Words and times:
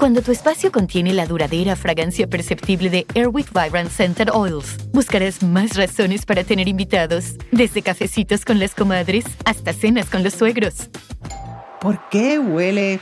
Cuando 0.00 0.22
tu 0.22 0.32
espacio 0.32 0.72
contiene 0.72 1.12
la 1.12 1.26
duradera 1.26 1.76
fragancia 1.76 2.26
perceptible 2.26 2.88
de 2.88 3.06
Airwick 3.14 3.52
Vibrant 3.52 3.90
Scented 3.90 4.30
Oils, 4.32 4.78
buscarás 4.94 5.42
más 5.42 5.76
razones 5.76 6.24
para 6.24 6.42
tener 6.42 6.68
invitados, 6.68 7.34
desde 7.52 7.82
cafecitos 7.82 8.46
con 8.46 8.58
las 8.58 8.74
comadres 8.74 9.26
hasta 9.44 9.74
cenas 9.74 10.08
con 10.08 10.24
los 10.24 10.32
suegros. 10.32 10.88
¿Por 11.82 12.00
qué 12.08 12.38
huele 12.38 12.98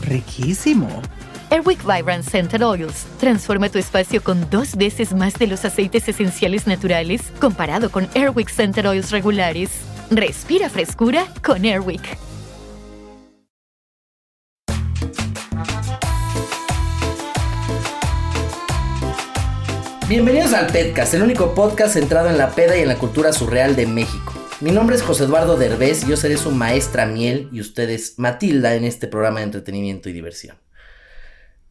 riquísimo? 0.00 0.88
Airwick 1.50 1.84
Vibrant 1.84 2.24
Scented 2.24 2.64
Oils 2.64 3.04
transforma 3.20 3.68
tu 3.68 3.76
espacio 3.76 4.24
con 4.24 4.48
dos 4.48 4.76
veces 4.76 5.12
más 5.12 5.34
de 5.34 5.46
los 5.46 5.66
aceites 5.66 6.08
esenciales 6.08 6.66
naturales 6.66 7.20
comparado 7.38 7.90
con 7.90 8.08
Airwick 8.14 8.48
Scented 8.48 8.88
Oils 8.88 9.10
regulares. 9.10 9.72
Respira 10.10 10.70
frescura 10.70 11.26
con 11.42 11.66
Airwick. 11.66 12.27
Bienvenidos 20.08 20.54
al 20.54 20.68
Pedcast, 20.68 21.12
el 21.12 21.22
único 21.22 21.54
podcast 21.54 21.92
centrado 21.92 22.30
en 22.30 22.38
la 22.38 22.52
peda 22.52 22.78
y 22.78 22.80
en 22.80 22.88
la 22.88 22.96
cultura 22.96 23.30
surreal 23.30 23.76
de 23.76 23.86
México. 23.86 24.32
Mi 24.62 24.70
nombre 24.70 24.96
es 24.96 25.02
José 25.02 25.24
Eduardo 25.24 25.58
Derbez, 25.58 26.06
yo 26.06 26.16
seré 26.16 26.38
su 26.38 26.50
maestra 26.50 27.04
miel 27.04 27.50
y 27.52 27.60
ustedes 27.60 28.18
Matilda 28.18 28.74
en 28.74 28.84
este 28.84 29.06
programa 29.06 29.40
de 29.40 29.44
entretenimiento 29.44 30.08
y 30.08 30.14
diversión. 30.14 30.56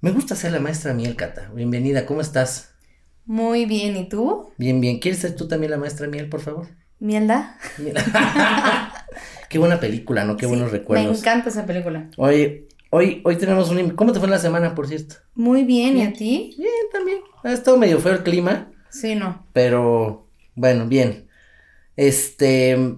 Me 0.02 0.12
gusta 0.12 0.36
ser 0.36 0.52
la 0.52 0.60
maestra 0.60 0.94
miel, 0.94 1.16
Cata. 1.16 1.50
Bienvenida, 1.56 2.06
¿cómo 2.06 2.22
estás? 2.22 2.76
Muy 3.26 3.66
bien, 3.66 3.98
¿y 3.98 4.08
tú? 4.08 4.52
Bien, 4.58 4.80
bien. 4.80 5.00
¿Quieres 5.00 5.20
ser 5.20 5.36
tú 5.36 5.48
también 5.48 5.72
la 5.72 5.80
maestra 5.80 6.06
miel, 6.06 6.30
por 6.30 6.42
favor? 6.42 6.68
¿Mielda? 7.00 7.58
Qué 9.50 9.58
buena 9.58 9.80
película, 9.80 10.26
¿no? 10.26 10.38
Qué 10.38 10.46
buenos 10.46 10.72
recuerdos. 10.72 11.12
Me 11.12 11.18
encanta 11.18 11.50
esa 11.50 11.66
película. 11.66 12.12
Oye, 12.18 12.67
hoy, 12.90 13.22
hoy 13.26 13.36
tenemos 13.38 13.70
un... 13.70 13.92
¿Cómo 13.92 14.12
te 14.14 14.20
fue 14.20 14.28
la 14.30 14.40
semana, 14.40 14.76
por 14.76 14.88
cierto? 14.88 15.16
Muy 15.36 15.64
bien, 15.64 15.98
¿y 15.98 16.04
a 16.04 16.14
ti? 16.14 16.56
Bien, 16.58 16.72
también. 16.92 17.20
Ha 17.44 17.52
estado 17.54 17.78
medio 17.78 18.00
feo 18.00 18.14
el 18.14 18.24
clima. 18.24 18.72
Sí, 18.90 19.16
no. 19.16 19.46
Pero, 19.54 20.28
bueno, 20.56 20.88
bien. 20.88 21.28
Este... 21.96 22.96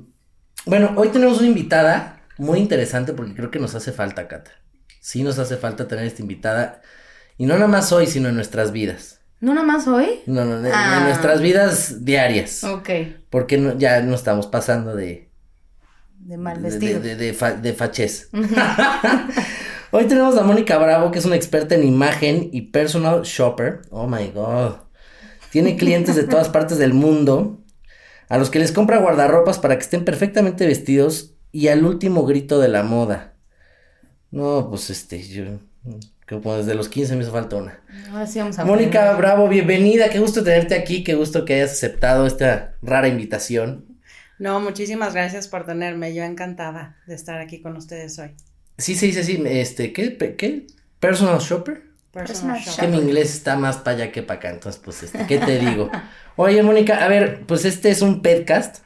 Bueno, 0.66 0.94
hoy 0.98 1.10
tenemos 1.10 1.40
una 1.40 1.48
invitada 1.48 2.22
muy 2.38 2.60
interesante 2.60 3.14
porque 3.14 3.34
creo 3.36 3.52
que 3.52 3.60
nos 3.60 3.76
hace 3.76 3.92
falta, 3.92 4.28
Cata. 4.28 4.52
Sí 5.00 5.24
nos 5.24 5.40
hace 5.40 5.58
falta 5.58 5.88
tener 5.88 6.06
esta 6.06 6.22
invitada. 6.22 6.82
Y 7.38 7.46
no 7.46 7.54
nada 7.56 7.68
más 7.68 7.92
hoy, 7.94 8.06
sino 8.08 8.30
en 8.30 8.36
nuestras 8.36 8.72
vidas. 8.72 9.22
¿No 9.40 9.54
nada 9.54 9.66
más 9.66 9.88
hoy? 9.88 10.20
No, 10.26 10.44
no, 10.44 10.60
en, 10.60 10.72
Ah. 10.74 10.98
en 11.00 11.04
nuestras 11.06 11.42
vidas 11.42 12.04
diarias. 12.04 12.64
Ok. 12.66 12.90
Porque 13.30 13.58
no- 13.58 13.78
ya 13.78 14.02
no 14.02 14.14
estamos 14.16 14.48
pasando 14.48 14.96
de... 14.96 15.30
De 16.20 16.38
mal 16.38 16.60
vestido. 16.60 17.00
De, 17.00 17.16
de, 17.16 17.26
de, 17.28 17.34
fa- 17.34 17.54
de 17.54 17.74
fachez. 17.74 18.30
Hoy 19.92 20.06
tenemos 20.06 20.38
a 20.38 20.44
Mónica 20.44 20.78
Bravo, 20.78 21.10
que 21.10 21.18
es 21.18 21.26
una 21.26 21.36
experta 21.36 21.74
en 21.74 21.84
imagen 21.84 22.50
y 22.52 22.62
personal 22.62 23.24
shopper. 23.24 23.82
Oh 23.90 24.06
my 24.06 24.28
god. 24.28 24.74
Tiene 25.52 25.78
clientes 25.78 26.16
de 26.16 26.26
todas 26.26 26.48
partes 26.48 26.78
del 26.78 26.94
mundo 26.94 27.64
a 28.28 28.38
los 28.38 28.52
que 28.52 28.60
les 28.60 28.72
compra 28.72 29.00
guardarropas 29.00 29.58
para 29.58 29.76
que 29.78 29.82
estén 29.82 30.06
perfectamente 30.06 30.68
vestidos 30.68 31.34
y 31.52 31.70
al 31.70 31.86
último 31.86 32.24
grito 32.28 32.60
de 32.60 32.68
la 32.68 32.84
moda. 32.84 33.34
No, 34.30 34.68
pues 34.70 34.92
este, 34.92 35.24
yo. 35.24 35.46
Como 36.28 36.56
desde 36.56 36.76
los 36.76 36.88
15 36.88 37.16
me 37.16 37.24
hizo 37.24 37.32
falta 37.32 37.56
una. 37.56 37.82
Ahora 38.12 38.28
sí 38.28 38.38
vamos 38.38 38.60
a 38.60 38.66
Mónica 38.66 39.16
Bravo, 39.16 39.48
bienvenida. 39.48 40.10
Qué 40.10 40.20
gusto 40.20 40.44
tenerte 40.44 40.76
aquí. 40.76 41.04
Qué 41.04 41.16
gusto 41.16 41.46
que 41.46 41.56
hayas 41.56 41.72
aceptado 41.72 42.28
esta 42.28 42.76
rara 42.84 43.08
invitación. 43.08 43.98
No, 44.38 44.60
muchísimas 44.60 45.16
gracias 45.16 45.48
por 45.48 45.66
tenerme. 45.66 46.14
Yo 46.14 46.24
encantada 46.24 46.98
de 47.08 47.16
estar 47.16 47.42
aquí 47.42 47.60
con 47.60 47.76
ustedes 47.76 48.20
hoy. 48.20 48.36
Sí, 48.80 48.96
se 48.96 49.06
dice 49.08 49.20
así, 49.20 49.42
este, 49.46 49.94
¿qué? 49.94 50.10
pe- 50.12 50.36
¿Qué? 50.36 50.66
¿Personal 51.00 51.40
shopper? 51.40 51.84
Personal 52.12 52.58
que 52.64 52.70
shopper. 52.72 52.90
mi 52.90 52.98
inglés 52.98 53.36
está 53.36 53.56
más 53.56 53.78
para 53.78 53.98
allá 53.98 54.12
que 54.12 54.24
para 54.24 54.40
acá, 54.40 54.50
entonces, 54.50 54.82
pues, 54.84 55.04
este, 55.04 55.28
¿qué 55.28 55.38
te 55.38 55.60
digo? 55.60 55.92
Oye, 56.38 56.64
Mónica, 56.64 57.04
a 57.06 57.08
ver, 57.08 57.44
pues 57.46 57.66
este 57.66 57.92
es 57.92 58.02
un 58.02 58.22
podcast, 58.24 58.78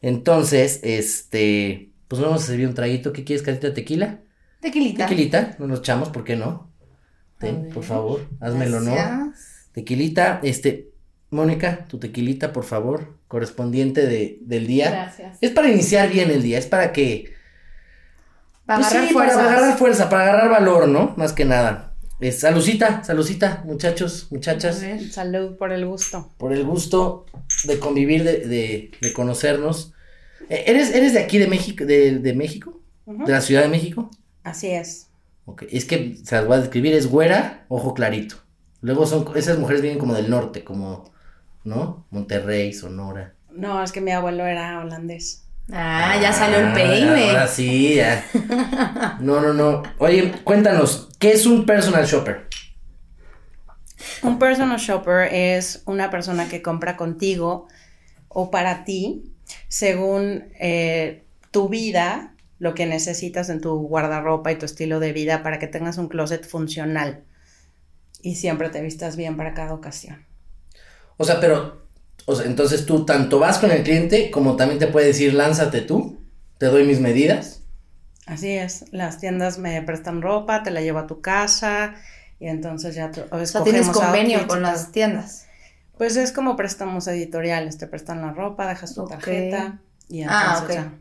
entonces, 0.00 0.80
este, 0.82 1.90
pues 2.08 2.22
vamos 2.22 2.42
a 2.42 2.46
servir 2.46 2.66
un 2.68 2.74
traguito, 2.74 3.12
¿qué 3.12 3.24
quieres, 3.24 3.44
Catita? 3.44 3.74
¿Tequila? 3.74 4.20
Tequilita. 4.60 5.06
Tequilita, 5.06 5.56
nos 5.58 5.68
lo 5.68 5.76
echamos, 5.76 6.08
¿por 6.08 6.24
qué 6.24 6.36
no? 6.36 6.70
Ten, 7.38 7.68
por 7.68 7.84
favor, 7.84 8.26
házmelo, 8.40 8.80
¿no? 8.80 8.92
Gracias. 8.94 9.68
Tequilita, 9.72 10.40
este, 10.42 10.90
Mónica, 11.30 11.84
tu 11.86 11.98
tequilita, 11.98 12.52
por 12.52 12.64
favor, 12.64 13.18
correspondiente 13.28 14.06
de, 14.06 14.38
del 14.42 14.66
día. 14.66 14.90
Gracias. 14.90 15.38
Es 15.40 15.50
para 15.50 15.68
iniciar 15.68 16.08
bien 16.10 16.30
el 16.30 16.42
día, 16.42 16.58
es 16.58 16.66
para 16.66 16.92
que 16.92 17.33
Para 18.66 18.80
Pues 18.80 18.88
agarrar 18.88 19.08
sí, 19.08 19.12
fuerzas. 19.14 19.36
Para 19.36 19.52
agarrar 19.52 19.78
fuerza, 19.78 20.08
para 20.08 20.22
agarrar 20.24 20.50
valor, 20.50 20.88
¿no? 20.88 21.14
Más 21.16 21.32
que 21.32 21.44
nada. 21.44 21.94
Eh, 22.20 22.32
salucita, 22.32 23.02
salucita, 23.04 23.62
muchachos, 23.66 24.28
muchachas, 24.30 24.80
ver. 24.80 25.00
Salud 25.10 25.56
por 25.56 25.72
el 25.72 25.86
gusto. 25.86 26.30
por 26.36 26.52
el 26.52 26.64
gusto 26.64 27.26
de 27.64 27.78
convivir, 27.78 28.24
de, 28.24 28.46
de, 28.46 28.90
de 29.00 29.12
conocernos. 29.12 29.92
Eh, 30.48 30.64
¿Eres, 30.66 30.94
¿Eres 30.94 31.12
de 31.12 31.20
aquí, 31.20 31.38
de 31.38 31.48
México? 31.48 31.84
¿De, 31.84 32.18
de 32.18 32.34
México? 32.34 32.80
¿De 33.06 33.32
la 33.32 33.40
Ciudad 33.40 33.62
de 33.62 33.68
México? 33.68 34.10
Así 34.42 34.68
es. 34.70 35.10
Ok, 35.46 35.64
es 35.70 35.84
que 35.84 36.16
se 36.24 36.36
las 36.36 36.46
voy 36.46 36.56
a 36.56 36.60
describir, 36.60 36.94
es 36.94 37.06
güera, 37.08 37.66
ojo 37.68 37.94
clarito. 37.94 38.36
Luego 38.80 39.06
son, 39.06 39.26
esas 39.36 39.58
mujeres 39.58 39.82
vienen 39.82 39.98
como 39.98 40.14
del 40.14 40.30
norte, 40.30 40.64
como, 40.64 41.12
¿no? 41.64 42.06
Monterrey, 42.10 42.72
Sonora. 42.72 43.34
No, 43.48 43.82
es 43.82 43.92
que 43.92 44.00
mi 44.00 44.12
abuelo 44.12 44.44
era 44.46 44.80
holandés. 44.80 45.43
Ah, 45.72 46.18
ya 46.20 46.32
salió 46.32 46.58
el 46.58 46.66
Ah, 46.66 46.74
peine. 46.74 47.30
Ahora 47.30 47.46
sí, 47.48 47.94
ya. 47.94 48.24
No, 49.20 49.40
no, 49.40 49.52
no. 49.54 49.82
Oye, 49.98 50.32
cuéntanos, 50.44 51.08
¿qué 51.18 51.32
es 51.32 51.46
un 51.46 51.64
personal 51.64 52.04
shopper? 52.06 52.48
Un 54.22 54.38
personal 54.38 54.78
shopper 54.78 55.32
es 55.32 55.82
una 55.86 56.10
persona 56.10 56.48
que 56.48 56.62
compra 56.62 56.96
contigo 56.96 57.68
o 58.28 58.50
para 58.50 58.84
ti 58.84 59.32
según 59.68 60.44
eh, 60.60 61.24
tu 61.50 61.68
vida, 61.68 62.34
lo 62.58 62.74
que 62.74 62.86
necesitas 62.86 63.48
en 63.48 63.60
tu 63.60 63.74
guardarropa 63.88 64.52
y 64.52 64.56
tu 64.56 64.64
estilo 64.66 65.00
de 65.00 65.12
vida 65.12 65.42
para 65.42 65.58
que 65.58 65.66
tengas 65.66 65.98
un 65.98 66.08
closet 66.08 66.46
funcional 66.46 67.24
y 68.22 68.36
siempre 68.36 68.70
te 68.70 68.80
vistas 68.80 69.16
bien 69.16 69.36
para 69.36 69.54
cada 69.54 69.74
ocasión. 69.74 70.24
O 71.16 71.24
sea, 71.24 71.40
pero, 71.40 71.83
o 72.26 72.34
sea, 72.36 72.46
entonces 72.46 72.86
tú 72.86 73.04
tanto 73.06 73.38
vas 73.38 73.58
con 73.58 73.70
el 73.70 73.82
cliente 73.82 74.30
como 74.30 74.56
también 74.56 74.78
te 74.78 74.86
puede 74.88 75.08
decir, 75.08 75.34
lánzate 75.34 75.80
tú, 75.82 76.18
te 76.58 76.66
doy 76.66 76.84
mis 76.84 77.00
medidas. 77.00 77.62
Así 78.26 78.50
es, 78.52 78.86
las 78.92 79.18
tiendas 79.20 79.58
me 79.58 79.82
prestan 79.82 80.22
ropa, 80.22 80.62
te 80.62 80.70
la 80.70 80.80
llevo 80.80 80.98
a 80.98 81.06
tu 81.06 81.20
casa 81.20 81.94
y 82.38 82.48
entonces 82.48 82.94
ya 82.94 83.10
tú, 83.10 83.22
O 83.30 83.44
sea, 83.44 83.62
tienes 83.62 83.90
convenio 83.90 84.38
outfits 84.38 84.46
con 84.46 84.62
las 84.62 84.92
tiendas. 84.92 85.46
Pues 85.98 86.16
es 86.16 86.32
como 86.32 86.56
préstamos 86.56 87.06
editoriales, 87.06 87.78
te 87.78 87.86
prestan 87.86 88.20
la 88.22 88.32
ropa, 88.32 88.66
dejas 88.68 88.94
tu 88.94 89.04
tarjeta 89.06 89.80
y 90.08 90.22
entonces 90.22 90.34
Ah, 90.36 90.64
ok. 90.64 90.70
ya. 90.74 90.92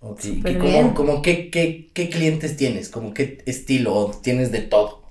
Ok, 0.00 0.24
Súper 0.24 0.46
¿y 0.46 0.58
bien. 0.58 0.58
como, 0.58 0.94
como 0.94 1.20
qué, 1.22 1.50
qué, 1.50 1.90
qué 1.94 2.08
clientes 2.10 2.56
tienes? 2.56 2.88
¿Como 2.88 3.12
qué 3.14 3.42
estilo? 3.46 3.94
¿O 3.94 4.10
tienes 4.20 4.50
de 4.52 4.60
todo? 4.62 5.05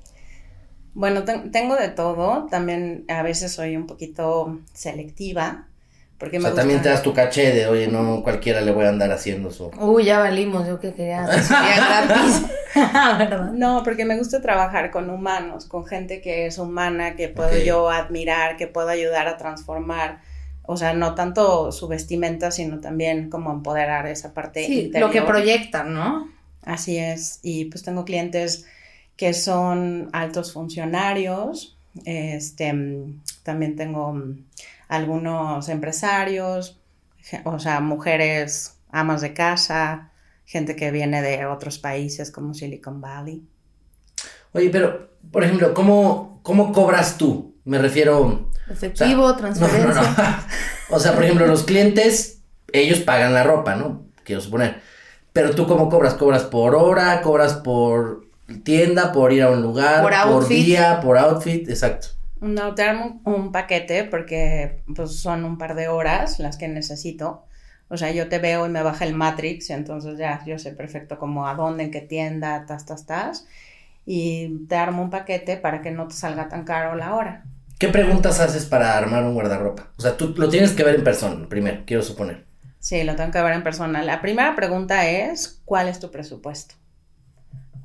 Bueno, 0.95 1.23
ten- 1.23 1.51
tengo 1.51 1.75
de 1.75 1.89
todo, 1.89 2.47
también 2.49 3.05
a 3.09 3.21
veces 3.21 3.51
soy 3.51 3.75
un 3.77 3.85
poquito 3.85 4.59
selectiva, 4.73 5.67
porque 6.17 6.37
O 6.37 6.39
me 6.39 6.47
sea, 6.47 6.55
también 6.55 6.81
te 6.81 6.87
das 6.89 7.03
tu 7.03 7.13
caché 7.13 7.51
de, 7.53 7.67
oye, 7.67 7.87
no 7.87 8.23
cualquiera 8.23 8.61
le 8.61 8.71
voy 8.71 8.85
a 8.85 8.89
andar 8.89 9.11
haciendo 9.11 9.51
su... 9.51 9.65
Uy, 9.77 10.05
ya 10.05 10.19
valimos. 10.19 10.65
Yo 10.65 10.79
que 10.79 10.93
quería 10.93 11.25
gratis. 11.27 12.43
No, 13.53 13.83
porque 13.83 14.03
me 14.05 14.17
gusta 14.17 14.41
trabajar 14.41 14.91
con 14.91 15.09
humanos, 15.09 15.65
con 15.65 15.85
gente 15.85 16.21
que 16.21 16.45
es 16.47 16.57
humana, 16.57 17.15
que 17.15 17.29
puedo 17.29 17.57
yo 17.63 17.89
admirar, 17.89 18.57
que 18.57 18.67
puedo 18.67 18.89
ayudar 18.89 19.27
a 19.27 19.37
transformar. 19.37 20.19
O 20.63 20.77
sea, 20.77 20.93
no 20.93 21.15
tanto 21.15 21.71
su 21.71 21.87
vestimenta, 21.87 22.51
sino 22.51 22.79
también 22.81 23.29
como 23.29 23.51
empoderar 23.51 24.07
esa 24.07 24.33
parte 24.33 24.65
Sí, 24.65 24.81
interior. 24.85 25.07
lo 25.09 25.13
que 25.13 25.21
proyectan, 25.21 25.93
¿no? 25.93 26.27
Así 26.63 26.97
es. 26.97 27.39
Y 27.43 27.65
pues 27.65 27.83
tengo 27.83 28.03
clientes 28.03 28.65
que 29.15 29.33
son 29.33 30.09
altos 30.13 30.53
funcionarios. 30.53 31.77
Este, 32.05 32.73
también 33.43 33.75
tengo 33.75 34.13
mm, 34.13 34.45
algunos 34.89 35.69
empresarios, 35.69 36.79
o 37.43 37.59
sea, 37.59 37.79
mujeres 37.79 38.77
amas 38.91 39.21
de 39.21 39.33
casa, 39.33 40.11
gente 40.45 40.75
que 40.75 40.91
viene 40.91 41.21
de 41.21 41.45
otros 41.45 41.79
países 41.79 42.31
como 42.31 42.53
Silicon 42.53 43.01
Valley. 43.01 43.43
Oye, 44.53 44.69
pero, 44.69 45.09
por 45.31 45.43
ejemplo, 45.43 45.73
¿cómo, 45.73 46.39
cómo 46.43 46.71
cobras 46.71 47.17
tú? 47.17 47.55
Me 47.65 47.77
refiero... 47.77 48.49
Efectivo, 48.69 49.23
o 49.23 49.29
sea, 49.29 49.37
transferencia. 49.37 49.93
no, 49.93 50.01
no, 50.01 50.29
no. 50.29 50.37
O 50.89 50.99
sea, 50.99 51.13
por 51.13 51.23
ejemplo, 51.23 51.47
los 51.47 51.63
clientes, 51.63 52.41
ellos 52.71 52.99
pagan 52.99 53.33
la 53.33 53.43
ropa, 53.43 53.75
¿no? 53.75 54.05
Quiero 54.23 54.41
suponer. 54.41 54.81
Pero 55.33 55.53
tú 55.53 55.67
cómo 55.67 55.89
cobras? 55.89 56.13
¿Cobras 56.13 56.43
por 56.43 56.75
hora? 56.75 57.21
¿Cobras 57.21 57.55
por 57.55 58.24
tienda? 58.63 59.11
¿Por 59.11 59.33
ir 59.33 59.43
a 59.43 59.49
un 59.49 59.61
lugar? 59.61 60.01
Por 60.01 60.13
outfit. 60.13 60.65
día? 60.65 60.99
¿Por 61.01 61.17
outfit? 61.17 61.67
Exacto. 61.69 62.07
No, 62.41 62.75
te 62.75 62.83
armo 62.83 63.21
un, 63.23 63.33
un 63.33 63.51
paquete 63.51 64.03
porque 64.03 64.83
pues, 64.95 65.19
son 65.19 65.45
un 65.45 65.57
par 65.57 65.75
de 65.75 65.87
horas 65.87 66.39
las 66.39 66.57
que 66.57 66.67
necesito. 66.67 67.45
O 67.87 67.97
sea, 67.97 68.11
yo 68.11 68.27
te 68.29 68.39
veo 68.39 68.65
y 68.65 68.69
me 68.69 68.81
baja 68.81 69.05
el 69.05 69.13
Matrix, 69.13 69.69
entonces 69.69 70.17
ya 70.17 70.43
yo 70.45 70.57
sé 70.57 70.71
perfecto 70.71 71.19
como 71.19 71.47
a 71.47 71.53
dónde, 71.53 71.83
en 71.83 71.91
qué 71.91 72.01
tienda, 72.01 72.65
tas, 72.65 72.85
tas, 72.85 73.05
tas. 73.05 73.45
Y 74.05 74.65
te 74.67 74.75
armo 74.75 75.03
un 75.03 75.09
paquete 75.09 75.57
para 75.57 75.81
que 75.81 75.91
no 75.91 76.07
te 76.07 76.15
salga 76.15 76.49
tan 76.49 76.63
caro 76.63 76.95
la 76.95 77.15
hora. 77.15 77.43
¿Qué 77.77 77.89
preguntas 77.89 78.39
haces 78.39 78.65
para 78.65 78.97
armar 78.97 79.23
un 79.23 79.33
guardarropa? 79.33 79.89
O 79.97 80.01
sea, 80.01 80.17
tú 80.17 80.33
lo 80.37 80.49
tienes 80.49 80.71
que 80.71 80.83
ver 80.83 80.95
en 80.95 81.03
persona, 81.03 81.47
primero, 81.47 81.83
quiero 81.85 82.01
suponer. 82.01 82.45
Sí, 82.79 83.03
lo 83.03 83.15
tengo 83.15 83.31
que 83.31 83.41
ver 83.41 83.53
en 83.53 83.63
persona. 83.63 84.03
La 84.03 84.21
primera 84.21 84.55
pregunta 84.55 85.07
es, 85.09 85.61
¿cuál 85.65 85.87
es 85.87 85.99
tu 85.99 86.11
presupuesto? 86.11 86.75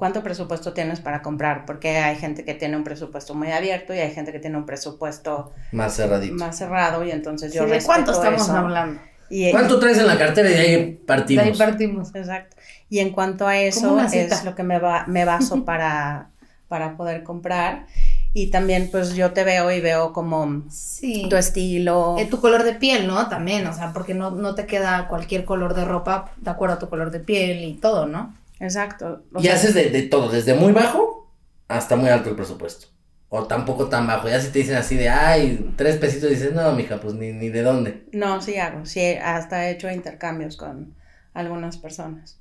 ¿Cuánto 0.00 0.22
presupuesto 0.22 0.72
tienes 0.72 0.98
para 1.00 1.20
comprar? 1.20 1.66
Porque 1.66 1.98
hay 1.98 2.16
gente 2.16 2.42
que 2.42 2.54
tiene 2.54 2.74
un 2.74 2.84
presupuesto 2.84 3.34
muy 3.34 3.52
abierto 3.52 3.92
y 3.92 3.98
hay 3.98 4.10
gente 4.12 4.32
que 4.32 4.38
tiene 4.38 4.56
un 4.56 4.64
presupuesto 4.64 5.52
Más 5.72 5.94
cerradito. 5.94 6.34
más 6.36 6.56
cerrado 6.56 7.04
y 7.04 7.10
entonces 7.10 7.52
yo 7.52 7.64
Sí, 7.66 7.70
¿De 7.70 7.82
cuánto 7.82 8.12
estamos 8.12 8.40
eso. 8.40 8.56
hablando? 8.56 8.98
Y, 9.28 9.50
¿Cuánto 9.50 9.78
traes 9.78 9.98
en 9.98 10.06
la 10.06 10.16
cartera 10.16 10.48
y 10.48 10.52
de 10.54 10.58
ahí 10.58 10.76
De 10.76 11.00
partimos? 11.06 11.44
ahí 11.44 11.52
partimos. 11.54 12.14
Exacto. 12.14 12.56
Y 12.88 13.00
en 13.00 13.10
cuanto 13.10 13.46
a 13.46 13.58
eso, 13.58 14.00
es 14.00 14.42
lo 14.42 14.54
que 14.54 14.62
me, 14.62 14.78
va, 14.78 15.04
me 15.06 15.26
baso 15.26 15.64
para, 15.66 16.30
para 16.68 16.96
poder 16.96 17.22
comprar. 17.22 17.84
Y 18.32 18.50
también, 18.50 18.88
pues 18.90 19.14
yo 19.16 19.32
te 19.32 19.44
veo 19.44 19.70
y 19.70 19.82
veo 19.82 20.14
como 20.14 20.62
Sí. 20.70 21.26
tu 21.28 21.36
estilo. 21.36 22.16
Eh, 22.18 22.24
tu 22.24 22.40
color 22.40 22.62
de 22.62 22.72
piel, 22.72 23.06
¿no? 23.06 23.28
También, 23.28 23.66
o 23.66 23.74
sea, 23.74 23.92
porque 23.92 24.14
no, 24.14 24.30
no 24.30 24.54
te 24.54 24.64
queda 24.64 25.08
cualquier 25.08 25.44
color 25.44 25.74
de 25.74 25.84
ropa 25.84 26.30
de 26.38 26.48
acuerdo 26.50 26.76
a 26.76 26.78
tu 26.78 26.88
color 26.88 27.10
de 27.10 27.20
piel 27.20 27.62
y 27.64 27.74
todo, 27.74 28.06
¿no? 28.06 28.34
Exacto. 28.60 29.24
O 29.34 29.40
Y 29.40 29.48
sea, 29.48 29.56
haces 29.56 29.74
de, 29.74 29.90
de 29.90 30.02
todo, 30.02 30.28
desde 30.30 30.54
muy 30.54 30.72
bajo 30.72 31.32
hasta 31.68 31.96
muy 31.96 32.08
alto 32.10 32.30
el 32.30 32.36
presupuesto. 32.36 32.88
O 33.28 33.46
tampoco 33.46 33.88
tan 33.88 34.06
bajo. 34.06 34.28
Ya 34.28 34.40
si 34.40 34.50
te 34.50 34.58
dicen 34.60 34.76
así 34.76 34.96
de, 34.96 35.08
ay, 35.08 35.72
tres 35.76 35.96
pesitos, 35.98 36.30
dices, 36.30 36.52
no, 36.52 36.72
mija, 36.72 37.00
pues 37.00 37.14
ni, 37.14 37.32
ni 37.32 37.48
de 37.48 37.62
dónde. 37.62 38.06
No, 38.12 38.40
sí 38.40 38.56
hago. 38.58 38.84
Sí, 38.86 39.00
hasta 39.20 39.66
he 39.68 39.72
hecho 39.72 39.90
intercambios 39.90 40.56
con 40.56 40.96
algunas 41.34 41.76
personas. 41.78 42.40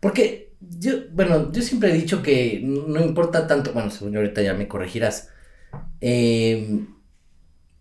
Porque 0.00 0.54
yo, 0.60 0.92
bueno, 1.12 1.50
yo 1.52 1.62
siempre 1.62 1.90
he 1.90 1.94
dicho 1.94 2.22
que 2.22 2.60
no 2.62 3.00
importa 3.00 3.46
tanto, 3.46 3.72
bueno, 3.72 3.90
según 3.90 4.12
yo 4.12 4.20
ahorita 4.20 4.42
ya 4.42 4.54
me 4.54 4.68
corregirás, 4.68 5.30
eh, 6.00 6.86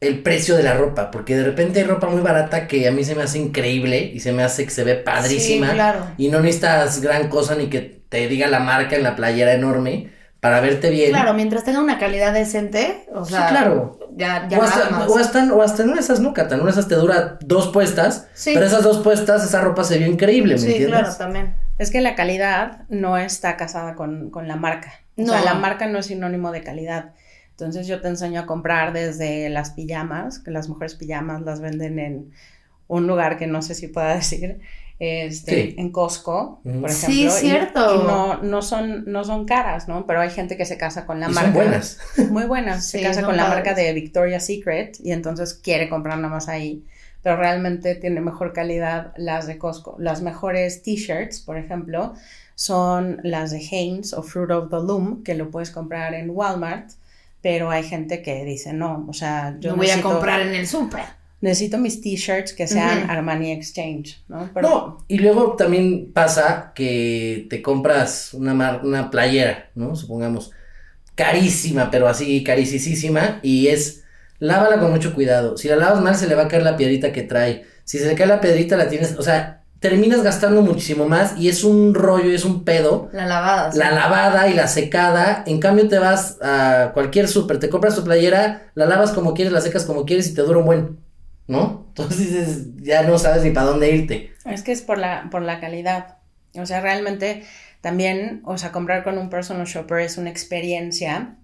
el 0.04 0.22
precio 0.22 0.56
de 0.56 0.64
la 0.64 0.74
ropa, 0.74 1.12
porque 1.12 1.36
de 1.36 1.44
repente 1.44 1.80
hay 1.80 1.86
ropa 1.86 2.08
muy 2.08 2.22
barata 2.22 2.68
que 2.68 2.88
a 2.88 2.92
mí 2.92 3.04
se 3.04 3.16
me 3.16 3.24
hace 3.24 3.40
increíble 3.40 4.00
y 4.14 4.20
se 4.20 4.32
me 4.34 4.44
hace 4.44 4.66
que 4.66 4.72
se 4.72 4.84
ve 4.84 4.96
padrísima. 4.96 5.68
Sí, 5.70 5.74
claro. 5.74 6.00
Y 6.18 6.28
no 6.30 6.40
necesitas 6.40 7.02
gran 7.02 7.28
cosa 7.30 7.56
ni 7.56 7.68
que 7.68 8.04
te 8.10 8.28
diga 8.28 8.48
la 8.48 8.60
marca 8.60 8.96
en 8.96 9.04
la 9.04 9.16
playera 9.16 9.54
enorme 9.54 10.12
para 10.40 10.60
verte 10.60 10.90
bien. 10.90 11.12
Claro, 11.12 11.34
mientras 11.34 11.64
tenga 11.64 11.80
una 11.80 11.98
calidad 11.98 12.34
decente, 12.34 13.06
o 13.14 13.24
sea, 13.26 13.48
sí, 13.48 13.54
claro. 13.56 13.98
ya, 14.16 14.46
ya 14.50 14.60
o, 14.60 14.62
nada 14.62 14.76
hasta, 14.76 14.90
más. 14.90 15.10
o, 15.10 15.18
hasta, 15.18 15.54
o 15.54 15.62
hasta 15.62 15.84
en 15.84 15.98
esas 15.98 16.20
no, 16.20 16.34
Cata, 16.34 16.56
en 16.56 16.68
esas 16.68 16.88
te 16.90 16.96
dura 16.96 17.38
dos 17.42 17.70
puestas, 17.70 18.28
Sí. 18.34 18.52
pero 18.54 18.66
esas 18.66 18.84
dos 18.84 19.00
puestas, 19.00 19.44
esa 19.44 19.62
ropa 19.62 19.84
se 19.86 19.98
vio 19.98 20.08
increíble, 20.08 20.56
¿me 20.56 20.60
Sí, 20.60 20.68
entiendes? 20.68 21.00
claro, 21.00 21.16
también. 21.16 21.56
Es 21.80 21.92
que 21.92 22.02
la 22.02 22.16
calidad 22.16 22.84
no 22.90 23.18
está 23.18 23.56
casada 23.58 23.96
con, 23.96 24.30
con 24.30 24.48
la 24.50 24.56
marca. 24.58 24.94
O 25.18 25.26
sea, 25.26 25.42
la 25.44 25.54
marca 25.54 25.88
no 25.88 26.00
es 26.00 26.08
sinónimo 26.08 26.52
de 26.52 26.62
calidad. 26.62 27.14
Entonces 27.54 27.88
yo 27.88 28.02
te 28.02 28.08
enseño 28.08 28.42
a 28.42 28.46
comprar 28.46 28.94
desde 28.94 29.50
las 29.50 29.72
pijamas, 29.72 30.40
que 30.40 30.52
las 30.52 30.70
mujeres 30.70 30.96
pijamas 30.96 31.42
las 31.42 31.62
venden 31.62 32.00
en 32.00 32.32
un 32.88 33.08
lugar 33.08 33.38
que 33.38 33.48
no 33.48 33.62
sé 33.62 33.76
si 33.76 33.88
pueda 33.88 34.16
decir, 34.16 34.60
este, 35.00 35.52
Sí. 35.70 35.76
en 35.78 35.92
Costco, 35.92 36.62
por 36.64 36.90
Sí, 36.92 37.26
ejemplo. 37.26 37.38
y- 37.38 37.42
cierto. 37.50 37.96
Y, 38.04 38.08
no, 38.08 38.42
no, 38.44 38.62
son, 38.62 39.04
no 39.06 39.24
son 39.24 39.46
caras, 39.46 39.88
¿no? 39.88 40.06
Pero 40.08 40.22
hay 40.22 40.30
gente 40.30 40.56
que 40.58 40.66
se 40.66 40.78
casa 40.78 41.06
con 41.06 41.20
la 41.20 41.30
Y 41.30 41.34
marca. 41.34 41.48
son 41.48 41.54
buenas. 41.54 41.98
Muy 42.32 42.44
buenas. 42.46 42.86
Se 42.88 43.00
Sí, 43.00 43.04
casa 43.04 43.24
con 43.24 43.36
la 43.38 43.48
marca 43.48 43.74
de 43.74 43.92
Victoria's 43.94 44.46
Secret 44.46 44.98
y 45.04 45.12
entonces 45.12 45.54
quiere 45.54 45.90
comprar 45.90 46.18
nada 46.18 46.30
más 46.34 46.48
ahí. 46.50 46.84
Pero 47.22 47.38
realmente 47.38 47.96
tiene 47.96 48.20
mejor 48.22 48.52
calidad 48.54 49.14
las 49.16 49.48
de 49.48 49.58
Costco. 49.58 49.96
Las 50.00 50.22
mejores 50.22 50.84
t-shirts, 50.84 51.40
por 51.42 51.58
ejemplo, 51.58 52.14
son 52.56 53.20
las 53.24 53.52
de 53.52 53.60
Hanes 53.72 54.14
o 54.14 54.24
Fruit 54.24 54.52
of 54.52 54.70
the 54.70 54.76
Loom, 54.78 55.24
que 55.24 55.34
lo 55.34 55.50
puedes 55.50 55.72
comprar 55.72 56.14
en 56.14 56.30
Walmart. 56.32 56.92
Pero 57.44 57.70
hay 57.70 57.84
gente 57.84 58.24
que 58.24 58.44
dice, 58.46 58.74
no, 58.74 59.06
o 59.08 59.14
sea, 59.14 59.56
yo 59.60 59.76
voy 59.76 59.92
a 59.92 60.02
comprar 60.02 60.42
en 60.42 60.56
el 60.56 60.66
súper. 60.66 61.04
necesito 61.42 61.78
mis 61.78 62.00
t-shirts 62.02 62.54
que 62.54 62.68
sean. 62.68 63.10
Armani 63.12 63.52
Exchange, 63.52 64.24
¿no? 64.30 64.50
Pero 64.54 64.70
No, 64.70 64.98
y 65.10 65.20
luego 65.20 65.56
también 65.58 66.12
pasa 66.14 66.72
que 66.74 67.46
te 67.50 67.62
compras 67.62 68.34
una, 68.34 68.54
mar- 68.54 68.82
una 68.86 69.12
playera, 69.12 69.70
¿no? 69.76 69.96
Supongamos, 69.96 70.52
carísima, 71.16 71.92
pero 71.92 72.08
así 72.08 72.44
carísima, 72.44 73.40
y 73.44 73.68
es, 73.68 74.06
lávala 74.40 74.80
con 74.80 74.92
mucho 74.92 75.14
cuidado. 75.14 75.58
Si 75.58 75.68
la 75.68 75.76
lavas 75.76 76.02
mal, 76.02 76.16
se 76.16 76.28
le 76.28 76.36
va 76.36 76.44
a 76.44 76.48
caer 76.48 76.64
la 76.64 76.78
piedrita 76.78 77.12
que 77.12 77.24
trae. 77.24 77.66
Si 77.84 78.00
se 78.00 78.08
le 78.08 78.16
cae 78.16 78.28
la 78.28 78.40
piedrita, 78.42 78.78
la 78.78 78.88
tienes, 78.88 79.18
o 79.20 79.22
sea, 79.22 79.63
terminas 79.84 80.24
gastando 80.24 80.62
muchísimo 80.62 81.10
más 81.10 81.38
y 81.38 81.50
es 81.50 81.66
un 81.66 81.94
rollo, 81.94 82.32
y 82.32 82.36
es 82.36 82.46
un 82.46 82.64
pedo. 82.64 83.10
La 83.12 83.26
lavada. 83.26 83.70
sí. 83.70 83.78
La 83.78 83.92
lavada 83.92 84.48
y 84.48 84.54
la 84.54 84.70
secada, 84.70 85.44
en 85.46 85.60
cambio 85.60 85.90
te 85.90 86.00
vas 86.00 86.38
a 86.42 86.92
cualquier 86.94 87.28
súper, 87.28 87.60
te 87.60 87.68
compras 87.68 87.94
tu 87.94 88.02
playera, 88.06 88.72
la 88.76 88.86
lavas 88.86 89.12
como 89.12 89.34
quieres, 89.34 89.52
la 89.52 89.60
secas 89.60 89.84
como 89.84 90.06
quieres 90.06 90.30
y 90.30 90.36
te 90.36 90.42
dura 90.42 90.60
un 90.60 90.66
buen, 90.66 91.00
¿no? 91.48 91.86
Entonces 91.90 92.18
dices, 92.18 92.68
ya 92.78 93.04
no 93.04 93.20
sabes 93.20 93.44
ni 93.44 93.52
para 93.52 93.66
dónde 93.66 93.92
irte. 93.92 94.32
Es 94.46 94.64
que 94.64 94.72
es 94.72 94.82
por 94.82 94.98
la, 94.98 95.28
por 95.30 95.42
la 95.42 95.60
calidad. 95.60 96.16
O 96.56 96.66
sea, 96.66 96.80
realmente 96.80 97.44
también, 97.82 98.42
o 98.46 98.58
sea, 98.58 98.72
comprar 98.72 99.04
con 99.04 99.18
un 99.18 99.30
personal 99.30 99.68
shopper 99.68 100.00
es 100.00 100.18
una 100.18 100.30
experiencia 100.30 101.36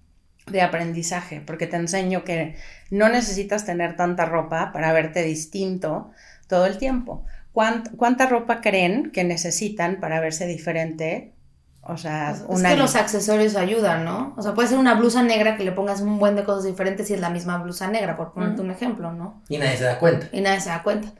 de 0.49 0.61
aprendizaje, 0.61 1.41
porque 1.45 1.67
te 1.67 1.75
enseño 1.75 2.23
que 2.23 2.55
no 2.89 3.09
necesitas 3.09 3.65
tener 3.65 3.97
tanta 3.97 4.23
ropa 4.23 4.71
para 4.71 4.93
verte 4.93 5.23
distinto 5.23 6.11
todo 6.47 6.67
el 6.67 6.77
tiempo. 6.77 7.25
¿Cuánt- 7.53 7.95
¿Cuánta 7.97 8.27
ropa 8.27 8.61
creen 8.61 9.11
que 9.11 9.23
necesitan 9.23 9.99
para 9.99 10.19
verse 10.19 10.45
diferente? 10.47 11.33
O 11.81 11.97
sea, 11.97 12.31
Es 12.31 12.43
un 12.47 12.61
que 12.61 12.67
año. 12.67 12.77
los 12.77 12.95
accesorios 12.95 13.55
ayudan, 13.55 14.05
¿no? 14.05 14.33
O 14.37 14.41
sea, 14.41 14.53
puede 14.53 14.67
ser 14.67 14.77
una 14.77 14.93
blusa 14.95 15.23
negra 15.23 15.57
que 15.57 15.63
le 15.63 15.71
pongas 15.71 16.01
un 16.01 16.19
buen 16.19 16.35
de 16.35 16.43
cosas 16.43 16.65
diferentes 16.65 17.09
y 17.09 17.13
es 17.15 17.19
la 17.19 17.29
misma 17.29 17.57
blusa 17.57 17.87
negra, 17.89 18.15
por 18.17 18.33
ponerte 18.33 18.61
un 18.61 18.69
ejemplo, 18.69 19.11
¿no? 19.13 19.41
Y 19.49 19.57
nadie 19.57 19.77
se 19.77 19.85
da 19.85 19.97
cuenta. 19.97 20.27
Y 20.31 20.41
nadie 20.41 20.61
se 20.61 20.69
da 20.69 20.83
cuenta. 20.83 21.11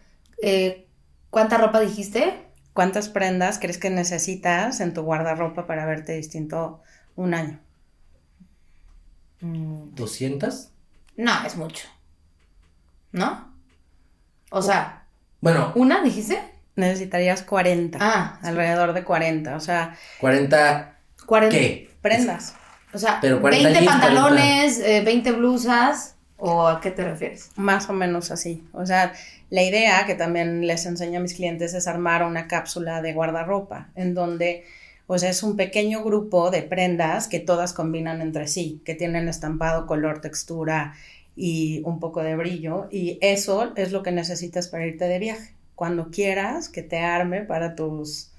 Eh, 0.43 0.87
¿Cuánta 1.29 1.57
ropa 1.57 1.79
dijiste? 1.79 2.45
¿Cuántas 2.73 3.09
prendas 3.09 3.57
crees 3.59 3.77
que 3.77 3.89
necesitas 3.89 4.79
en 4.79 4.93
tu 4.93 5.01
guardarropa 5.01 5.65
para 5.65 5.85
verte 5.85 6.13
distinto 6.13 6.81
un 7.15 7.33
año? 7.33 7.59
Mm, 9.41 9.95
¿200? 9.95 10.69
No, 11.17 11.31
es 11.45 11.55
mucho. 11.55 11.87
¿No? 13.11 13.53
O 14.51 14.61
sea, 14.61 14.98
Bueno, 15.41 15.71
¿una 15.75 16.01
dijiste? 16.01 16.39
Necesitarías 16.75 17.43
40. 17.43 17.97
Ah, 18.01 18.39
alrededor 18.41 18.93
de 18.93 19.03
40. 19.03 19.55
O 19.55 19.59
sea, 19.59 19.97
40, 20.19 20.97
40. 21.25 21.57
¿qué? 21.57 21.89
prendas. 22.01 22.55
O 22.93 22.97
sea, 22.97 23.19
Pero 23.21 23.41
40 23.41 23.69
20 23.69 23.85
jeans, 23.85 24.01
pantalones, 24.01 24.79
eh, 24.79 25.01
20 25.05 25.31
blusas, 25.33 26.15
¿o 26.37 26.67
a 26.67 26.81
qué 26.81 26.91
te 26.91 27.03
refieres? 27.03 27.51
Más 27.55 27.89
o 27.89 27.93
menos 27.93 28.31
así. 28.31 28.63
O 28.73 28.85
sea, 28.85 29.13
la 29.49 29.61
idea 29.61 30.05
que 30.05 30.15
también 30.15 30.65
les 30.65 30.85
enseño 30.85 31.19
a 31.19 31.21
mis 31.21 31.35
clientes 31.35 31.73
es 31.73 31.87
armar 31.87 32.23
una 32.23 32.47
cápsula 32.47 33.01
de 33.01 33.13
guardarropa, 33.13 33.89
en 33.95 34.15
donde, 34.15 34.65
o 35.05 35.19
sea, 35.19 35.29
es 35.29 35.43
un 35.43 35.55
pequeño 35.55 36.03
grupo 36.03 36.49
de 36.49 36.63
prendas 36.63 37.27
que 37.27 37.39
todas 37.39 37.73
combinan 37.73 38.21
entre 38.21 38.47
sí, 38.47 38.81
que 38.85 38.95
tienen 38.95 39.27
estampado, 39.27 39.85
color, 39.85 40.21
textura 40.21 40.95
y 41.41 41.81
un 41.85 42.01
poco 42.01 42.21
de 42.21 42.35
brillo. 42.35 42.89
Y 42.91 43.17
eso 43.21 43.71
es 43.77 43.93
lo 43.93 44.03
que 44.03 44.11
necesitas 44.11 44.67
para 44.67 44.85
irte 44.85 45.05
de 45.05 45.19
viaje. 45.19 45.55
Cuando 45.73 46.09
quieras 46.11 46.67
que 46.67 46.83
te 46.83 46.99
arme 46.99 47.43
para 47.43 47.75
tus 47.75 48.33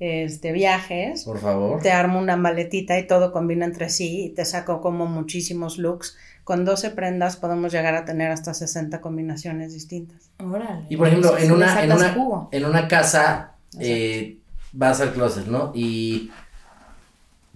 este, 0.00 0.50
viajes, 0.50 1.22
Por 1.22 1.38
favor. 1.38 1.80
te 1.80 1.92
armo 1.92 2.18
una 2.18 2.36
maletita 2.36 2.98
y 2.98 3.06
todo 3.06 3.30
combina 3.30 3.64
entre 3.66 3.88
sí 3.88 4.24
y 4.24 4.28
te 4.30 4.44
saco 4.44 4.80
como 4.80 5.06
muchísimos 5.06 5.78
looks. 5.78 6.16
Con 6.42 6.64
12 6.64 6.90
prendas 6.90 7.36
podemos 7.36 7.70
llegar 7.70 7.94
a 7.94 8.04
tener 8.04 8.32
hasta 8.32 8.52
60 8.52 9.00
combinaciones 9.00 9.72
distintas. 9.72 10.32
Órale. 10.40 10.86
Y 10.88 10.96
por 10.96 11.06
ejemplo, 11.06 11.38
en 11.38 11.52
una, 11.52 11.84
en 11.84 11.92
una, 11.92 12.48
en 12.50 12.64
una 12.64 12.88
casa 12.88 13.54
eh, 13.78 14.38
vas 14.72 15.00
al 15.00 15.12
closet, 15.12 15.46
¿no? 15.46 15.70
Y 15.72 16.32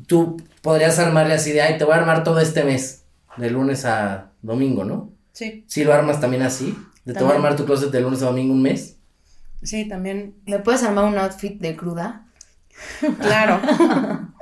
tú 0.06 0.36
podrías 0.62 1.00
armarle 1.00 1.34
así 1.34 1.50
de, 1.50 1.62
ay, 1.62 1.78
te 1.78 1.84
voy 1.84 1.94
a 1.94 1.96
armar 1.96 2.22
todo 2.22 2.38
este 2.38 2.62
mes, 2.62 3.02
de 3.36 3.50
lunes 3.50 3.84
a 3.86 4.30
domingo, 4.44 4.84
¿no? 4.84 5.12
Sí, 5.32 5.64
Si 5.68 5.84
lo 5.84 5.92
armas 5.92 6.20
también 6.20 6.42
así, 6.42 6.76
de 7.04 7.14
te 7.14 7.24
voy 7.24 7.32
a 7.32 7.34
También. 7.34 7.36
armar 7.36 7.56
tu 7.56 7.64
closet 7.64 7.90
de 7.90 8.00
lunes 8.00 8.22
a 8.22 8.26
domingo 8.26 8.52
un 8.54 8.62
mes. 8.62 8.98
sí, 9.62 9.86
también. 9.88 10.36
¿Me 10.46 10.58
puedes 10.60 10.82
armar 10.82 11.04
un 11.04 11.18
outfit 11.18 11.60
de 11.60 11.76
cruda? 11.76 12.26
Claro. 13.20 13.60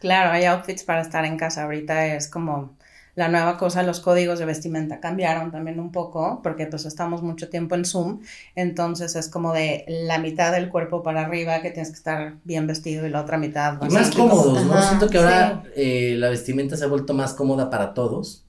claro, 0.00 0.30
hay 0.30 0.44
outfits 0.44 0.82
para 0.84 1.02
estar 1.02 1.24
en 1.24 1.36
casa. 1.36 1.64
Ahorita 1.64 2.06
es 2.14 2.28
como 2.28 2.76
la 3.16 3.28
nueva 3.28 3.58
cosa, 3.58 3.82
los 3.82 4.00
códigos 4.00 4.38
de 4.38 4.46
vestimenta 4.46 5.00
cambiaron 5.00 5.50
también 5.50 5.80
un 5.80 5.90
poco, 5.92 6.40
porque 6.42 6.66
pues 6.66 6.86
estamos 6.86 7.22
mucho 7.22 7.48
tiempo 7.50 7.74
en 7.74 7.84
Zoom, 7.84 8.20
entonces 8.54 9.16
es 9.16 9.28
como 9.28 9.52
de 9.52 9.84
la 9.88 10.18
mitad 10.18 10.52
del 10.52 10.68
cuerpo 10.70 11.02
para 11.02 11.22
arriba 11.22 11.60
que 11.60 11.70
tienes 11.70 11.90
que 11.90 11.96
estar 11.96 12.36
bien 12.44 12.66
vestido 12.66 13.06
y 13.06 13.10
la 13.10 13.20
otra 13.20 13.36
mitad 13.36 13.78
Y 13.82 13.92
más 13.92 14.10
cómodos, 14.12 14.64
¿no? 14.64 14.72
Ajá, 14.74 14.88
Siento 14.88 15.08
que 15.10 15.18
ahora 15.18 15.64
eh, 15.76 16.14
la 16.18 16.30
vestimenta 16.30 16.76
se 16.76 16.84
ha 16.84 16.88
vuelto 16.88 17.12
más 17.12 17.34
cómoda 17.34 17.68
para 17.68 17.92
todos. 17.94 18.46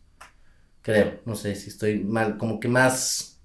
Creo, 0.81 1.19
no 1.25 1.35
sé 1.35 1.55
si 1.55 1.69
estoy 1.69 2.03
mal, 2.03 2.37
como 2.37 2.59
que 2.59 2.67
más... 2.67 3.39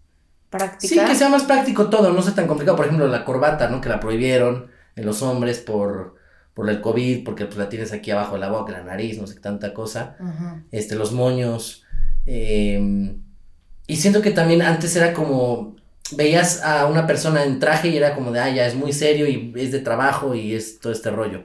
Práctica. 0.50 0.94
Sí, 0.94 1.00
que 1.00 1.14
sea 1.14 1.28
más 1.28 1.42
práctico 1.42 1.90
todo, 1.90 2.12
no 2.12 2.22
sea 2.22 2.34
tan 2.34 2.46
complicado. 2.46 2.76
Por 2.76 2.86
ejemplo, 2.86 3.08
la 3.08 3.24
corbata, 3.24 3.68
¿no? 3.68 3.80
Que 3.80 3.88
la 3.88 4.00
prohibieron 4.00 4.70
en 4.94 5.04
los 5.04 5.20
hombres 5.22 5.58
por, 5.58 6.14
por 6.54 6.70
el 6.70 6.80
COVID, 6.80 7.24
porque 7.24 7.46
pues 7.46 7.58
la 7.58 7.68
tienes 7.68 7.92
aquí 7.92 8.10
abajo 8.10 8.34
de 8.34 8.40
la 8.40 8.48
boca, 8.48 8.72
la 8.72 8.82
nariz, 8.82 9.20
no 9.20 9.26
sé 9.26 9.38
tanta 9.40 9.74
cosa. 9.74 10.16
Este, 10.70 10.94
los 10.94 11.12
moños. 11.12 11.84
eh, 12.24 13.18
y 13.86 13.96
siento 13.96 14.20
que 14.20 14.30
también 14.32 14.62
antes 14.62 14.96
era 14.96 15.12
como, 15.12 15.76
veías 16.12 16.62
a 16.62 16.86
una 16.86 17.06
persona 17.06 17.44
en 17.44 17.58
traje 17.60 17.88
y 17.88 17.96
era 17.96 18.14
como 18.14 18.32
de, 18.32 18.40
ah, 18.40 18.50
ya 18.50 18.66
es 18.66 18.74
muy 18.74 18.92
serio 18.92 19.26
y 19.28 19.52
es 19.56 19.72
de 19.72 19.80
trabajo 19.80 20.34
y 20.34 20.54
es 20.54 20.80
todo 20.80 20.92
este 20.92 21.10
rollo. 21.10 21.44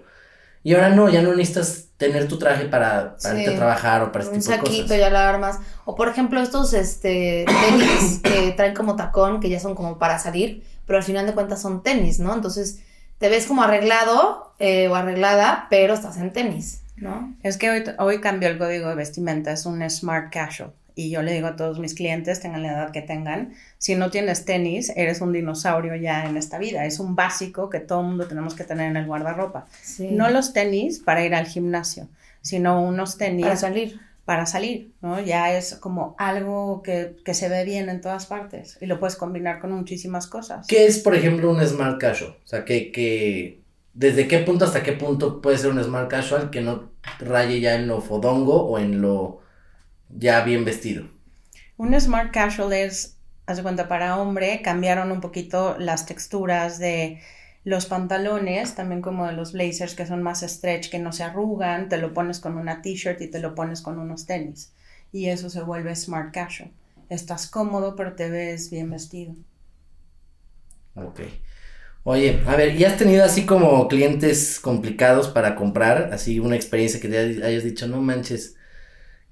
Y 0.64 0.74
ahora 0.74 0.90
no, 0.90 1.10
ya 1.10 1.22
no 1.22 1.34
necesitas 1.36 1.90
tener 2.06 2.28
tu 2.28 2.38
traje 2.38 2.66
para, 2.66 3.16
para 3.22 3.36
Sí. 3.36 3.42
irte 3.42 3.54
a 3.54 3.58
trabajar 3.58 4.02
o 4.02 4.12
para 4.12 4.24
este 4.26 4.36
un 4.36 4.42
tipo 4.42 4.52
de 4.52 4.58
saquito 4.58 4.84
cosas. 4.84 4.98
ya 5.00 5.10
la 5.10 5.30
armas. 5.30 5.60
O 5.86 5.96
por 5.96 6.10
ejemplo 6.10 6.42
estos 6.42 6.74
este 6.74 7.46
tenis 7.46 8.20
que 8.24 8.52
traen 8.52 8.74
como 8.74 8.96
tacón, 8.96 9.40
que 9.40 9.50
ya 9.50 9.60
son 9.60 9.76
como 9.76 9.98
para 9.98 10.20
salir, 10.20 10.64
pero 10.86 10.98
al 10.98 11.04
final 11.04 11.26
de 11.26 11.34
cuentas 11.34 11.62
son 11.62 11.84
tenis, 11.84 12.20
¿no? 12.20 12.34
Entonces 12.34 12.80
te 13.20 13.30
ves 13.30 13.46
como 13.46 13.64
arreglado 13.64 14.54
eh, 14.60 14.88
o 14.90 14.96
arreglada, 14.96 15.68
pero 15.70 15.94
estás 15.94 16.18
en 16.18 16.34
tenis, 16.34 16.82
¿no? 16.98 17.34
Es 17.44 17.58
que 17.58 17.70
hoy, 17.70 17.84
hoy 18.00 18.20
cambió 18.20 18.50
el 18.50 18.58
código 18.58 18.90
de 18.90 18.96
vestimenta, 18.96 19.52
es 19.52 19.66
un 19.66 19.88
smart 19.90 20.34
casual. 20.34 20.74
Y 20.96 21.10
yo 21.10 21.22
le 21.22 21.34
digo 21.34 21.48
a 21.48 21.56
todos 21.56 21.80
mis 21.80 21.94
clientes, 21.94 22.40
tengan 22.40 22.64
la 22.64 22.72
edad 22.74 22.92
que 22.92 23.02
tengan, 23.02 23.54
si 23.78 23.96
no 23.96 24.12
tienes 24.12 24.46
tenis, 24.46 24.92
eres 24.96 25.22
un 25.22 25.32
dinosaurio 25.34 25.96
ya 25.96 26.26
en 26.26 26.38
esta 26.38 26.58
vida. 26.58 26.86
Es 26.86 27.00
un 27.00 27.16
básico 27.16 27.70
que 27.70 27.80
todo 27.80 28.02
el 28.02 28.08
mundo 28.08 28.28
tenemos 28.28 28.56
que 28.56 28.64
tener 28.64 28.90
en 28.90 28.98
el 28.98 29.06
guardarropa. 29.06 29.68
Sí. 29.82 30.10
No 30.12 30.30
los 30.30 30.54
tenis 30.54 31.00
para 31.00 31.26
ir 31.26 31.34
al 31.36 31.48
gimnasio, 31.48 32.08
sino 32.42 32.82
unos 32.84 33.18
tenis 33.18 33.46
para 33.46 33.56
salir. 33.58 34.00
para 34.26 34.46
salir, 34.46 34.92
¿no? 35.02 35.20
Ya 35.20 35.58
es 35.58 35.76
como 35.76 36.16
algo 36.18 36.82
que, 36.84 37.16
que 37.26 37.34
se 37.34 37.50
ve 37.50 37.66
bien 37.66 37.90
en 37.90 38.02
todas 38.02 38.28
partes 38.28 38.78
y 38.82 38.86
lo 38.86 39.00
puedes 39.00 39.16
combinar 39.16 39.60
con 39.60 39.72
muchísimas 39.72 40.28
cosas. 40.28 40.68
¿Qué 40.68 40.86
es, 40.86 41.00
por 41.00 41.16
ejemplo, 41.16 41.50
un 41.52 41.66
smart 41.66 42.00
casual? 42.00 42.38
O 42.44 42.48
sea, 42.48 42.64
que, 42.64 42.92
que 42.92 43.62
desde 43.94 44.28
qué 44.28 44.40
punto 44.40 44.66
hasta 44.66 44.84
qué 44.84 44.94
punto 44.94 45.42
puede 45.42 45.58
ser 45.58 45.72
un 45.72 45.84
smart 45.84 46.10
casual 46.10 46.50
que 46.50 46.62
no 46.62 46.92
raye 47.20 47.60
ya 47.60 47.76
en 47.76 47.88
lo 47.88 48.00
fodongo 48.00 48.64
o 48.64 48.80
en 48.80 49.02
lo 49.02 49.41
ya 50.18 50.44
bien 50.44 50.66
vestido. 50.66 51.10
Un 51.78 52.00
smart 52.00 52.32
casual 52.32 52.74
es, 52.74 53.18
haz 53.46 53.58
de 53.58 53.64
cuenta, 53.64 53.88
para 53.88 54.18
hombre 54.18 54.62
cambiaron 54.64 55.12
un 55.12 55.22
poquito 55.22 55.76
las 55.80 56.06
texturas 56.06 56.80
de 56.80 57.22
los 57.64 57.86
pantalones, 57.86 58.76
también 58.76 59.02
como 59.02 59.28
de 59.28 59.34
los 59.34 59.54
blazers 59.54 59.96
que 59.96 60.06
son 60.06 60.24
más 60.24 60.42
stretch, 60.42 60.90
que 60.90 61.00
no 61.00 61.12
se 61.12 61.24
arrugan, 61.24 61.90
te 61.90 61.98
lo 61.98 62.14
pones 62.14 62.40
con 62.40 62.58
una 62.58 62.82
t-shirt 62.82 63.22
y 63.22 63.28
te 63.28 63.40
lo 63.40 63.56
pones 63.56 63.82
con 63.82 64.00
unos 64.00 64.26
tenis. 64.26 64.74
Y 65.12 65.28
eso 65.28 65.50
se 65.50 65.62
vuelve 65.62 65.96
smart 65.96 66.34
casual. 66.34 66.72
Estás 67.10 67.48
cómodo, 67.48 67.96
pero 67.96 68.14
te 68.14 68.30
ves 68.30 68.70
bien 68.70 68.90
vestido. 68.90 69.36
Ok. 70.96 71.22
Oye, 72.04 72.42
a 72.48 72.56
ver, 72.56 72.76
¿y 72.76 72.84
has 72.84 72.98
tenido 72.98 73.24
así 73.24 73.46
como 73.46 73.88
clientes 73.88 74.60
complicados 74.60 75.30
para 75.30 75.56
comprar? 75.56 76.10
Así 76.14 76.40
una 76.40 76.56
experiencia 76.56 77.00
que 77.00 77.08
te 77.08 77.44
hayas 77.46 77.64
dicho, 77.64 77.88
no 77.88 78.02
manches, 78.02 78.56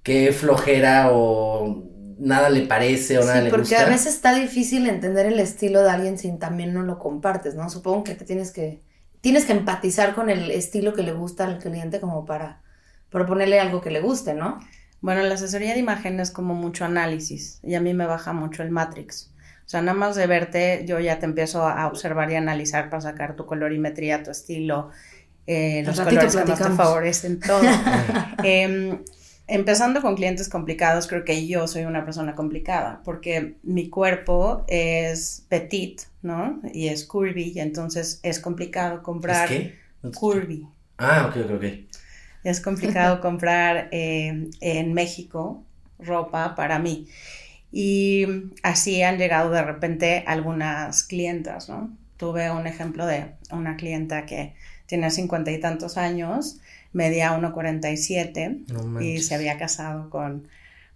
qué 0.09 0.31
flojera 0.33 1.11
o 1.11 1.83
nada 2.19 2.49
le 2.49 2.61
parece 2.67 3.17
o 3.19 3.25
nada 3.25 3.41
Sí, 3.41 3.43
le 3.43 3.49
porque 3.49 3.61
gusta. 3.61 3.81
a 3.85 3.85
veces 3.89 4.15
está 4.15 4.33
difícil 4.35 4.87
entender 4.87 5.25
el 5.27 5.39
estilo 5.39 5.83
de 5.83 5.89
alguien 5.91 6.17
si 6.17 6.31
también 6.37 6.73
no 6.73 6.83
lo 6.83 6.99
compartes, 6.99 7.55
¿no? 7.55 7.69
Supongo 7.69 8.03
que 8.03 8.15
te 8.15 8.25
tienes 8.25 8.51
que 8.51 8.81
tienes 9.21 9.45
que 9.45 9.53
empatizar 9.53 10.15
con 10.15 10.29
el 10.29 10.49
estilo 10.51 10.93
que 10.93 11.03
le 11.03 11.11
gusta 11.13 11.45
al 11.45 11.59
cliente 11.59 11.99
como 11.99 12.25
para 12.25 12.61
proponerle 13.09 13.59
algo 13.59 13.81
que 13.81 13.91
le 13.91 14.01
guste, 14.01 14.33
¿no? 14.33 14.59
Bueno, 15.01 15.21
la 15.23 15.35
asesoría 15.35 15.73
de 15.73 15.79
imagen 15.79 16.19
es 16.19 16.31
como 16.31 16.55
mucho 16.55 16.85
análisis 16.85 17.59
y 17.63 17.75
a 17.75 17.81
mí 17.81 17.93
me 17.93 18.05
baja 18.05 18.33
mucho 18.33 18.63
el 18.63 18.71
Matrix. 18.71 19.31
O 19.65 19.69
sea, 19.69 19.81
nada 19.81 19.97
más 19.97 20.15
de 20.15 20.25
verte, 20.27 20.83
yo 20.87 20.99
ya 20.99 21.19
te 21.19 21.25
empiezo 21.25 21.67
a 21.67 21.87
observar 21.87 22.31
y 22.31 22.35
analizar 22.35 22.89
para 22.89 23.01
sacar 23.01 23.35
tu 23.35 23.45
colorimetría, 23.45 24.23
tu 24.23 24.31
estilo, 24.31 24.89
eh, 25.47 25.83
los 25.85 25.99
colores 25.99 26.35
que 26.35 26.45
más 26.45 26.59
te 26.59 26.69
favorecen, 26.71 27.39
todo. 27.39 27.61
Em, 28.43 28.99
empezando 29.49 30.01
con 30.01 30.15
clientes 30.15 30.49
complicados, 30.49 31.07
creo 31.07 31.25
que 31.25 31.47
yo 31.47 31.67
soy 31.67 31.83
una 31.85 32.05
persona 32.05 32.35
complicada 32.35 33.01
porque 33.05 33.57
mi 33.63 33.89
cuerpo 33.89 34.65
es 34.67 35.45
petit, 35.49 36.01
¿no? 36.21 36.61
Y 36.73 36.87
es 36.89 37.05
curvy, 37.05 37.53
y 37.55 37.59
entonces 37.59 38.19
es 38.23 38.39
complicado 38.39 39.03
¿Es 39.25 39.41
comprar 39.41 39.43
qué? 39.43 39.85
No 40.03 40.11
te- 40.11 40.19
curvy. 40.19 40.67
Ah, 40.97 41.27
ok, 41.29 41.37
ok, 41.45 41.51
ok. 41.55 41.65
Es 42.43 42.61
complicado 42.61 43.19
comprar 43.21 43.89
eh, 43.91 44.49
en 44.61 44.93
México 44.93 45.63
ropa 45.99 46.55
para 46.55 46.79
mí. 46.79 47.07
Y 47.71 48.25
así 48.63 49.03
han 49.03 49.17
llegado 49.17 49.51
de 49.51 49.63
repente 49.63 50.23
algunas 50.27 51.03
clientas, 51.03 51.69
¿no? 51.69 51.97
Tuve 52.17 52.51
un 52.51 52.67
ejemplo 52.67 53.05
de 53.05 53.33
una 53.51 53.77
clienta 53.77 54.25
que 54.25 54.55
tiene 54.87 55.11
cincuenta 55.11 55.51
y 55.51 55.59
tantos 55.59 55.97
años, 55.97 56.59
medía 56.93 57.31
1,47 57.37 58.63
No 58.67 59.01
y 59.01 59.19
se 59.21 59.35
había 59.35 59.57
casado 59.57 60.09
con 60.09 60.47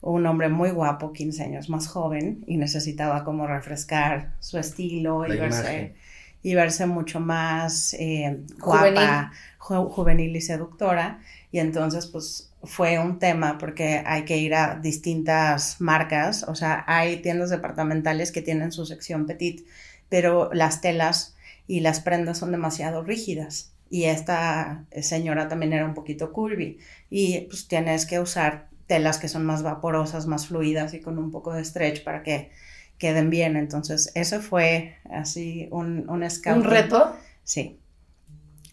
un 0.01 0.25
hombre 0.25 0.49
muy 0.49 0.71
guapo, 0.71 1.13
15 1.13 1.43
años 1.43 1.69
más 1.69 1.87
joven, 1.87 2.43
y 2.47 2.57
necesitaba 2.57 3.23
como 3.23 3.47
refrescar 3.47 4.33
su 4.39 4.57
estilo 4.57 5.25
y 5.25 5.29
verse, 5.39 5.95
y 6.41 6.55
verse 6.55 6.85
mucho 6.87 7.19
más 7.21 7.93
eh, 7.93 8.39
Juvenil. 8.59 8.93
guapa, 8.95 9.31
ju- 9.59 9.89
juvenil 9.89 10.35
y 10.35 10.41
seductora. 10.41 11.19
Y 11.53 11.59
entonces, 11.59 12.07
pues 12.07 12.51
fue 12.63 12.99
un 12.99 13.19
tema 13.19 13.57
porque 13.57 14.03
hay 14.05 14.23
que 14.25 14.37
ir 14.37 14.55
a 14.55 14.75
distintas 14.79 15.79
marcas, 15.79 16.43
o 16.43 16.55
sea, 16.55 16.83
hay 16.87 17.17
tiendas 17.21 17.49
departamentales 17.49 18.31
que 18.31 18.41
tienen 18.41 18.71
su 18.71 18.85
sección 18.85 19.25
petit, 19.25 19.65
pero 20.09 20.49
las 20.53 20.81
telas 20.81 21.35
y 21.67 21.79
las 21.81 21.99
prendas 22.01 22.37
son 22.39 22.51
demasiado 22.51 23.03
rígidas. 23.03 23.72
Y 23.93 24.05
esta 24.05 24.85
señora 25.01 25.47
también 25.47 25.73
era 25.73 25.85
un 25.85 25.93
poquito 25.93 26.31
curvy. 26.33 26.79
Y 27.11 27.41
pues 27.49 27.67
tienes 27.67 28.05
que 28.07 28.19
usar 28.19 28.69
telas 28.87 29.19
que 29.19 29.27
son 29.29 29.45
más 29.45 29.61
vaporosas, 29.63 30.25
más 30.27 30.47
fluidas 30.47 30.93
y 30.95 31.01
con 31.01 31.19
un 31.19 31.31
poco 31.31 31.53
de 31.53 31.63
stretch 31.63 32.03
para 32.03 32.23
que 32.23 32.51
queden 32.97 33.29
bien. 33.29 33.55
Entonces, 33.57 34.11
eso 34.15 34.41
fue 34.41 34.97
así 35.11 35.67
un, 35.71 36.09
un 36.09 36.23
Un 36.45 36.63
reto. 36.63 37.15
Sí. 37.43 37.79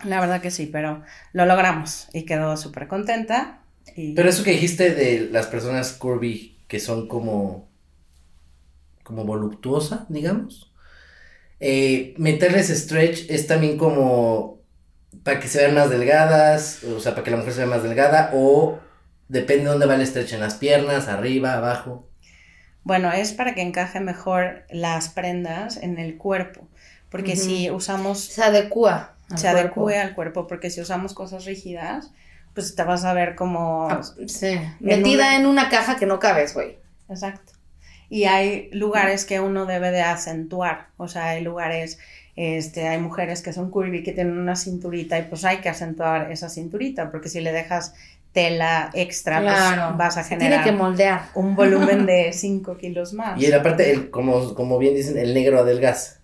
La 0.05 0.21
verdad 0.21 0.41
que 0.41 0.51
sí, 0.51 0.67
pero 0.67 1.03
lo 1.33 1.47
logramos 1.47 2.09
y 2.13 2.25
quedó 2.25 2.57
súper 2.57 2.89
contenta. 2.89 3.63
Y... 3.97 4.15
Pero 4.15 4.29
eso 4.29 4.45
que 4.45 4.53
dijiste 4.53 4.95
de 4.95 5.29
las 5.31 5.47
personas 5.49 5.93
curvy 5.93 6.59
que 6.69 6.81
son 6.81 7.09
como 7.09 7.69
como 9.03 9.25
voluptuosa, 9.25 10.07
digamos. 10.09 10.73
eh, 11.61 12.15
meterles 12.19 12.69
stretch 12.71 13.29
es 13.31 13.47
también 13.47 13.77
como 13.79 14.60
para 15.25 15.41
que 15.41 15.49
se 15.49 15.59
vean 15.59 15.75
más 15.75 15.91
delgadas, 15.91 16.83
o 16.85 17.01
sea, 17.01 17.13
para 17.13 17.25
que 17.25 17.31
la 17.31 17.37
mujer 17.39 17.53
se 17.53 17.61
vea 17.61 17.69
más 17.69 17.83
delgada, 17.83 18.31
o 18.35 18.79
depende 19.29 19.65
de 19.65 19.71
dónde 19.71 19.87
va 19.87 19.95
el 19.97 20.07
stretch, 20.07 20.33
en 20.35 20.41
las 20.41 20.55
piernas, 20.55 21.09
arriba, 21.09 21.55
abajo. 21.55 22.09
Bueno, 22.83 23.13
es 23.13 23.33
para 23.33 23.55
que 23.55 23.63
encaje 23.63 24.01
mejor 24.01 24.65
las 24.71 25.09
prendas 25.11 25.77
en 25.77 25.99
el 25.99 26.17
cuerpo, 26.17 26.67
porque 27.11 27.37
si 27.37 27.71
usamos, 27.71 28.25
Se 28.25 28.43
adecua. 28.43 29.17
al 29.31 29.39
se 29.39 29.49
cuerpo. 29.49 29.59
adecue 29.59 29.99
al 29.99 30.15
cuerpo, 30.15 30.47
porque 30.47 30.71
si 30.71 30.81
usamos 30.81 31.15
cosas 31.15 31.45
rígidas, 31.45 32.11
pues 32.55 32.75
te 32.75 32.83
vas 32.83 33.05
a 33.05 33.13
ver 33.13 33.37
como... 33.37 33.89
Ah, 33.91 34.01
Sí. 34.27 34.59
Metida 34.81 35.37
en 35.37 35.47
una 35.47 35.69
caja 35.69 35.97
que 35.97 36.07
no 36.07 36.19
cabes, 36.19 36.55
güey. 36.55 36.79
Exacto. 37.09 37.53
Y 38.09 38.25
hay 38.25 38.71
lugares 38.73 39.25
que 39.25 39.41
uno 39.41 39.67
debe 39.67 39.91
de 39.93 40.03
acentuar, 40.03 40.89
o 40.97 41.07
sea, 41.09 41.29
hay 41.31 41.43
lugares, 41.43 41.99
este, 42.37 42.89
hay 42.89 42.99
mujeres 43.01 43.43
que 43.43 43.53
son 43.53 43.71
curvy, 43.71 44.03
que 44.03 44.13
tienen 44.13 44.39
una 44.39 44.57
cinturita 44.57 45.19
y 45.19 45.23
pues 45.25 45.45
hay 45.45 45.59
que 45.61 45.69
acentuar 45.69 46.31
esa 46.33 46.49
cinturita, 46.49 47.11
porque 47.11 47.29
si 47.29 47.41
le 47.41 47.53
dejas 47.53 47.95
tela 48.33 48.91
extra, 48.95 49.47
pues 49.47 49.59
vas 49.97 50.17
a 50.17 50.25
generar 50.25 50.39
tiene 50.39 50.61
que 50.63 50.73
moldear. 50.73 51.23
un 51.35 51.55
volumen 51.57 52.07
de 52.07 52.33
5 52.33 52.77
kilos 52.77 53.13
más. 53.13 53.41
Y 53.41 53.47
en 53.47 53.51
la 53.53 53.63
parte, 53.63 53.91
el, 53.91 54.11
como, 54.11 54.55
como 54.55 54.79
bien 54.79 54.95
dicen, 54.95 55.19
el 55.19 55.35
negro 55.35 55.59
adelgaza. 55.61 56.21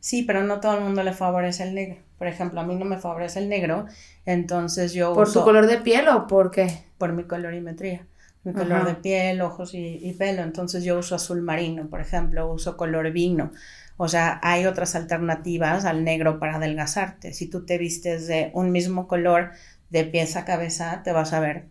Sí, 0.00 0.22
pero 0.22 0.42
no 0.44 0.60
todo 0.60 0.76
el 0.76 0.84
mundo 0.84 1.02
le 1.02 1.12
favorece 1.12 1.62
el 1.64 1.74
negro. 1.74 1.96
Por 2.18 2.28
ejemplo, 2.28 2.60
a 2.60 2.64
mí 2.64 2.76
no 2.76 2.84
me 2.84 2.98
favorece 2.98 3.38
el 3.40 3.48
negro, 3.48 3.86
entonces 4.26 4.92
yo 4.92 5.12
¿Por 5.12 5.28
uso 5.28 5.40
tu 5.40 5.44
color 5.44 5.66
de 5.66 5.78
piel 5.78 6.08
o 6.08 6.26
por 6.26 6.50
qué? 6.50 6.84
por 6.98 7.12
mi 7.12 7.24
colorimetría, 7.24 8.06
mi 8.44 8.54
Ajá. 8.54 8.56
color 8.56 8.84
de 8.84 8.94
piel, 8.94 9.40
ojos 9.40 9.74
y, 9.74 9.98
y 10.02 10.12
pelo. 10.14 10.42
Entonces 10.42 10.84
yo 10.84 10.98
uso 10.98 11.14
azul 11.16 11.42
marino, 11.42 11.88
por 11.88 12.00
ejemplo, 12.00 12.50
uso 12.52 12.76
color 12.76 13.10
vino, 13.12 13.52
O 13.96 14.08
sea, 14.08 14.40
hay 14.42 14.66
otras 14.66 14.94
alternativas 14.96 15.84
al 15.84 16.04
negro 16.04 16.38
para 16.40 16.56
adelgazarte. 16.56 17.32
Si 17.32 17.48
tú 17.48 17.64
te 17.64 17.78
vistes 17.78 18.26
de 18.26 18.50
un 18.54 18.72
mismo 18.72 19.06
color 19.06 19.52
de 19.90 20.04
pies 20.04 20.36
a 20.36 20.44
cabeza, 20.44 21.02
te 21.04 21.12
vas 21.12 21.32
a 21.32 21.40
ver 21.40 21.66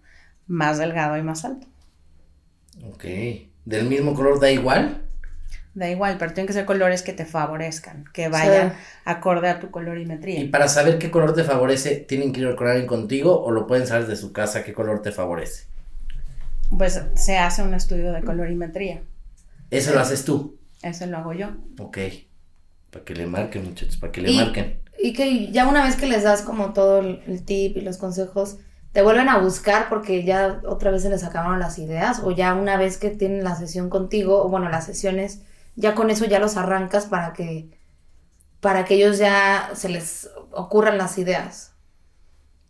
más 0.47 0.77
delgado 0.77 1.17
y 1.17 1.21
más 1.21 1.43
alto. 1.43 1.67
Ok. 2.85 3.05
¿Del 3.65 3.87
mismo 3.87 4.13
color 4.13 4.39
da 4.39 4.51
igual? 4.51 5.01
Da 5.73 5.89
igual, 5.89 6.17
pero 6.19 6.33
tienen 6.33 6.47
que 6.47 6.53
ser 6.53 6.65
colores 6.65 7.01
que 7.01 7.13
te 7.13 7.25
favorezcan, 7.25 8.05
que 8.13 8.29
vayan 8.29 8.73
acorde 9.05 9.49
a 9.49 9.59
tu 9.59 9.71
colorimetría. 9.71 10.39
Y 10.39 10.47
para 10.47 10.67
saber 10.67 10.99
qué 10.99 11.09
color 11.09 11.33
te 11.33 11.43
favorece, 11.43 11.95
¿tienen 11.95 12.31
que 12.31 12.41
ir 12.41 12.55
con 12.55 12.67
alguien 12.67 12.85
contigo 12.85 13.41
o 13.43 13.51
lo 13.51 13.65
pueden 13.65 13.87
saber 13.87 14.05
de 14.07 14.15
su 14.15 14.31
casa 14.31 14.63
qué 14.63 14.73
color 14.73 15.01
te 15.01 15.11
favorece? 15.11 15.65
Pues 16.77 17.01
se 17.15 17.37
hace 17.37 17.63
un 17.63 17.73
estudio 17.73 18.13
de 18.13 18.21
colorimetría. 18.21 19.01
¿Eso 19.71 19.93
lo 19.93 19.99
haces 19.99 20.23
tú? 20.25 20.59
Eso 20.83 21.05
lo 21.07 21.17
hago 21.17 21.33
yo. 21.33 21.49
Ok. 21.79 21.97
Para 22.91 23.05
que 23.05 23.15
le 23.15 23.25
marquen, 23.25 23.65
muchachos, 23.65 23.97
para 23.97 24.11
que 24.11 24.21
le 24.21 24.33
marquen. 24.33 24.81
Y 25.01 25.13
que 25.13 25.51
ya 25.51 25.67
una 25.67 25.83
vez 25.83 25.95
que 25.95 26.05
les 26.05 26.23
das 26.23 26.43
como 26.43 26.73
todo 26.73 26.99
el, 26.99 27.23
el 27.25 27.43
tip 27.43 27.77
y 27.77 27.81
los 27.81 27.97
consejos, 27.97 28.57
te 28.91 29.01
vuelven 29.01 29.27
a 29.27 29.39
buscar 29.39 29.89
porque 29.89 30.23
ya 30.23 30.61
otra 30.65 30.91
vez 30.91 31.01
se 31.01 31.09
les 31.09 31.23
acabaron 31.23 31.59
las 31.59 31.79
ideas 31.79 32.21
o 32.23 32.29
ya 32.29 32.53
una 32.53 32.77
vez 32.77 32.97
que 32.97 33.09
tienen 33.09 33.43
la 33.43 33.55
sesión 33.55 33.89
contigo, 33.89 34.43
o 34.43 34.49
bueno, 34.49 34.69
las 34.69 34.85
sesiones 34.85 35.41
ya 35.75 35.95
con 35.95 36.11
eso 36.11 36.25
ya 36.25 36.39
los 36.39 36.57
arrancas 36.57 37.07
para 37.07 37.33
que 37.33 37.71
para 38.59 38.85
que 38.85 38.95
ellos 38.95 39.17
ya 39.17 39.71
se 39.73 39.89
les 39.89 40.29
ocurran 40.51 40.97
las 40.97 41.17
ideas. 41.17 41.72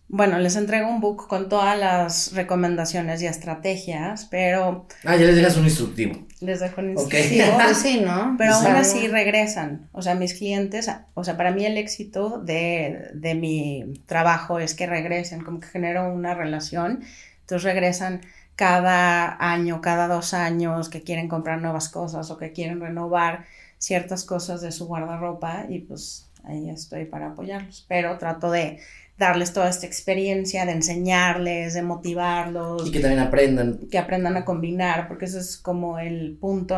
Bueno, 0.07 0.37
les 0.37 0.55
entrego 0.55 0.89
un 0.89 1.01
book 1.01 1.27
con 1.27 1.49
todas 1.49 1.77
las 1.77 2.33
recomendaciones 2.33 3.21
y 3.21 3.25
estrategias, 3.25 4.27
pero... 4.29 4.85
Ah, 5.03 5.15
ya 5.15 5.25
les 5.25 5.35
dejas 5.35 5.57
un 5.57 5.63
instructivo. 5.63 6.27
Les 6.39 6.59
dejo 6.59 6.81
un 6.81 6.91
instructivo. 6.91 7.45
Pues 7.55 7.77
sí, 7.81 8.01
¿no? 8.01 8.35
Pero 8.37 8.53
aún 8.53 8.67
así 8.67 9.07
regresan. 9.07 9.89
O 9.91 10.01
sea, 10.01 10.13
mis 10.13 10.35
clientes, 10.35 10.89
o 11.15 11.23
sea, 11.23 11.35
para 11.35 11.51
mí 11.51 11.65
el 11.65 11.77
éxito 11.77 12.37
de, 12.37 13.09
de 13.13 13.33
mi 13.33 13.93
trabajo 14.05 14.59
es 14.59 14.75
que 14.75 14.85
regresen, 14.85 15.41
como 15.41 15.59
que 15.59 15.67
genero 15.67 16.13
una 16.13 16.35
relación. 16.35 17.03
Entonces 17.41 17.63
regresan 17.63 18.21
cada 18.55 19.35
año, 19.39 19.81
cada 19.81 20.07
dos 20.07 20.33
años, 20.33 20.89
que 20.89 21.01
quieren 21.01 21.27
comprar 21.27 21.61
nuevas 21.61 21.89
cosas 21.89 22.29
o 22.29 22.37
que 22.37 22.51
quieren 22.51 22.81
renovar 22.81 23.45
ciertas 23.77 24.23
cosas 24.23 24.61
de 24.61 24.71
su 24.71 24.85
guardarropa 24.85 25.65
y 25.67 25.79
pues 25.79 26.29
ahí 26.43 26.69
estoy 26.69 27.05
para 27.05 27.27
apoyarlos. 27.27 27.85
Pero 27.87 28.17
trato 28.17 28.51
de 28.51 28.79
darles 29.17 29.53
toda 29.53 29.69
esta 29.69 29.85
experiencia, 29.85 30.65
de 30.65 30.71
enseñarles, 30.71 31.73
de 31.73 31.81
motivarlos. 31.81 32.87
Y 32.87 32.91
que 32.91 32.99
también 32.99 33.21
aprendan. 33.21 33.79
Que 33.89 33.97
aprendan 33.97 34.37
a 34.37 34.45
combinar, 34.45 35.07
porque 35.07 35.25
eso 35.25 35.39
es 35.39 35.57
como 35.57 35.99
el 35.99 36.37
punto 36.39 36.75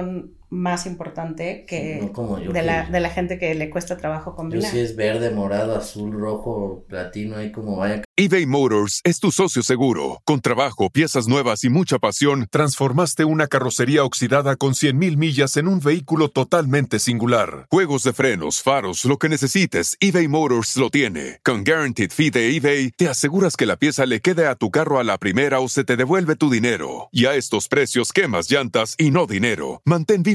más 0.49 0.85
importante 0.85 1.65
que 1.67 2.11
de, 2.53 2.63
la, 2.63 2.85
de 2.85 2.99
la 2.99 3.09
gente 3.09 3.37
que 3.39 3.53
le 3.55 3.69
cuesta 3.69 3.97
trabajo 3.97 4.35
combinar. 4.35 4.63
Yo 4.63 4.71
sí 4.71 4.79
es 4.79 4.95
verde, 4.95 5.31
morado, 5.31 5.75
azul, 5.75 6.11
rojo, 6.11 6.85
platino, 6.87 7.37
ahí 7.37 7.51
como 7.51 7.77
vaya. 7.77 8.03
eBay 8.15 8.45
Motors 8.45 9.01
es 9.03 9.19
tu 9.19 9.31
socio 9.31 9.63
seguro. 9.63 10.21
Con 10.23 10.41
trabajo, 10.41 10.89
piezas 10.89 11.27
nuevas 11.27 11.63
y 11.63 11.69
mucha 11.69 11.99
pasión, 11.99 12.47
transformaste 12.49 13.25
una 13.25 13.47
carrocería 13.47 14.03
oxidada 14.03 14.55
con 14.55 14.73
100.000 14.73 15.17
millas 15.17 15.57
en 15.57 15.67
un 15.67 15.79
vehículo 15.79 16.29
totalmente 16.29 16.99
singular. 16.99 17.67
Juegos 17.69 18.03
de 18.03 18.13
frenos, 18.13 18.61
faros, 18.61 19.05
lo 19.05 19.17
que 19.17 19.29
necesites, 19.29 19.97
eBay 19.99 20.27
Motors 20.27 20.77
lo 20.77 20.89
tiene. 20.89 21.39
Con 21.43 21.63
Guaranteed 21.63 22.11
Fee 22.11 22.29
de 22.29 22.55
eBay, 22.55 22.91
te 22.91 23.09
aseguras 23.09 23.55
que 23.55 23.65
la 23.65 23.77
pieza 23.77 24.05
le 24.05 24.21
quede 24.21 24.47
a 24.47 24.55
tu 24.55 24.69
carro 24.69 24.99
a 24.99 25.03
la 25.03 25.17
primera 25.17 25.59
o 25.59 25.67
se 25.69 25.83
te 25.83 25.97
devuelve 25.97 26.35
tu 26.35 26.49
dinero. 26.49 27.09
Y 27.11 27.25
a 27.25 27.35
estos 27.35 27.67
precios, 27.67 28.13
quemas 28.13 28.49
llantas 28.49 28.95
y 28.97 29.11
no 29.11 29.25
dinero. 29.25 29.81
Mantén 29.85 30.23
vivo 30.23 30.34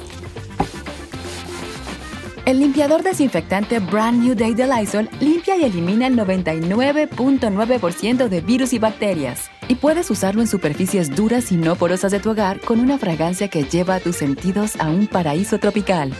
El 2.43 2.59
limpiador 2.59 3.03
desinfectante 3.03 3.77
Brand 3.77 4.23
New 4.23 4.33
Day 4.33 4.55
de 4.55 4.65
Lysol 4.65 5.07
limpia 5.19 5.57
y 5.57 5.63
elimina 5.63 6.07
el 6.07 6.15
99.9% 6.15 8.29
de 8.29 8.41
virus 8.41 8.73
y 8.73 8.79
bacterias. 8.79 9.51
Y 9.67 9.75
puedes 9.75 10.09
usarlo 10.09 10.41
en 10.41 10.47
superficies 10.47 11.15
duras 11.15 11.51
y 11.51 11.55
no 11.55 11.75
porosas 11.75 12.11
de 12.11 12.19
tu 12.19 12.31
hogar 12.31 12.59
con 12.59 12.79
una 12.79 12.97
fragancia 12.97 13.47
que 13.47 13.63
lleva 13.63 13.93
a 13.95 13.99
tus 13.99 14.15
sentidos 14.15 14.71
a 14.79 14.89
un 14.89 15.05
paraíso 15.05 15.59
tropical. 15.59 16.11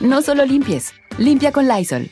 No 0.00 0.22
solo 0.22 0.46
limpies, 0.46 0.92
limpia 1.18 1.52
con 1.52 1.68
Lysol. 1.68 2.10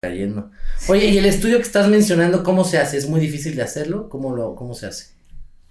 Cayendo. 0.00 0.52
Oye, 0.88 1.08
y 1.08 1.18
el 1.18 1.26
estudio 1.26 1.56
que 1.56 1.64
estás 1.64 1.88
mencionando, 1.88 2.44
¿cómo 2.44 2.62
se 2.62 2.78
hace? 2.78 2.96
¿Es 2.96 3.08
muy 3.08 3.20
difícil 3.20 3.56
de 3.56 3.62
hacerlo? 3.62 4.08
¿Cómo, 4.08 4.36
lo, 4.36 4.54
cómo 4.54 4.74
se 4.74 4.86
hace? 4.86 5.19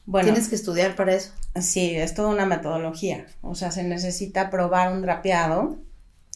Bueno, 0.10 0.30
Tienes 0.30 0.50
que 0.50 0.56
estudiar 0.56 0.96
para 0.96 1.14
eso. 1.14 1.34
Sí, 1.62 1.96
es 1.96 2.16
toda 2.16 2.30
una 2.30 2.48
metodología. 2.48 3.28
O 3.42 3.54
sea, 3.54 3.70
se 3.70 3.84
necesita 3.84 4.50
probar 4.50 4.92
un 4.92 5.04
drapeado 5.04 5.78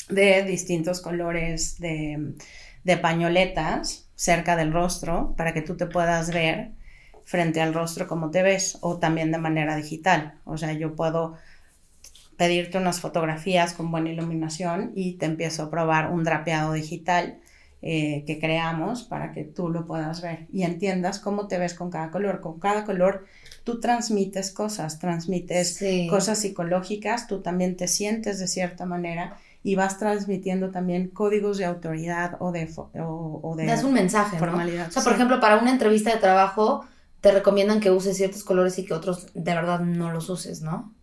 de 0.09 0.43
distintos 0.43 1.01
colores 1.01 1.79
de, 1.79 2.35
de 2.83 2.97
pañoletas 2.97 4.07
cerca 4.13 4.55
del 4.55 4.71
rostro 4.71 5.33
para 5.35 5.55
que 5.55 5.63
tú 5.63 5.75
te 5.75 5.87
puedas 5.87 6.31
ver 6.31 6.73
frente 7.25 7.61
al 7.61 7.73
rostro 7.73 8.07
como 8.07 8.29
te 8.29 8.43
ves 8.43 8.77
o 8.81 8.99
también 8.99 9.31
de 9.31 9.39
manera 9.39 9.75
digital. 9.75 10.35
O 10.45 10.55
sea, 10.55 10.73
yo 10.73 10.95
puedo 10.95 11.33
pedirte 12.37 12.77
unas 12.77 12.99
fotografías 12.99 13.73
con 13.73 13.89
buena 13.89 14.11
iluminación 14.11 14.91
y 14.95 15.13
te 15.13 15.25
empiezo 15.25 15.63
a 15.63 15.71
probar 15.71 16.11
un 16.11 16.23
drapeado 16.23 16.73
digital 16.73 17.39
eh, 17.85 18.23
que 18.25 18.39
creamos 18.39 19.03
para 19.03 19.33
que 19.33 19.43
tú 19.43 19.67
lo 19.67 19.85
puedas 19.85 20.21
ver 20.21 20.47
y 20.53 20.63
entiendas 20.63 21.19
cómo 21.19 21.47
te 21.47 21.57
ves 21.57 21.73
con 21.73 21.91
cada 21.91 22.11
color. 22.11 22.39
Con 22.39 22.57
cada 22.57 22.85
color 22.85 23.25
tú 23.63 23.79
transmites 23.79 24.51
cosas, 24.51 24.99
transmites 24.99 25.83
cosas 26.09 26.39
psicológicas, 26.39 27.27
tú 27.27 27.41
también 27.41 27.77
te 27.77 27.87
sientes 27.87 28.39
de 28.39 28.47
cierta 28.47 28.85
manera 28.85 29.37
y 29.63 29.75
vas 29.75 29.97
transmitiendo 29.97 30.71
también 30.71 31.07
códigos 31.07 31.57
de 31.57 31.65
autoridad 31.65 32.35
o 32.39 32.51
de... 32.51 32.69
O, 32.99 33.55
de 33.57 33.65
das 33.65 33.83
un 33.83 33.93
mensaje, 33.93 34.37
formalidad. 34.37 34.89
O 34.89 34.91
sea, 34.91 35.03
por 35.03 35.13
ejemplo, 35.13 35.39
para 35.39 35.57
una 35.57 35.71
entrevista 35.71 36.13
de 36.13 36.19
trabajo 36.19 36.85
te 37.21 37.31
recomiendan 37.31 37.79
que 37.79 37.89
uses 37.89 38.17
ciertos 38.17 38.43
colores 38.43 38.77
y 38.77 38.85
que 38.85 38.93
otros 38.93 39.27
de 39.33 39.55
verdad 39.55 39.79
no 39.79 40.11
los 40.11 40.29
uses, 40.29 40.61
¿no? 40.61 40.93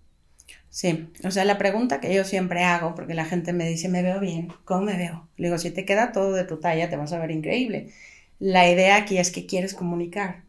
Sí, 0.69 1.11
o 1.25 1.31
sea, 1.31 1.45
la 1.47 1.59
pregunta 1.59 2.01
que 2.01 2.15
yo 2.15 2.25
siempre 2.25 2.63
hago, 2.63 2.95
porque 2.95 3.15
la 3.15 3.25
gente 3.25 3.53
me 3.53 3.67
dice, 3.67 3.89
me 3.89 4.03
veo 4.03 4.21
bien, 4.21 4.53
¿cómo 4.65 4.83
me 4.83 4.97
veo? 4.97 5.27
Le 5.37 5.49
digo, 5.49 5.59
si 5.59 5.71
te 5.71 5.85
queda 5.85 6.13
todo 6.13 6.33
de 6.33 6.45
tu 6.45 6.59
talla, 6.59 6.91
te 6.91 6.97
vas 6.97 7.13
a 7.13 7.19
ver 7.19 7.31
increíble. 7.31 7.91
La 8.39 8.71
idea 8.71 8.97
aquí 8.97 9.19
es 9.19 9.33
que 9.33 9.47
quieres 9.47 9.75
comunicar. 9.75 10.43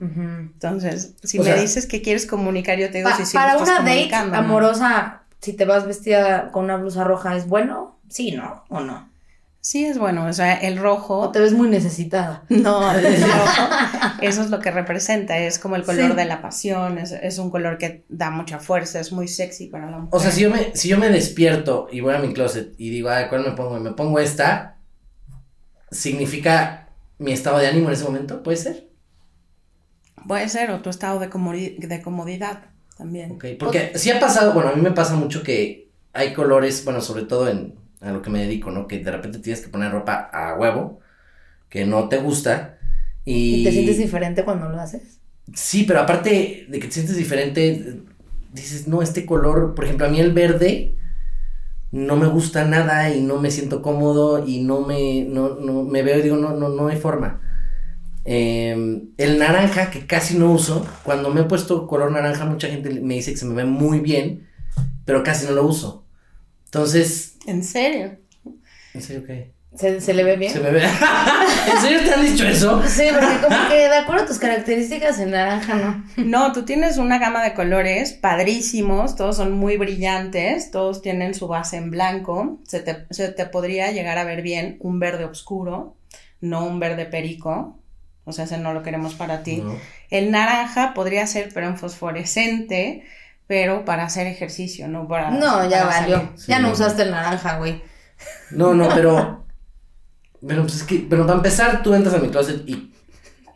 Entonces, 0.00 1.14
si 1.22 1.38
me 1.38 1.54
dices 1.60 1.86
que 1.86 2.02
quieres 2.02 2.26
comunicar, 2.26 2.78
yo 2.78 2.90
te 2.90 2.98
digo, 2.98 3.10
si 3.16 3.26
sí, 3.26 3.36
Para 3.36 3.56
una 3.56 3.80
date 3.80 4.14
amorosa, 4.14 5.22
si 5.40 5.52
te 5.52 5.64
vas 5.64 5.86
vestida 5.86 6.50
con 6.52 6.64
una 6.64 6.76
blusa 6.76 7.04
roja, 7.04 7.36
¿es 7.36 7.46
bueno? 7.46 7.98
Sí, 8.08 8.32
¿no? 8.32 8.64
¿O 8.68 8.80
no? 8.80 9.08
Sí, 9.60 9.84
es 9.84 9.98
bueno. 9.98 10.24
O 10.24 10.32
sea, 10.32 10.54
el 10.54 10.78
rojo. 10.78 11.18
O 11.18 11.30
te 11.30 11.40
ves 11.40 11.52
muy 11.52 11.68
necesitada. 11.68 12.44
No, 12.48 12.90
el 12.90 13.04
rojo. 13.22 13.68
eso 14.22 14.42
es 14.42 14.50
lo 14.50 14.60
que 14.60 14.70
representa. 14.70 15.36
Es 15.38 15.58
como 15.58 15.76
el 15.76 15.82
color 15.82 16.14
de 16.14 16.24
la 16.24 16.40
pasión. 16.40 16.98
Es, 16.98 17.38
un 17.38 17.50
color 17.50 17.76
que 17.76 18.04
da 18.08 18.30
mucha 18.30 18.60
fuerza. 18.60 19.00
Es 19.00 19.12
muy 19.12 19.28
sexy 19.28 19.66
para 19.66 19.90
la 19.90 19.98
mujer. 19.98 20.08
O 20.12 20.20
sea, 20.20 20.30
si 20.30 20.42
yo 20.42 20.50
me, 20.50 20.74
si 20.74 20.88
yo 20.88 20.98
me 20.98 21.10
despierto 21.10 21.88
y 21.92 22.00
voy 22.00 22.14
a 22.14 22.18
mi 22.18 22.32
closet 22.32 22.74
y 22.78 22.90
digo, 22.90 23.10
ay, 23.10 23.26
¿cuál 23.28 23.42
me 23.42 23.52
pongo? 23.52 23.76
Y 23.76 23.80
me 23.80 23.92
pongo 23.92 24.18
esta. 24.18 24.76
¿Significa 25.90 26.88
mi 27.18 27.32
estado 27.32 27.58
de 27.58 27.66
ánimo 27.66 27.88
en 27.88 27.94
ese 27.94 28.04
momento? 28.04 28.42
¿Puede 28.42 28.56
ser? 28.56 28.87
Puede 30.26 30.48
ser, 30.48 30.70
o 30.70 30.80
tu 30.80 30.90
estado 30.90 31.18
de, 31.20 31.28
de 31.78 32.02
comodidad 32.02 32.64
también. 32.96 33.32
Ok, 33.32 33.44
porque 33.58 33.92
si 33.96 34.10
ha 34.10 34.18
pasado, 34.18 34.52
bueno, 34.52 34.70
a 34.70 34.74
mí 34.74 34.82
me 34.82 34.92
pasa 34.92 35.14
mucho 35.14 35.42
que 35.42 35.88
hay 36.12 36.34
colores, 36.34 36.84
bueno, 36.84 37.00
sobre 37.00 37.24
todo 37.24 37.48
en 37.48 37.74
a 38.00 38.12
lo 38.12 38.22
que 38.22 38.30
me 38.30 38.40
dedico, 38.40 38.70
¿no? 38.70 38.86
Que 38.86 38.98
de 38.98 39.10
repente 39.10 39.38
tienes 39.38 39.60
que 39.60 39.68
poner 39.68 39.90
ropa 39.90 40.30
a 40.32 40.54
huevo, 40.54 41.00
que 41.68 41.84
no 41.84 42.08
te 42.08 42.18
gusta. 42.18 42.78
¿Y, 43.24 43.56
¿Y 43.56 43.64
te 43.64 43.72
sientes 43.72 43.98
diferente 43.98 44.44
cuando 44.44 44.68
lo 44.68 44.80
haces? 44.80 45.18
Sí, 45.54 45.84
pero 45.84 46.00
aparte 46.00 46.66
de 46.68 46.78
que 46.78 46.86
te 46.86 46.92
sientes 46.92 47.16
diferente, 47.16 48.02
dices, 48.52 48.86
no, 48.86 49.02
este 49.02 49.26
color, 49.26 49.74
por 49.74 49.84
ejemplo, 49.84 50.06
a 50.06 50.10
mí 50.10 50.20
el 50.20 50.32
verde 50.32 50.94
no 51.90 52.16
me 52.16 52.26
gusta 52.26 52.64
nada 52.64 53.10
y 53.14 53.22
no 53.22 53.38
me 53.38 53.50
siento 53.50 53.80
cómodo 53.82 54.46
y 54.46 54.60
no 54.60 54.82
me, 54.82 55.24
no, 55.24 55.54
no, 55.56 55.84
me 55.84 56.02
veo 56.02 56.18
y 56.18 56.22
digo, 56.22 56.36
no, 56.36 56.54
no, 56.54 56.68
no 56.68 56.88
hay 56.88 56.96
forma. 56.96 57.40
Em, 58.30 59.08
el 59.16 59.38
naranja, 59.38 59.88
que 59.88 60.06
casi 60.06 60.36
no 60.36 60.52
uso, 60.52 60.86
cuando 61.02 61.30
me 61.30 61.40
he 61.40 61.44
puesto 61.44 61.86
color 61.86 62.12
naranja, 62.12 62.44
mucha 62.44 62.68
gente 62.68 62.90
me 63.00 63.14
dice 63.14 63.30
que 63.30 63.38
se 63.38 63.46
me 63.46 63.54
ve 63.54 63.64
muy 63.64 64.00
bien, 64.00 64.46
pero 65.06 65.22
casi 65.22 65.46
no 65.46 65.52
lo 65.52 65.64
uso. 65.64 66.04
Entonces. 66.66 67.38
¿En 67.46 67.64
serio? 67.64 68.18
¿En 68.92 69.00
serio 69.00 69.24
qué? 69.26 69.54
¿Se, 69.74 70.02
se 70.02 70.12
le 70.12 70.24
ve 70.24 70.36
bien? 70.36 70.52
Se 70.52 70.60
me 70.60 70.70
ve. 70.70 70.82
¿En 71.72 71.80
serio 71.80 72.00
te 72.04 72.12
han 72.12 72.22
dicho 72.22 72.46
eso? 72.46 72.82
Sí, 72.86 73.04
porque 73.10 73.40
como 73.40 73.68
que 73.70 73.76
de 73.76 73.96
acuerdo 73.96 74.24
a 74.24 74.26
tus 74.26 74.38
características 74.38 75.18
en 75.20 75.30
naranja, 75.30 75.76
¿no? 75.76 76.04
No, 76.22 76.52
tú 76.52 76.66
tienes 76.66 76.98
una 76.98 77.18
gama 77.18 77.42
de 77.42 77.54
colores 77.54 78.12
padrísimos, 78.12 79.16
todos 79.16 79.36
son 79.36 79.52
muy 79.52 79.78
brillantes, 79.78 80.70
todos 80.70 81.00
tienen 81.00 81.32
su 81.32 81.48
base 81.48 81.78
en 81.78 81.90
blanco, 81.90 82.58
se 82.64 82.80
te, 82.80 83.06
se 83.08 83.32
te 83.32 83.46
podría 83.46 83.90
llegar 83.90 84.18
a 84.18 84.24
ver 84.24 84.42
bien 84.42 84.76
un 84.80 84.98
verde 84.98 85.24
oscuro, 85.24 85.96
no 86.42 86.66
un 86.66 86.78
verde 86.78 87.06
perico, 87.06 87.78
o 88.28 88.32
sea, 88.32 88.44
ese 88.44 88.58
no 88.58 88.72
lo 88.74 88.82
queremos 88.82 89.14
para 89.14 89.42
ti. 89.42 89.58
No. 89.58 89.76
El 90.10 90.30
naranja 90.30 90.94
podría 90.94 91.26
ser, 91.26 91.50
pero 91.54 91.66
en 91.66 91.76
fosforescente, 91.78 93.04
pero 93.46 93.84
para 93.84 94.04
hacer 94.04 94.26
ejercicio, 94.26 94.88
no 94.88 95.08
para... 95.08 95.30
No, 95.30 95.68
ya 95.68 95.86
para 95.86 96.00
valió. 96.00 96.32
Sí, 96.36 96.44
ya 96.48 96.58
no 96.60 96.68
no. 96.68 96.74
usaste 96.74 97.02
el 97.02 97.10
naranja, 97.10 97.58
güey. 97.58 97.82
No, 98.50 98.74
no, 98.74 98.88
pero. 98.94 99.46
Pero 100.46 100.62
pues 100.62 100.76
es 100.76 100.82
que. 100.84 101.06
Pero 101.08 101.26
para 101.26 101.36
empezar, 101.38 101.82
tú 101.82 101.94
entras 101.94 102.14
a 102.14 102.18
mi 102.18 102.28
closet 102.30 102.68
y 102.68 102.92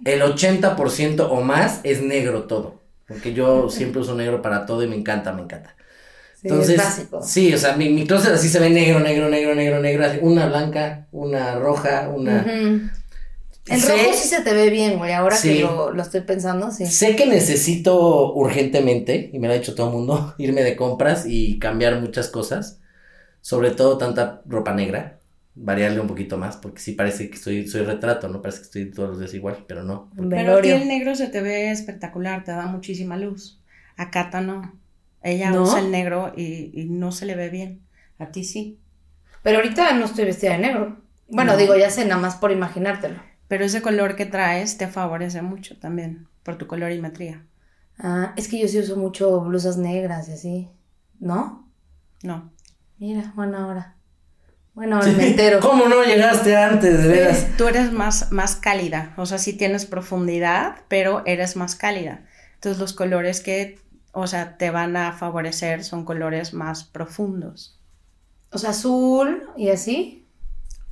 el 0.04 0.22
80% 0.22 1.26
o 1.30 1.42
más 1.42 1.80
es 1.84 2.02
negro 2.02 2.44
todo. 2.44 2.82
Porque 3.06 3.34
yo 3.34 3.68
siempre 3.70 4.00
uso 4.00 4.14
negro 4.14 4.42
para 4.42 4.66
todo 4.66 4.82
y 4.82 4.88
me 4.88 4.96
encanta, 4.96 5.32
me 5.32 5.42
encanta. 5.42 5.76
Sí, 6.34 6.48
Entonces, 6.48 6.70
es 6.70 6.76
básico. 6.76 7.22
sí, 7.22 7.54
o 7.54 7.58
sea, 7.58 7.76
mi, 7.76 7.90
mi 7.90 8.06
closet 8.06 8.32
así 8.34 8.48
se 8.48 8.58
ve 8.60 8.70
negro, 8.70 9.00
negro, 9.00 9.28
negro, 9.28 9.54
negro, 9.54 9.80
negro, 9.80 10.04
así, 10.06 10.18
una 10.22 10.46
blanca, 10.46 11.06
una 11.12 11.56
roja, 11.56 12.08
una... 12.08 12.54
El 13.66 13.80
Sé- 13.80 13.92
rojo 13.96 14.12
sí 14.14 14.28
se 14.28 14.40
te 14.42 14.52
ve 14.54 14.70
bien, 14.70 14.98
güey. 14.98 15.12
Ahora 15.12 15.36
Sí. 15.36 15.54
que 15.54 15.60
lo, 15.60 15.92
lo 15.92 16.02
estoy 16.02 16.22
pensando, 16.22 16.70
sí. 16.72 16.84
Sé 16.86 17.14
que 17.16 17.26
necesito 17.26 18.32
urgentemente, 18.34 19.30
y 19.32 19.38
me 19.38 19.46
lo 19.46 19.54
ha 19.54 19.56
dicho 19.56 19.74
todo 19.74 19.88
el 19.88 19.92
mundo, 19.94 20.34
irme 20.38 20.62
de 20.62 20.76
compras 20.76 21.24
y 21.26 21.58
cambiar 21.58 22.00
muchas 22.00 22.28
cosas, 22.28 22.80
sobre 23.40 23.70
todo 23.70 23.98
tanta 23.98 24.42
ropa 24.46 24.74
negra, 24.74 25.18
variarle 25.54 26.00
un 26.00 26.08
poquito 26.08 26.38
más, 26.38 26.56
porque 26.56 26.80
sí 26.80 26.92
parece 26.92 27.28
que 27.28 27.36
estoy, 27.36 27.68
soy 27.68 27.82
retrato, 27.82 28.28
¿no? 28.28 28.40
Parece 28.42 28.58
que 28.60 28.64
estoy 28.64 28.90
todos 28.90 29.10
los 29.10 29.18
días 29.20 29.34
igual, 29.34 29.64
pero 29.68 29.84
no. 29.84 30.10
Pero 30.30 30.58
a 30.58 30.60
ti 30.62 30.70
el 30.70 30.88
negro 30.88 31.14
se 31.14 31.28
te 31.28 31.40
ve 31.40 31.70
espectacular, 31.70 32.42
te 32.44 32.50
da 32.52 32.66
muchísima 32.66 33.16
luz. 33.16 33.60
A 33.96 34.10
Cata 34.10 34.40
no. 34.40 34.74
Ella 35.22 35.50
¿No? 35.50 35.62
usa 35.62 35.78
el 35.78 35.90
negro 35.92 36.32
y, 36.36 36.70
y 36.74 36.86
no 36.86 37.12
se 37.12 37.26
le 37.26 37.36
ve 37.36 37.48
bien. 37.48 37.80
A 38.18 38.26
ti 38.32 38.42
sí. 38.44 38.78
Pero 39.44 39.58
ahorita 39.58 39.92
no 39.92 40.06
estoy 40.06 40.24
vestida 40.24 40.52
de 40.52 40.58
negro. 40.58 40.96
Bueno, 41.28 41.52
No. 41.52 41.58
digo, 41.58 41.76
ya 41.76 41.90
sé, 41.90 42.04
nada 42.06 42.20
más 42.20 42.36
por 42.36 42.50
imaginártelo. 42.50 43.20
Pero 43.52 43.66
ese 43.66 43.82
color 43.82 44.16
que 44.16 44.24
traes 44.24 44.78
te 44.78 44.88
favorece 44.88 45.42
mucho 45.42 45.78
también 45.78 46.26
por 46.42 46.56
tu 46.56 46.66
colorimetría. 46.66 47.44
Ah, 47.98 48.32
es 48.34 48.48
que 48.48 48.58
yo 48.58 48.66
sí 48.66 48.78
uso 48.78 48.96
mucho 48.96 49.42
blusas 49.42 49.76
negras 49.76 50.26
y 50.30 50.32
así. 50.32 50.70
¿No? 51.20 51.68
No. 52.22 52.50
Mira, 52.96 53.30
buena 53.36 53.66
hora. 53.66 53.96
Bueno, 54.72 54.96
ahora 54.96 55.12
me 55.12 55.28
entero. 55.28 55.60
¿Cómo 55.60 55.86
no 55.86 56.02
llegaste 56.02 56.56
antes, 56.56 57.02
de 57.02 57.08
veras? 57.08 57.46
Tú 57.58 57.68
eres 57.68 57.92
más, 57.92 58.32
más 58.32 58.56
cálida, 58.56 59.12
o 59.18 59.26
sea, 59.26 59.36
sí 59.36 59.52
tienes 59.52 59.84
profundidad, 59.84 60.76
pero 60.88 61.22
eres 61.26 61.54
más 61.54 61.76
cálida. 61.76 62.24
Entonces 62.54 62.80
los 62.80 62.94
colores 62.94 63.42
que, 63.42 63.78
o 64.12 64.26
sea, 64.26 64.56
te 64.56 64.70
van 64.70 64.96
a 64.96 65.12
favorecer 65.12 65.84
son 65.84 66.06
colores 66.06 66.54
más 66.54 66.84
profundos. 66.84 67.78
O 68.50 68.56
sea, 68.56 68.70
azul 68.70 69.50
y 69.58 69.68
así. 69.68 70.21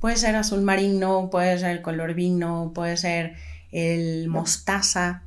Puede 0.01 0.17
ser 0.17 0.35
azul 0.35 0.61
marino, 0.61 1.29
puede 1.31 1.57
ser 1.59 1.71
el 1.71 1.81
color 1.83 2.13
vino, 2.15 2.73
puede 2.75 2.97
ser 2.97 3.35
el 3.71 4.27
mostaza, 4.29 5.23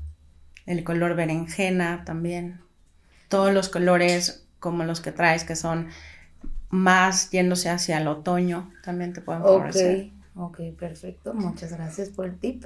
el 0.67 0.85
color 0.85 1.17
berenjena 1.17 2.05
también. 2.05 2.61
Todos 3.29 3.53
los 3.55 3.69
colores 3.71 4.47
como 4.61 4.85
los 4.85 5.01
que 5.01 5.13
traes 5.13 5.45
que 5.45 5.57
son 5.57 5.89
más 6.71 7.31
yéndose 7.31 7.71
hacia 7.71 7.99
el 7.99 8.09
otoño 8.09 8.73
también 8.85 9.13
te 9.15 9.23
pueden 9.23 9.43
Ok, 9.43 9.47
favorecer. 9.49 10.11
ok, 10.35 10.61
perfecto. 10.79 11.35
Muchas 11.35 11.73
gracias 11.73 12.11
por 12.11 12.27
el 12.27 12.39
tip. 12.39 12.65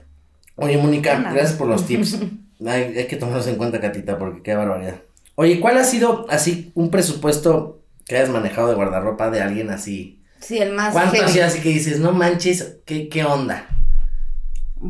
Oye, 0.56 0.76
Mónica, 0.78 1.26
gracias 1.30 1.52
por 1.54 1.68
los 1.68 1.86
tips. 1.86 2.18
Hay, 2.66 2.82
hay 2.98 3.06
que 3.06 3.16
tomarlos 3.16 3.46
en 3.46 3.56
cuenta, 3.56 3.80
Catita, 3.80 4.18
porque 4.18 4.42
qué 4.42 4.54
barbaridad. 4.54 5.02
Oye, 5.36 5.60
¿cuál 5.60 5.78
ha 5.78 5.84
sido 5.84 6.26
así 6.30 6.72
un 6.74 6.90
presupuesto 6.90 7.82
que 8.06 8.16
hayas 8.16 8.30
manejado 8.30 8.68
de 8.68 8.74
guardarropa 8.74 9.30
de 9.30 9.40
alguien 9.40 9.70
así? 9.70 10.17
Sí, 10.40 10.58
el 10.58 10.72
más 10.72 10.92
¿Cuánto 10.92 11.12
heavy. 11.12 11.22
así, 11.24 11.40
así 11.40 11.60
que 11.60 11.68
dices, 11.70 12.00
no 12.00 12.12
manches, 12.12 12.78
qué, 12.84 13.08
qué 13.08 13.24
onda? 13.24 13.66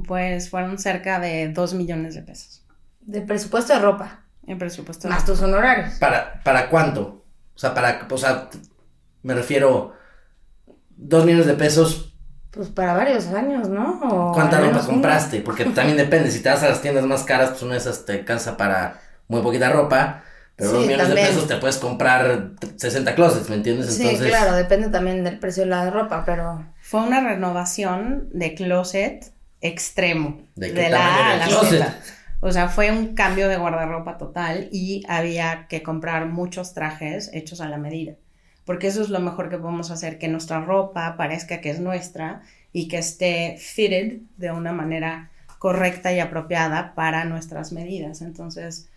Pues 0.07 0.51
fueron 0.51 0.79
cerca 0.79 1.19
de 1.21 1.49
2 1.53 1.75
millones 1.75 2.15
de 2.15 2.23
pesos 2.23 2.65
De 3.01 3.23
presupuesto 3.23 3.73
de 3.73 3.81
ropa. 3.81 4.25
en 4.47 4.59
presupuesto. 4.59 5.09
Más 5.09 5.25
tus 5.25 5.41
honorarios. 5.43 5.95
¿Para, 5.99 6.43
para 6.43 6.69
cuánto? 6.69 7.25
O 7.55 7.59
sea, 7.59 7.75
para, 7.75 8.07
o 8.11 8.19
sea, 8.19 8.49
me 9.23 9.35
refiero, 9.35 9.95
dos 10.97 11.25
millones 11.25 11.47
de 11.47 11.55
pesos, 11.55 12.15
Pues 12.51 12.69
para 12.71 12.95
varios 12.95 13.27
años, 13.29 13.69
¿no? 13.69 14.01
O 14.03 14.33
¿cuánta 14.33 14.61
ropa 14.61 14.85
compraste? 14.85 15.41
Porque 15.41 15.67
también 15.67 15.97
depende, 15.99 16.31
si 16.31 16.43
te 16.43 16.49
vas 16.49 16.63
a 16.63 16.69
las 16.69 16.81
tiendas 16.83 17.05
más 17.07 17.25
caras, 17.25 17.51
pues 17.51 17.63
una 17.63 17.73
de 17.75 17.79
esas 17.79 18.05
te 18.05 18.13
alcanza 18.13 18.57
para 18.57 19.01
muy 19.29 19.43
poquita 19.43 19.71
ropa, 19.71 20.25
pero 20.59 20.73
Sí, 20.73 20.77
dos 20.77 20.87
millones 20.87 21.09
también. 21.09 21.16
de 21.16 21.23
pesos 21.23 21.47
te 21.49 21.57
puedes 21.57 21.79
comprar 21.79 22.53
60 22.77 23.14
closets, 23.14 23.49
¿me 23.51 23.57
entiendes? 23.57 23.97
Sí, 23.97 24.03
Entonces, 24.03 24.29
claro, 24.29 24.55
depende 24.57 24.90
también 24.90 25.25
del 25.25 25.38
precio 25.40 25.64
de 25.64 25.71
la 25.71 25.90
ropa, 25.90 26.25
pero 26.27 26.75
Fue 26.81 27.03
una 27.03 27.21
renovación 27.21 28.29
de 28.33 28.55
closet 28.55 29.33
extremo. 29.61 30.42
¿De 30.57 30.73
De, 30.73 30.88
la 30.90 31.33
A 31.33 31.37
la 31.37 31.47
closet? 31.49 31.81
Z. 31.81 32.01
O 32.40 32.53
sea, 32.53 32.68
fue 32.68 32.90
un 32.92 33.14
cambio 33.14 33.49
de 33.49 33.57
guardarropa 33.57 34.16
total 34.18 34.68
y 34.73 35.05
había 35.09 35.66
que 35.68 35.83
comprar 35.83 36.27
muchos 36.27 36.75
trajes 36.75 37.31
hechos 37.35 37.61
a 37.61 37.68
la 37.68 37.79
medida. 37.79 38.14
Porque 38.64 38.87
eso 38.88 39.03
es 39.03 39.09
lo 39.11 39.21
mejor 39.21 39.49
que 39.51 39.59
podemos 39.59 39.90
hacer, 39.90 40.18
que 40.18 40.29
nuestra 40.29 40.61
ropa 40.61 41.16
parezca 41.16 41.61
que 41.61 41.71
es 41.71 41.81
nuestra 41.81 42.42
y 42.73 42.88
que 42.88 42.99
esté 42.99 43.57
fitted 43.59 44.21
de 44.37 44.53
una 44.53 44.73
manera 44.73 45.31
correcta 45.59 46.12
y 46.12 46.21
apropiada 46.21 46.94
para 46.94 47.25
nuestras 47.25 47.73
medidas. 47.73 48.21
Entonces, 48.23 48.88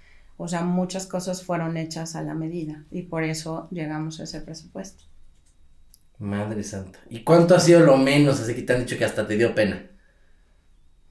o 0.41 0.47
sea, 0.47 0.63
muchas 0.63 1.05
cosas 1.07 1.43
fueron 1.43 1.77
hechas 1.77 2.15
a 2.15 2.23
la 2.23 2.33
medida 2.33 2.85
y 2.91 3.03
por 3.03 3.23
eso 3.23 3.67
llegamos 3.71 4.19
a 4.19 4.23
ese 4.23 4.41
presupuesto. 4.41 5.03
Madre 6.19 6.63
santa. 6.63 6.99
¿Y 7.09 7.23
cuánto 7.23 7.55
ha 7.55 7.59
sido 7.59 7.81
lo 7.81 7.97
menos? 7.97 8.39
Así 8.39 8.53
que 8.55 8.61
te 8.63 8.73
han 8.73 8.79
dicho 8.81 8.97
que 8.97 9.05
hasta 9.05 9.27
te 9.27 9.37
dio 9.37 9.53
pena. 9.55 9.87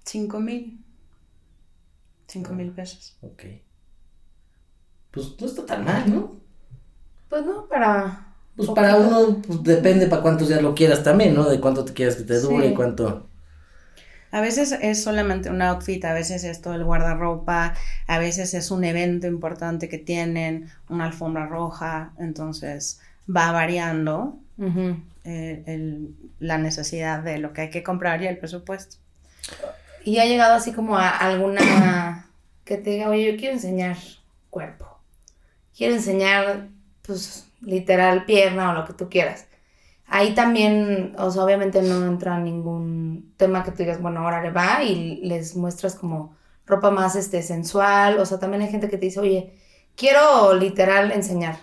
Cinco 0.05 0.41
mil. 0.41 0.85
Cinco 2.27 2.53
mil 2.55 2.71
pesos. 2.73 3.17
Ok. 3.23 3.43
Pues 5.11 5.35
no 5.41 5.47
está 5.47 5.67
tan 5.67 5.85
mal, 5.85 6.09
¿no? 6.13 6.41
pues 7.29 7.45
no, 7.47 7.69
para... 7.69 8.27
Pues 8.57 8.67
Poquito. 8.69 8.75
para 8.75 8.97
uno, 8.97 9.41
pues 9.47 9.63
depende 9.63 10.07
para 10.09 10.23
cuántos 10.23 10.49
días 10.49 10.63
lo 10.63 10.75
quieras 10.75 11.03
también, 11.05 11.35
¿no? 11.35 11.49
De 11.49 11.61
cuánto 11.61 11.85
te 11.85 11.93
quieras 11.93 12.17
que 12.17 12.25
te 12.25 12.41
dure 12.41 12.67
Sí. 12.67 12.73
y 12.73 12.75
cuánto. 12.75 13.30
A 14.33 14.41
veces 14.41 14.73
es 14.81 15.03
solamente 15.03 15.51
un 15.51 15.61
outfit, 15.63 16.05
a 16.05 16.13
veces 16.13 16.45
es 16.45 16.61
todo 16.61 16.75
el 16.75 16.85
guardarropa, 16.85 17.75
a 18.07 18.19
veces 18.19 18.55
es 18.55 18.71
un 18.71 18.85
evento 18.85 19.27
importante 19.27 19.89
que 19.89 19.99
tienen, 19.99 20.71
una 20.89 21.07
alfombra 21.07 21.47
roja, 21.47 22.13
entonces 22.19 23.01
va 23.29 23.51
variando 23.53 24.39
eh, 25.25 25.63
el- 25.67 26.15
la 26.39 26.59
necesidad 26.59 27.23
de 27.23 27.39
lo 27.39 27.53
que 27.53 27.63
hay 27.63 27.71
que 27.71 27.83
comprar 27.83 28.23
y 28.23 28.27
el 28.27 28.39
presupuesto. 28.39 28.97
Y 30.05 30.19
ha 30.19 30.25
llegado 30.27 30.55
así 30.55 30.73
como 30.73 30.97
a 30.97 31.09
alguna 31.09 32.27
que 32.65 32.77
te 32.77 32.91
diga, 32.91 33.09
oye, 33.09 33.33
yo 33.33 33.39
quiero 33.39 33.55
enseñar 33.55 33.97
cuerpo. 34.49 34.87
Quiero 35.77 35.95
enseñar, 35.95 36.69
pues, 37.03 37.47
literal, 37.63 38.25
pierna 38.27 38.71
o 38.71 38.75
lo 38.75 38.85
que 38.87 38.93
tú 38.93 39.09
quieras. 39.09 39.47
Ahí 40.13 40.35
también, 40.35 41.15
o 41.19 41.31
sea, 41.31 41.45
obviamente 41.45 41.83
no 41.83 42.05
entra 42.05 42.37
ningún 42.41 43.33
tema 43.37 43.63
que 43.63 43.71
tú 43.71 43.79
digas, 43.79 44.03
bueno, 44.03 44.21
ahora 44.21 44.43
le 44.43 44.51
va 44.51 44.83
y 44.83 45.21
les 45.23 45.55
muestras 45.55 45.95
como 45.95 46.37
ropa 46.67 46.91
más 46.91 47.15
este, 47.15 47.43
sensual. 47.43 48.19
O 48.19 48.27
sea, 48.27 48.41
también 48.41 48.63
hay 48.63 48.71
gente 48.71 48.89
que 48.89 48.99
te 48.99 49.07
dice, 49.07 49.21
oye, 49.21 49.55
quiero 49.97 50.55
literal 50.55 51.13
enseñar. 51.13 51.61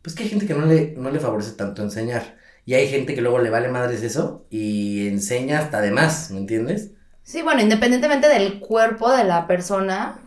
Pues 0.00 0.16
que 0.16 0.22
hay 0.22 0.30
gente 0.30 0.46
que 0.46 0.54
no 0.54 0.64
le, 0.64 0.94
no 0.96 1.10
le 1.10 1.20
favorece 1.20 1.52
tanto 1.52 1.82
enseñar. 1.82 2.38
Y 2.64 2.72
hay 2.72 2.88
gente 2.88 3.14
que 3.14 3.20
luego 3.20 3.38
le 3.38 3.50
vale 3.50 3.68
madres 3.68 4.02
eso 4.02 4.46
y 4.48 5.06
enseña 5.08 5.58
hasta 5.58 5.82
de 5.82 5.90
más, 5.90 6.30
¿me 6.30 6.38
entiendes? 6.38 6.92
Sí, 7.22 7.42
bueno, 7.42 7.60
independientemente 7.60 8.30
del 8.30 8.60
cuerpo 8.60 9.12
de 9.12 9.24
la 9.24 9.46
persona, 9.46 10.22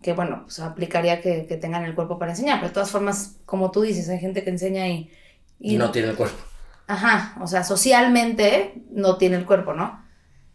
que 0.00 0.14
bueno, 0.14 0.44
pues 0.44 0.58
aplicaría 0.60 1.20
que, 1.20 1.44
que 1.46 1.58
tengan 1.58 1.84
el 1.84 1.94
cuerpo 1.94 2.18
para 2.18 2.32
enseñar, 2.32 2.60
pero 2.60 2.68
de 2.68 2.74
todas 2.74 2.90
formas, 2.90 3.36
como 3.44 3.70
tú 3.70 3.82
dices, 3.82 4.08
hay 4.08 4.20
gente 4.20 4.42
que 4.42 4.48
enseña 4.48 4.88
y... 4.88 5.10
Y 5.58 5.76
no 5.76 5.90
tiene 5.90 6.08
el 6.08 6.16
cuerpo. 6.16 6.49
Ajá, 6.92 7.36
o 7.40 7.46
sea, 7.46 7.62
socialmente 7.62 8.82
no 8.90 9.16
tiene 9.16 9.36
el 9.36 9.46
cuerpo, 9.46 9.74
¿no? 9.74 10.02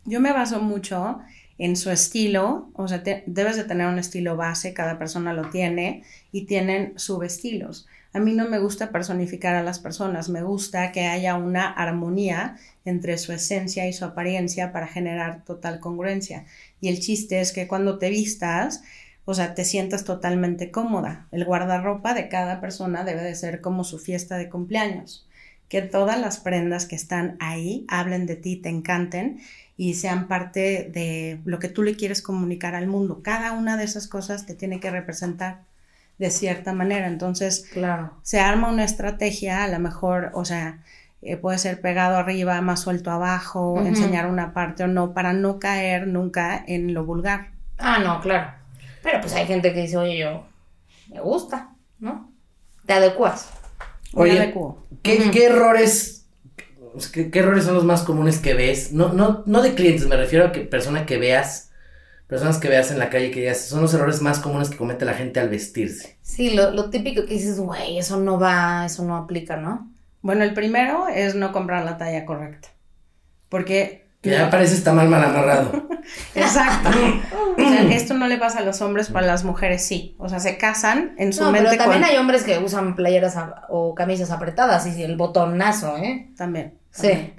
Yo 0.05 0.19
me 0.19 0.33
baso 0.33 0.61
mucho 0.61 1.19
en 1.57 1.77
su 1.77 1.91
estilo, 1.91 2.69
o 2.73 2.87
sea, 2.89 3.03
te- 3.03 3.23
debes 3.27 3.55
de 3.57 3.63
tener 3.63 3.87
un 3.87 3.99
estilo 3.99 4.35
base, 4.35 4.73
cada 4.73 4.97
persona 4.99 5.33
lo 5.33 5.49
tiene 5.49 6.03
y 6.33 6.45
tienen 6.45 6.93
subestilos. 6.99 7.87
A 8.13 8.19
mí 8.19 8.33
no 8.33 8.49
me 8.49 8.59
gusta 8.59 8.91
personificar 8.91 9.55
a 9.55 9.63
las 9.63 9.79
personas, 9.79 10.29
me 10.29 10.43
gusta 10.43 10.91
que 10.91 11.05
haya 11.07 11.35
una 11.35 11.71
armonía 11.71 12.57
entre 12.85 13.17
su 13.17 13.31
esencia 13.33 13.87
y 13.87 13.93
su 13.93 14.05
apariencia 14.05 14.73
para 14.73 14.87
generar 14.87 15.43
total 15.45 15.79
congruencia. 15.79 16.45
Y 16.81 16.89
el 16.89 16.99
chiste 16.99 17.41
es 17.41 17.53
que 17.53 17.67
cuando 17.67 17.97
te 17.99 18.09
vistas, 18.09 18.83
o 19.25 19.33
sea, 19.33 19.55
te 19.55 19.65
sientas 19.65 20.03
totalmente 20.05 20.71
cómoda. 20.71 21.27
El 21.31 21.45
guardarropa 21.45 22.13
de 22.13 22.29
cada 22.29 22.61
persona 22.61 23.03
debe 23.05 23.21
de 23.23 23.35
ser 23.35 23.61
como 23.61 23.83
su 23.85 23.99
fiesta 23.99 24.37
de 24.37 24.49
cumpleaños. 24.49 25.27
Que 25.69 25.81
todas 25.81 26.19
las 26.19 26.37
prendas 26.39 26.85
que 26.85 26.95
están 26.95 27.37
ahí 27.39 27.85
hablen 27.87 28.25
de 28.25 28.35
ti, 28.35 28.55
te 28.57 28.69
encanten 28.69 29.39
y 29.77 29.95
sean 29.95 30.27
parte 30.27 30.89
de 30.93 31.39
lo 31.45 31.59
que 31.59 31.69
tú 31.69 31.83
le 31.83 31.95
quieres 31.95 32.21
comunicar 32.21 32.75
al 32.75 32.87
mundo. 32.87 33.21
Cada 33.23 33.51
una 33.51 33.75
de 33.77 33.83
esas 33.83 34.07
cosas 34.07 34.45
te 34.45 34.53
tiene 34.53 34.79
que 34.79 34.91
representar 34.91 35.61
de 36.17 36.31
cierta 36.31 36.71
manera. 36.71 37.07
Entonces, 37.07 37.67
Claro. 37.73 38.13
se 38.23 38.39
arma 38.39 38.69
una 38.69 38.85
estrategia, 38.85 39.63
a 39.63 39.67
lo 39.67 39.79
mejor, 39.79 40.31
o 40.33 40.45
sea, 40.45 40.79
eh, 41.21 41.35
puede 41.37 41.57
ser 41.57 41.81
pegado 41.81 42.17
arriba, 42.17 42.61
más 42.61 42.81
suelto 42.81 43.11
abajo, 43.11 43.81
enseñar 43.85 44.27
una 44.27 44.53
parte 44.53 44.83
o 44.83 44.87
no, 44.87 45.13
para 45.13 45.33
no 45.33 45.59
caer 45.59 46.07
nunca 46.07 46.63
en 46.67 46.93
lo 46.93 47.03
vulgar. 47.03 47.49
Ah, 47.77 47.99
no, 47.99 48.21
claro. 48.21 48.51
Pero 49.01 49.19
pues 49.21 49.33
hay 49.33 49.45
gente 49.45 49.73
que 49.73 49.81
dice, 49.81 49.97
oye, 49.97 50.19
yo 50.19 50.45
me 51.09 51.19
gusta, 51.19 51.69
¿no? 51.99 52.31
Te 52.85 52.93
adecuas. 52.93 53.49
Oye. 54.15 54.53
¿qué, 55.03 55.29
qué 55.31 55.45
errores, 55.45 56.25
qué, 57.11 57.29
qué 57.29 57.39
errores 57.39 57.65
son 57.65 57.75
los 57.75 57.85
más 57.85 58.01
comunes 58.01 58.39
que 58.39 58.53
ves? 58.53 58.91
No, 58.91 59.13
no, 59.13 59.43
no 59.45 59.61
de 59.61 59.75
clientes, 59.75 60.07
me 60.07 60.17
refiero 60.17 60.45
a 60.45 60.51
que 60.51 60.61
persona 60.61 61.05
que 61.05 61.17
veas, 61.17 61.71
personas 62.27 62.57
que 62.57 62.69
veas 62.69 62.91
en 62.91 62.99
la 62.99 63.09
calle 63.09 63.29
que 63.31 63.41
digas, 63.41 63.59
son 63.61 63.81
los 63.81 63.93
errores 63.93 64.21
más 64.21 64.39
comunes 64.39 64.69
que 64.69 64.77
comete 64.77 65.05
la 65.05 65.13
gente 65.13 65.39
al 65.39 65.49
vestirse. 65.49 66.17
Sí, 66.21 66.55
lo, 66.55 66.71
lo 66.71 66.89
típico 66.89 67.25
que 67.25 67.35
dices, 67.35 67.59
güey, 67.59 67.97
eso 67.99 68.17
no 68.17 68.39
va, 68.39 68.85
eso 68.85 69.03
no 69.03 69.17
aplica, 69.17 69.57
¿no? 69.57 69.91
Bueno, 70.21 70.43
el 70.43 70.55
primero 70.55 71.07
es 71.07 71.35
no 71.35 71.51
comprar 71.51 71.85
la 71.85 71.97
talla 71.99 72.25
correcta. 72.25 72.69
Porque. 73.47 74.07
Que 74.21 74.31
ya 74.31 74.49
parece 74.49 74.73
está 74.73 74.91
mal 74.91 75.07
mal 75.07 75.23
amarrado. 75.23 75.87
Exacto. 76.35 76.89
Sea, 77.77 77.95
esto 77.95 78.13
no 78.13 78.27
le 78.27 78.37
pasa 78.37 78.59
a 78.59 78.61
los 78.63 78.81
hombres, 78.81 79.07
pero 79.07 79.19
a 79.19 79.23
las 79.23 79.43
mujeres 79.43 79.83
sí. 79.85 80.15
O 80.19 80.29
sea, 80.29 80.39
se 80.39 80.57
casan 80.57 81.13
en 81.17 81.33
su 81.33 81.43
No, 81.43 81.51
mente 81.51 81.69
pero 81.71 81.83
también 81.83 82.01
con- 82.01 82.11
hay 82.11 82.17
hombres 82.17 82.43
que 82.43 82.57
usan 82.59 82.95
playeras 82.95 83.35
a- 83.37 83.65
o 83.69 83.93
camisas 83.95 84.31
apretadas 84.31 84.85
y 84.87 85.03
el 85.03 85.15
botonazo, 85.17 85.97
¿eh? 85.97 86.29
También. 86.37 86.73
Sí. 86.91 87.07
también. 87.07 87.33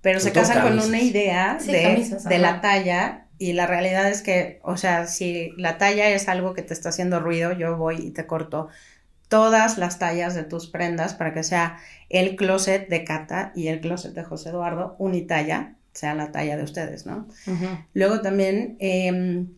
Pero 0.00 0.18
se 0.20 0.32
casan 0.32 0.62
con 0.62 0.78
una 0.80 1.00
idea 1.00 1.58
Sí, 1.60 1.70
de, 1.70 1.82
camisas, 1.82 2.24
de 2.24 2.38
la 2.38 2.60
talla 2.60 3.26
y 3.38 3.52
la 3.52 3.66
realidad 3.68 4.08
es 4.10 4.22
que, 4.22 4.58
o 4.64 4.76
sea, 4.76 5.06
si 5.06 5.50
la 5.56 5.78
talla 5.78 6.08
es 6.10 6.28
algo 6.28 6.54
que 6.54 6.62
te 6.62 6.74
está 6.74 6.88
haciendo 6.88 7.20
ruido, 7.20 7.52
yo 7.52 7.76
voy 7.76 7.96
y 8.06 8.10
te 8.10 8.26
corto 8.26 8.68
todas 9.28 9.78
las 9.78 9.98
tallas 9.98 10.34
de 10.34 10.42
tus 10.42 10.66
prendas 10.66 11.14
para 11.14 11.32
que 11.32 11.42
sea 11.44 11.78
el 12.10 12.36
closet 12.36 12.88
de 12.88 13.04
Cata 13.04 13.52
y 13.54 13.68
el 13.68 13.80
closet 13.80 14.12
de 14.12 14.24
José 14.24 14.50
Eduardo 14.50 14.96
unitalla, 14.98 15.74
sea 15.92 16.14
la 16.14 16.32
talla 16.32 16.56
de 16.56 16.64
ustedes, 16.64 17.06
¿no? 17.06 17.28
Luego 17.94 18.20
también 18.22 18.76
em, 18.80 19.48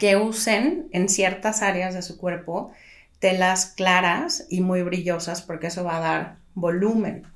que 0.00 0.16
usen 0.16 0.88
en 0.92 1.08
ciertas 1.08 1.62
áreas 1.62 1.94
de 1.94 2.02
su 2.02 2.16
cuerpo 2.16 2.72
telas 3.18 3.66
claras 3.66 4.46
y 4.50 4.60
muy 4.60 4.82
brillosas 4.82 5.42
porque 5.42 5.68
eso 5.68 5.84
va 5.84 5.96
a 5.96 6.00
dar 6.00 6.36
volumen, 6.54 7.26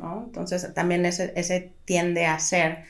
¿no? 0.00 0.24
Entonces 0.26 0.72
también 0.74 1.06
ese, 1.06 1.32
ese 1.36 1.72
tiende 1.84 2.26
a 2.26 2.38
ser 2.38 2.84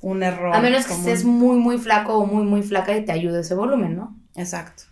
un 0.00 0.22
error. 0.22 0.54
A 0.54 0.60
menos 0.60 0.86
que 0.86 0.92
estés 0.92 1.24
muy, 1.24 1.56
muy 1.56 1.78
flaco 1.78 2.18
o 2.18 2.26
muy, 2.26 2.44
muy 2.44 2.62
flaca 2.62 2.96
y 2.96 3.04
te 3.04 3.12
ayude 3.12 3.40
ese 3.40 3.54
volumen, 3.54 3.96
¿no? 3.96 4.16
Exacto, 4.36 4.84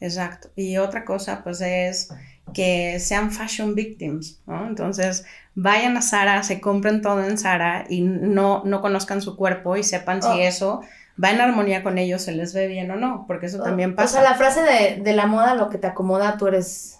exacto. 0.00 0.48
Y 0.56 0.78
otra 0.78 1.04
cosa 1.04 1.42
pues 1.44 1.60
es 1.60 2.08
que 2.54 2.98
sean 3.00 3.30
fashion 3.32 3.74
victims, 3.74 4.40
¿no? 4.46 4.66
Entonces 4.66 5.24
vayan 5.54 5.96
a 5.96 6.02
Sara, 6.02 6.42
se 6.42 6.60
compren 6.60 7.02
todo 7.02 7.24
en 7.24 7.38
Sara 7.38 7.86
y 7.88 8.00
no, 8.00 8.62
no 8.64 8.80
conozcan 8.80 9.20
su 9.20 9.36
cuerpo 9.36 9.76
y 9.76 9.82
sepan 9.82 10.20
Oh. 10.22 10.32
si 10.34 10.42
eso 10.42 10.80
va 11.22 11.30
en 11.30 11.40
armonía 11.40 11.82
con 11.82 11.98
ellos, 11.98 12.22
se 12.22 12.32
les 12.32 12.52
ve 12.54 12.68
bien 12.68 12.90
o 12.90 12.96
no, 12.96 13.24
porque 13.26 13.46
eso 13.46 13.62
también 13.62 13.92
O 13.92 13.96
pasa. 13.96 14.20
sea, 14.20 14.22
la 14.30 14.34
frase 14.36 14.60
de, 14.62 15.02
de 15.02 15.12
la 15.14 15.26
moda, 15.26 15.54
lo 15.54 15.68
que 15.70 15.78
te 15.78 15.86
acomoda, 15.86 16.36
tú 16.38 16.46
eres 16.48 16.98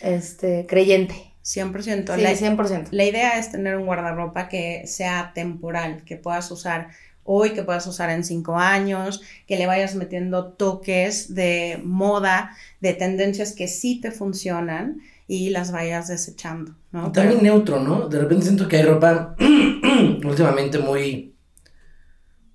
este 0.00 0.66
creyente. 0.68 1.14
100%. 1.42 2.14
Sí, 2.16 2.20
la, 2.22 2.32
100%. 2.32 2.88
la 2.90 3.04
idea 3.04 3.38
es 3.38 3.50
tener 3.50 3.76
un 3.76 3.86
guardarropa 3.86 4.48
que 4.48 4.82
sea 4.86 5.32
temporal, 5.34 6.04
que 6.04 6.16
puedas 6.16 6.50
usar 6.50 6.88
hoy, 7.24 7.50
que 7.50 7.62
puedas 7.62 7.86
usar 7.86 8.10
en 8.10 8.24
cinco 8.24 8.56
años, 8.56 9.22
que 9.46 9.56
le 9.56 9.66
vayas 9.66 9.94
metiendo 9.94 10.52
toques 10.52 11.34
de 11.34 11.80
moda, 11.84 12.50
de 12.80 12.92
tendencias 12.92 13.52
que 13.52 13.68
sí 13.68 14.00
te 14.00 14.10
funcionan 14.10 15.00
y 15.26 15.50
las 15.50 15.70
vayas 15.72 16.08
desechando, 16.08 16.74
También 16.92 17.12
Pero- 17.12 17.42
neutro, 17.42 17.80
¿no? 17.80 18.08
De 18.08 18.18
repente 18.20 18.44
siento 18.44 18.68
que 18.68 18.76
hay 18.78 18.82
ropa 18.82 19.34
últimamente 20.24 20.78
muy, 20.78 21.29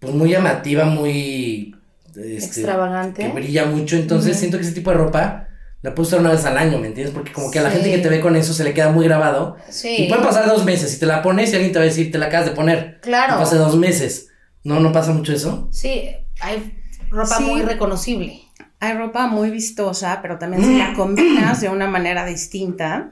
pues 0.06 0.16
muy 0.16 0.30
llamativa, 0.30 0.86
muy... 0.86 1.76
este, 2.08 2.36
Extravagante. 2.38 3.24
que 3.24 3.30
brilla 3.30 3.66
mucho, 3.66 3.96
entonces 3.98 4.38
siento 4.38 4.58
que 4.58 4.64
ese 4.64 4.74
tipo 4.74 4.92
de 4.92 4.98
ropa 4.98 5.48
la 5.82 5.94
puedes 5.94 6.08
usar 6.08 6.22
una 6.22 6.32
vez 6.32 6.44
al 6.46 6.58
año, 6.58 6.80
¿me 6.80 6.88
entiendes? 6.88 7.14
Porque 7.14 7.32
como 7.32 7.52
que 7.52 7.60
a 7.60 7.62
la 7.62 7.70
Sí. 7.70 7.76
gente 7.76 7.92
que 7.92 7.98
te 8.00 8.10
ve 8.10 8.20
con 8.20 8.36
eso 8.36 8.54
se 8.54 8.64
le 8.64 8.74
queda 8.74 8.90
muy 8.92 9.06
grabado. 9.06 9.56
Sí. 9.70 9.96
Y 10.00 10.08
pueden 10.08 10.24
pasar 10.26 10.48
dos 10.48 10.66
meses, 10.66 10.90
si 10.92 11.00
te 11.00 11.06
la 11.06 11.22
pones 11.22 11.52
y 11.52 11.56
alguien 11.56 11.72
te 11.74 11.80
va 11.80 11.84
a 11.84 11.88
decir, 11.88 12.12
te 12.12 12.18
la 12.18 12.26
acabas 12.28 12.48
de 12.48 12.54
poner. 12.54 13.00
Claro. 13.02 13.36
No 13.36 13.42
hace 13.42 13.58
dos 13.58 13.76
meses. 13.78 14.30
No, 14.64 14.80
no 14.80 14.92
pasa 14.92 15.12
mucho 15.12 15.32
eso. 15.34 15.68
Sí, 15.72 16.10
hay 16.42 16.74
ropa 17.12 17.38
Sí. 17.38 17.44
muy 17.44 17.62
reconocible. 17.62 18.42
Hay 18.80 18.94
ropa 18.98 19.28
muy 19.28 19.52
vistosa, 19.52 20.20
pero 20.24 20.40
también 20.40 20.64
si 20.64 20.78
la 20.78 20.94
combinas 20.98 21.62
de 21.62 21.70
una 21.70 21.88
manera 21.88 22.26
distinta, 22.26 23.12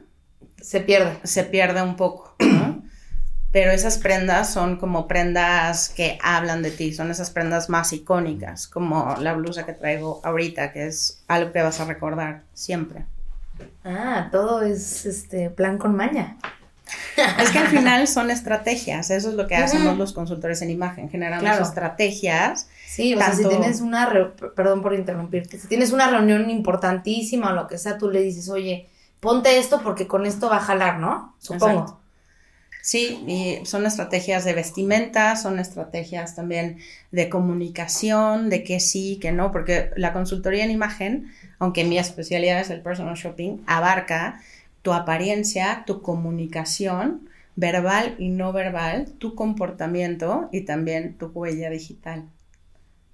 Se 0.59 0.79
pierde. 0.79 1.17
se 1.23 1.43
pierde 1.43 1.81
un 1.83 1.95
poco, 1.95 2.35
¿no? 2.39 2.72
Pero 3.53 3.71
esas 3.71 3.99
prendas 3.99 4.51
son 4.51 4.77
como 4.77 5.07
prendas 5.07 5.87
que 5.89 6.17
hablan 6.21 6.61
de 6.63 6.71
ti, 6.71 6.93
son 6.93 7.11
esas 7.11 7.29
prendas 7.29 7.69
más 7.69 7.93
icónicas, 7.93 8.67
como 8.67 9.15
la 9.19 9.33
blusa 9.33 9.65
que 9.65 9.73
traigo 9.73 10.19
ahorita, 10.25 10.73
que 10.73 10.87
es 10.87 11.23
algo 11.29 11.53
que 11.53 11.61
vas 11.61 11.79
a 11.79 11.85
recordar 11.85 12.41
siempre. 12.53 13.05
Ah, 13.85 14.29
todo 14.31 14.61
es 14.63 15.05
este 15.05 15.49
plan 15.51 15.77
con 15.77 15.95
maña. 15.95 16.37
Es 17.39 17.51
que 17.51 17.59
al 17.59 17.67
final 17.77 18.07
son 18.07 18.31
estrategias, 18.31 19.09
eso 19.11 19.29
es 19.29 19.35
lo 19.35 19.47
que 19.47 19.55
hacemos 19.55 19.97
los 19.97 20.13
consultores 20.13 20.61
en 20.63 20.71
imagen, 20.71 21.09
generamos 21.09 21.43
Claro. 21.43 21.63
estrategias. 21.63 22.67
Sí, 22.87 23.13
o 23.13 23.17
sea, 23.17 23.33
si 23.33 23.45
tienes 23.47 23.81
una, 23.81 24.07
re- 24.07 24.25
perdón 24.55 24.81
por 24.81 24.93
interrumpirte, 24.95 25.59
si 25.59 25.67
tienes 25.67 25.91
una 25.91 26.09
reunión 26.09 26.49
importantísima 26.49 27.51
o 27.51 27.53
lo 27.53 27.67
que 27.67 27.77
sea, 27.77 27.97
tú 27.97 28.09
le 28.09 28.21
dices, 28.21 28.49
oye, 28.49 28.89
ponte 29.19 29.57
esto 29.59 29.81
porque 29.83 30.07
con 30.07 30.25
esto 30.25 30.49
va 30.49 30.57
a 30.57 30.61
jalar, 30.61 30.99
¿no? 30.99 31.35
Supongo. 31.39 31.79
Exacto. 31.81 31.99
Sí, 32.85 33.23
y 33.27 33.65
son 33.65 33.85
estrategias 33.85 34.43
de 34.43 34.51
vestimenta, 34.51 35.37
son 35.37 35.57
estrategias 35.57 36.35
también 36.35 36.79
de 37.11 37.29
comunicación, 37.29 38.49
de 38.49 38.65
que 38.65 38.81
sí, 38.81 39.19
que 39.21 39.31
no, 39.31 39.53
porque 39.53 39.91
la 39.95 40.11
consultoría 40.11 40.65
en 40.65 40.71
imagen, 40.71 41.31
aunque 41.59 41.85
mi 41.85 41.97
especialidad 41.97 42.59
es 42.59 42.69
el 42.71 42.81
personal 42.81 43.15
shopping, 43.15 43.59
abarca 43.67 44.41
tu 44.81 44.91
apariencia, 44.91 45.85
tu 45.87 46.01
comunicación 46.01 47.29
verbal 47.55 48.15
y 48.19 48.27
no 48.27 48.51
verbal, 48.51 49.05
tu 49.17 49.33
comportamiento 49.33 50.49
y 50.51 50.65
también 50.65 51.17
tu 51.17 51.27
huella 51.27 51.69
digital. 51.69 52.25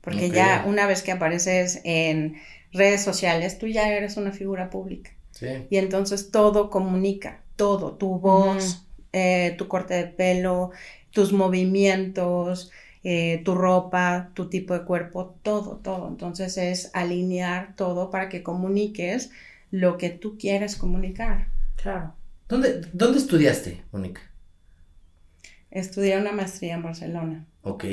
Porque 0.02 0.32
ya 0.32 0.64
una 0.66 0.88
vez 0.88 1.04
que 1.04 1.12
apareces 1.12 1.82
en 1.84 2.38
redes 2.74 3.04
sociales, 3.04 3.60
tú 3.60 3.68
ya 3.68 3.88
eres 3.88 4.18
una 4.18 4.32
figura 4.32 4.72
pública. 4.72 5.12
Sí. 5.30 5.68
Y 5.70 5.78
entonces 5.78 6.32
todo 6.32 6.72
comunica, 6.72 7.44
todo, 7.56 7.94
tu 7.94 8.18
voz, 8.18 8.88
eh, 9.14 9.56
tu 9.58 9.68
corte 9.68 9.94
de 9.96 10.06
pelo, 10.08 10.72
tus 11.12 11.34
movimientos, 11.34 12.72
eh, 13.04 13.42
tu 13.46 13.56
ropa, 13.56 14.32
tu 14.34 14.50
tipo 14.50 14.74
de 14.74 14.84
cuerpo, 14.86 15.36
todo, 15.44 15.78
todo. 15.78 16.08
Entonces 16.08 16.58
es 16.58 16.92
alinear 16.94 17.76
todo 17.76 18.10
para 18.12 18.30
que 18.30 18.44
comuniques 18.44 19.32
lo 19.72 19.98
que 19.98 20.10
tú 20.10 20.38
quieres 20.38 20.76
comunicar. 20.76 21.48
Claro. 21.76 22.14
¿Dónde, 22.50 22.82
¿Dónde 22.94 23.20
estudiaste, 23.20 23.84
Mónica? 23.92 24.22
Estudié 25.72 26.18
una 26.20 26.32
maestría 26.32 26.76
en 26.76 26.84
Barcelona 26.84 27.46
Ok. 27.62 27.86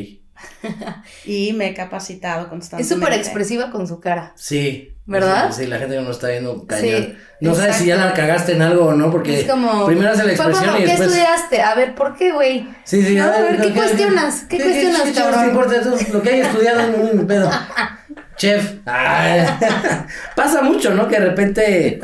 Y 1.25 1.53
me 1.53 1.69
he 1.69 1.75
capacitado 1.75 2.43
Es 2.45 2.49
constantemente. 2.49 2.95
súper 2.95 3.13
expresiva 3.19 3.71
con 3.71 3.87
su 3.87 4.01
cara. 4.01 4.33
Sí. 4.37 4.93
¿Verdad? 5.09 5.53
Sí, 5.53 5.67
la 5.67 5.79
gente 5.79 5.95
que 5.97 6.03
no 6.03 6.11
está 6.11 6.29
viendo 6.29 6.67
cañón. 6.67 7.03
Sí, 7.03 7.17
no 7.41 7.55
sabes 7.55 7.77
si 7.77 7.87
ya 7.87 7.97
la 7.97 8.13
cagaste 8.13 8.53
en 8.55 8.63
algo 8.63 8.87
o 8.87 8.93
no, 8.93 9.11
porque 9.13 9.41
es 9.41 9.49
como. 9.49 9.87
primero 9.87 10.11
hace 10.11 10.25
la 10.25 10.33
expresión 10.33 10.65
como, 10.65 10.79
y 10.79 10.81
¿qué 10.81 10.87
después. 10.89 11.09
estudiaste? 11.11 11.63
A 11.63 11.75
ver, 11.77 11.95
¿por 11.95 12.17
qué, 12.17 12.33
güey? 12.33 12.69
Sí, 12.83 13.05
sí, 13.05 13.17
A 13.17 13.31
ver, 13.31 13.61
¿qué 13.61 13.73
cuestionas? 13.73 14.45
¿Qué 14.49 14.57
cuestionas, 14.59 15.03
qué 15.03 15.13
cabrón? 15.13 15.41
te 15.43 15.47
importa? 15.49 16.13
Lo 16.13 16.23
que 16.23 16.31
haya 16.31 16.47
estudiado 16.49 16.81
no 16.91 17.07
es 17.07 17.15
mi 17.15 17.25
pedo. 17.25 17.51
Chef. 18.37 18.79
Ay. 18.85 19.47
Pasa 20.37 20.63
mucho, 20.63 20.93
¿no? 20.93 21.07
Que 21.07 21.21
de 21.21 21.27
repente 21.27 22.01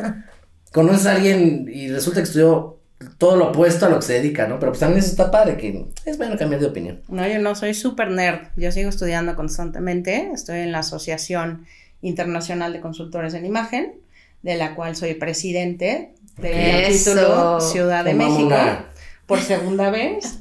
conoces 0.71 1.07
a 1.07 1.13
alguien 1.13 1.69
y 1.69 1.91
resulta 1.91 2.21
que 2.21 2.25
estudió 2.25 2.79
todo 3.23 3.37
lo 3.37 3.51
opuesto 3.51 3.87
a 3.87 3.89
lo 3.89 3.97
que 4.01 4.03
se 4.03 4.13
dedica, 4.15 4.49
¿no? 4.49 4.59
Pero 4.59 4.73
pues 4.73 4.81
también 4.81 4.99
eso 4.99 5.11
está 5.11 5.31
padre, 5.31 5.57
que 5.57 5.87
es 6.07 6.19
bueno 6.19 6.37
cambiar 6.37 6.61
de 6.61 6.67
opinión. 6.67 7.01
No, 7.07 7.25
yo 7.29 7.39
no 7.39 7.55
soy 7.55 7.73
súper 7.73 8.11
nerd. 8.11 8.49
Yo 8.57 8.73
sigo 8.73 8.89
estudiando 8.89 9.37
constantemente. 9.37 10.31
Estoy 10.35 10.59
en 10.59 10.73
la 10.73 10.81
Asociación 10.81 11.65
Internacional 12.01 12.73
de 12.73 12.81
Consultores 12.81 13.35
en 13.35 13.47
Imagen, 13.47 13.93
de 14.43 14.57
la 14.57 14.75
cual 14.75 14.97
soy 14.97 15.15
presidente 15.15 16.15
del 16.39 16.53
Eso. 16.93 17.13
título 17.13 17.61
Ciudad 17.61 18.05
de 18.05 18.15
México 18.15 18.47
una- 18.47 18.87
por 19.27 19.39
segunda 19.39 19.91
vez. 19.91 20.41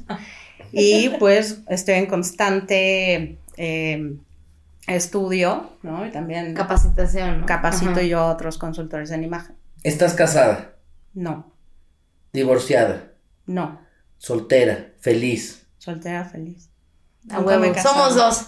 Y 0.72 1.10
pues 1.20 1.60
estoy 1.68 1.94
en 1.94 2.06
constante 2.06 3.38
eh, 3.58 4.16
estudio, 4.88 5.70
¿no? 5.82 6.04
Y 6.04 6.10
también 6.10 6.54
Capacitación. 6.54 7.42
¿no? 7.42 7.46
capacito 7.46 7.92
Ajá. 7.92 8.02
yo 8.02 8.18
a 8.18 8.32
otros 8.32 8.58
consultores 8.58 9.10
en 9.12 9.22
imagen. 9.22 9.54
Estás 9.84 10.14
casada, 10.14 10.72
No, 11.14 11.51
divorciada, 12.32 13.12
no, 13.46 13.80
Soltera, 14.18 14.92
feliz. 15.00 15.66
Soltera 15.78 16.24
feliz. 16.24 16.70
A 17.30 17.38
Nunca 17.38 17.58
me 17.58 17.66
he 17.66 17.70
huevo. 17.70 17.74
casado. 17.74 17.94
Somos 17.94 18.14
dos. 18.16 18.46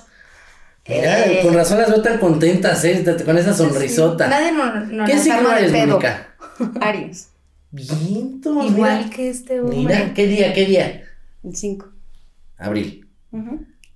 Mira, 0.88 1.26
Eh, 1.26 1.40
con 1.42 1.54
razón 1.54 1.78
las 1.78 1.90
veo 1.90 2.02
tan 2.02 2.18
contentas, 2.18 2.84
¿eh? 2.84 3.04
Con 3.24 3.38
esa 3.38 3.54
sonrisota. 3.54 4.28
Nadie 4.28 4.52
nos, 4.52 4.88
nos 4.88 5.10
¿Qué 5.10 5.18
signo 5.18 5.52
eres. 5.56 5.72
Mónica? 5.72 6.34
Aries, 6.80 7.30
Vientos, 7.72 8.66
Igual 8.66 8.98
mira. 9.04 9.10
que 9.10 9.30
este 9.30 9.60
hombre. 9.60 9.76
Mira, 9.78 10.14
¿qué 10.14 10.26
día, 10.28 10.52
qué 10.54 10.64
día? 10.66 11.02
el 11.42 11.56
5. 11.56 11.88
Abril, 12.58 13.08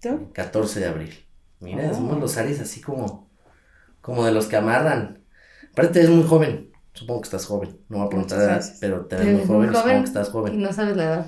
¿Tú? 0.01 0.31
14 0.33 0.81
de 0.81 0.87
abril. 0.87 1.15
Mira, 1.61 1.89
Oh. 1.91 1.95
somos 1.95 2.19
los 2.19 2.37
Aries 2.37 2.59
así 2.61 2.81
como, 2.81 3.31
como 4.01 4.25
de 4.25 4.33
los 4.33 4.47
que 4.47 4.57
amarran. 4.57 5.23
Aparte, 5.73 6.01
es 6.03 6.09
muy 6.11 6.27
joven. 6.27 6.71
Supongo 6.99 7.21
que 7.21 7.27
estás 7.27 7.47
joven. 7.47 7.79
No 7.89 7.99
voy 7.99 8.07
a 8.07 8.09
preguntar 8.11 8.41
edad, 8.41 8.65
pero 8.81 9.07
te 9.07 9.15
ves 9.17 9.27
muy 9.27 9.47
joven. 9.47 9.73
Supongo 9.75 9.99
que 10.01 10.05
estás 10.05 10.29
Y 10.29 10.33
joven. 10.33 10.61
no 10.61 10.73
sabes 10.73 10.97
la 10.97 11.05
edad. 11.05 11.27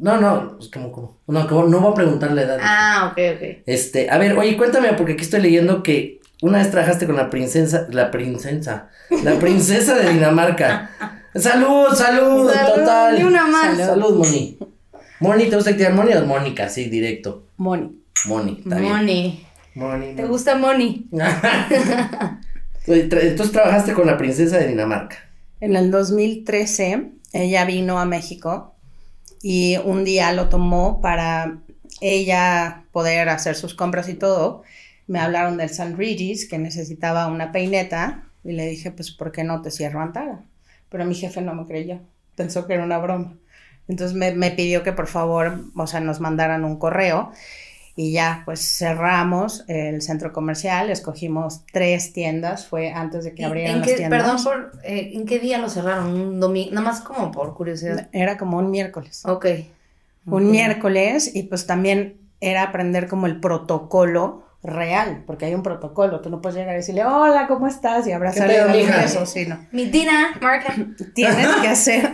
No, 0.00 0.20
no, 0.20 0.58
como, 0.72 0.92
como. 0.92 1.18
No, 1.26 1.46
como 1.48 1.64
no 1.64 1.80
voy 1.80 1.92
a 1.92 1.94
preguntar 1.94 2.32
la 2.32 2.42
edad. 2.42 2.58
Ah, 2.62 3.08
ok, 3.12 3.18
ok. 3.36 3.42
Este, 3.64 4.10
a 4.10 4.18
ver, 4.18 4.36
oye, 4.36 4.56
cuéntame, 4.58 4.92
porque 4.92 5.12
aquí 5.14 5.22
estoy 5.22 5.40
leyendo 5.40 5.82
que 5.82 6.20
una 6.42 6.58
vez 6.58 6.70
trabajaste 6.70 7.06
con 7.06 7.16
la 7.16 7.30
princesa, 7.30 7.86
la 7.90 8.10
princesa, 8.10 8.90
la 9.22 9.34
princesa 9.40 9.94
de 9.94 10.10
Dinamarca. 10.12 10.90
Salud, 11.34 11.86
salud, 11.94 12.50
Salud, 12.52 12.74
total. 12.74 13.16
ni 13.18 13.24
una 13.24 13.46
más. 13.46 13.78
Salud, 13.78 14.16
Moni. 14.18 14.58
Moni, 15.20 15.46
¿te 15.48 15.56
gusta 15.56 15.70
que 15.70 15.78
te 15.78 15.82
digan 15.84 15.96
Moni 15.96 16.12
o 16.12 16.24
Mónica? 16.26 16.68
Sí, 16.68 16.90
directo. 16.90 17.46
Moni. 17.56 17.98
Moni, 18.26 18.60
está 18.62 18.76
bien. 18.78 18.92
Money. 18.92 19.46
Moni. 19.74 20.06
¿Te 20.14 20.22
Moni. 20.22 20.28
gusta 20.28 20.54
Money? 20.56 21.08
Tra- 22.86 23.20
Entonces 23.22 23.52
trabajaste 23.52 23.92
con 23.94 24.06
la 24.06 24.16
princesa 24.18 24.58
de 24.58 24.68
Dinamarca. 24.68 25.16
En 25.60 25.76
el 25.76 25.90
2013, 25.90 27.10
ella 27.32 27.64
vino 27.64 27.98
a 27.98 28.04
México 28.04 28.74
y 29.42 29.76
un 29.78 30.04
día 30.04 30.32
lo 30.32 30.48
tomó 30.48 31.00
para 31.00 31.60
ella 32.00 32.84
poder 32.92 33.28
hacer 33.28 33.56
sus 33.56 33.74
compras 33.74 34.08
y 34.08 34.14
todo. 34.14 34.62
Me 35.06 35.20
hablaron 35.20 35.56
del 35.58 35.70
San 35.70 35.96
Regis 35.96 36.48
que 36.48 36.58
necesitaba 36.58 37.26
una 37.28 37.52
peineta 37.52 38.24
y 38.44 38.52
le 38.52 38.66
dije, 38.68 38.90
pues, 38.90 39.10
¿por 39.12 39.32
qué 39.32 39.44
no 39.44 39.62
te 39.62 39.70
cierro 39.70 40.00
Antara? 40.00 40.44
Pero 40.90 41.04
mi 41.04 41.14
jefe 41.14 41.40
no 41.42 41.54
me 41.54 41.66
creyó, 41.66 42.00
pensó 42.36 42.66
que 42.66 42.74
era 42.74 42.84
una 42.84 42.98
broma. 42.98 43.34
Entonces 43.88 44.16
me, 44.16 44.32
me 44.32 44.50
pidió 44.50 44.82
que 44.82 44.92
por 44.92 45.08
favor, 45.08 45.60
o 45.76 45.86
sea, 45.86 46.00
nos 46.00 46.20
mandaran 46.20 46.64
un 46.64 46.78
correo 46.78 47.32
y 47.96 48.12
ya, 48.12 48.42
pues 48.44 48.60
cerramos 48.60 49.64
el 49.68 50.02
centro 50.02 50.32
comercial, 50.32 50.90
escogimos 50.90 51.62
tres 51.72 52.12
tiendas, 52.12 52.66
fue 52.66 52.92
antes 52.92 53.24
de 53.24 53.34
que 53.34 53.44
abrieran 53.44 53.74
¿En 53.76 53.80
las 53.80 53.94
tiendas. 53.94 54.22
perdón, 54.22 54.42
por, 54.42 54.72
eh, 54.82 55.12
¿en 55.14 55.26
qué 55.26 55.38
día 55.38 55.58
lo 55.58 55.68
cerraron? 55.68 56.12
Un 56.12 56.40
domingo, 56.40 56.70
nada 56.72 56.86
más 56.88 57.00
como 57.00 57.30
por 57.30 57.54
curiosidad. 57.54 58.08
Era 58.12 58.36
como 58.36 58.58
un 58.58 58.70
miércoles. 58.70 59.22
Ok. 59.26 59.46
Un 60.26 60.50
miércoles 60.50 61.30
y 61.34 61.44
pues 61.44 61.66
también 61.66 62.16
era 62.40 62.62
aprender 62.62 63.08
como 63.08 63.26
el 63.26 63.40
protocolo 63.40 64.42
real, 64.64 65.22
porque 65.26 65.44
hay 65.44 65.54
un 65.54 65.62
protocolo, 65.62 66.20
tú 66.20 66.30
no 66.30 66.40
puedes 66.40 66.56
llegar 66.56 66.72
y 66.74 66.78
decirle, 66.78 67.04
hola, 67.04 67.46
¿cómo 67.46 67.66
estás? 67.68 68.06
Y 68.06 68.12
abrazarle 68.12 68.64
un 68.64 68.72
beso, 68.72 69.26
sí, 69.26 69.44
no. 69.46 69.58
Mi 69.72 69.86
Tina, 69.86 70.36
marca. 70.40 70.74
Tienes 71.14 71.46
que 71.60 71.68
hacer, 71.68 72.10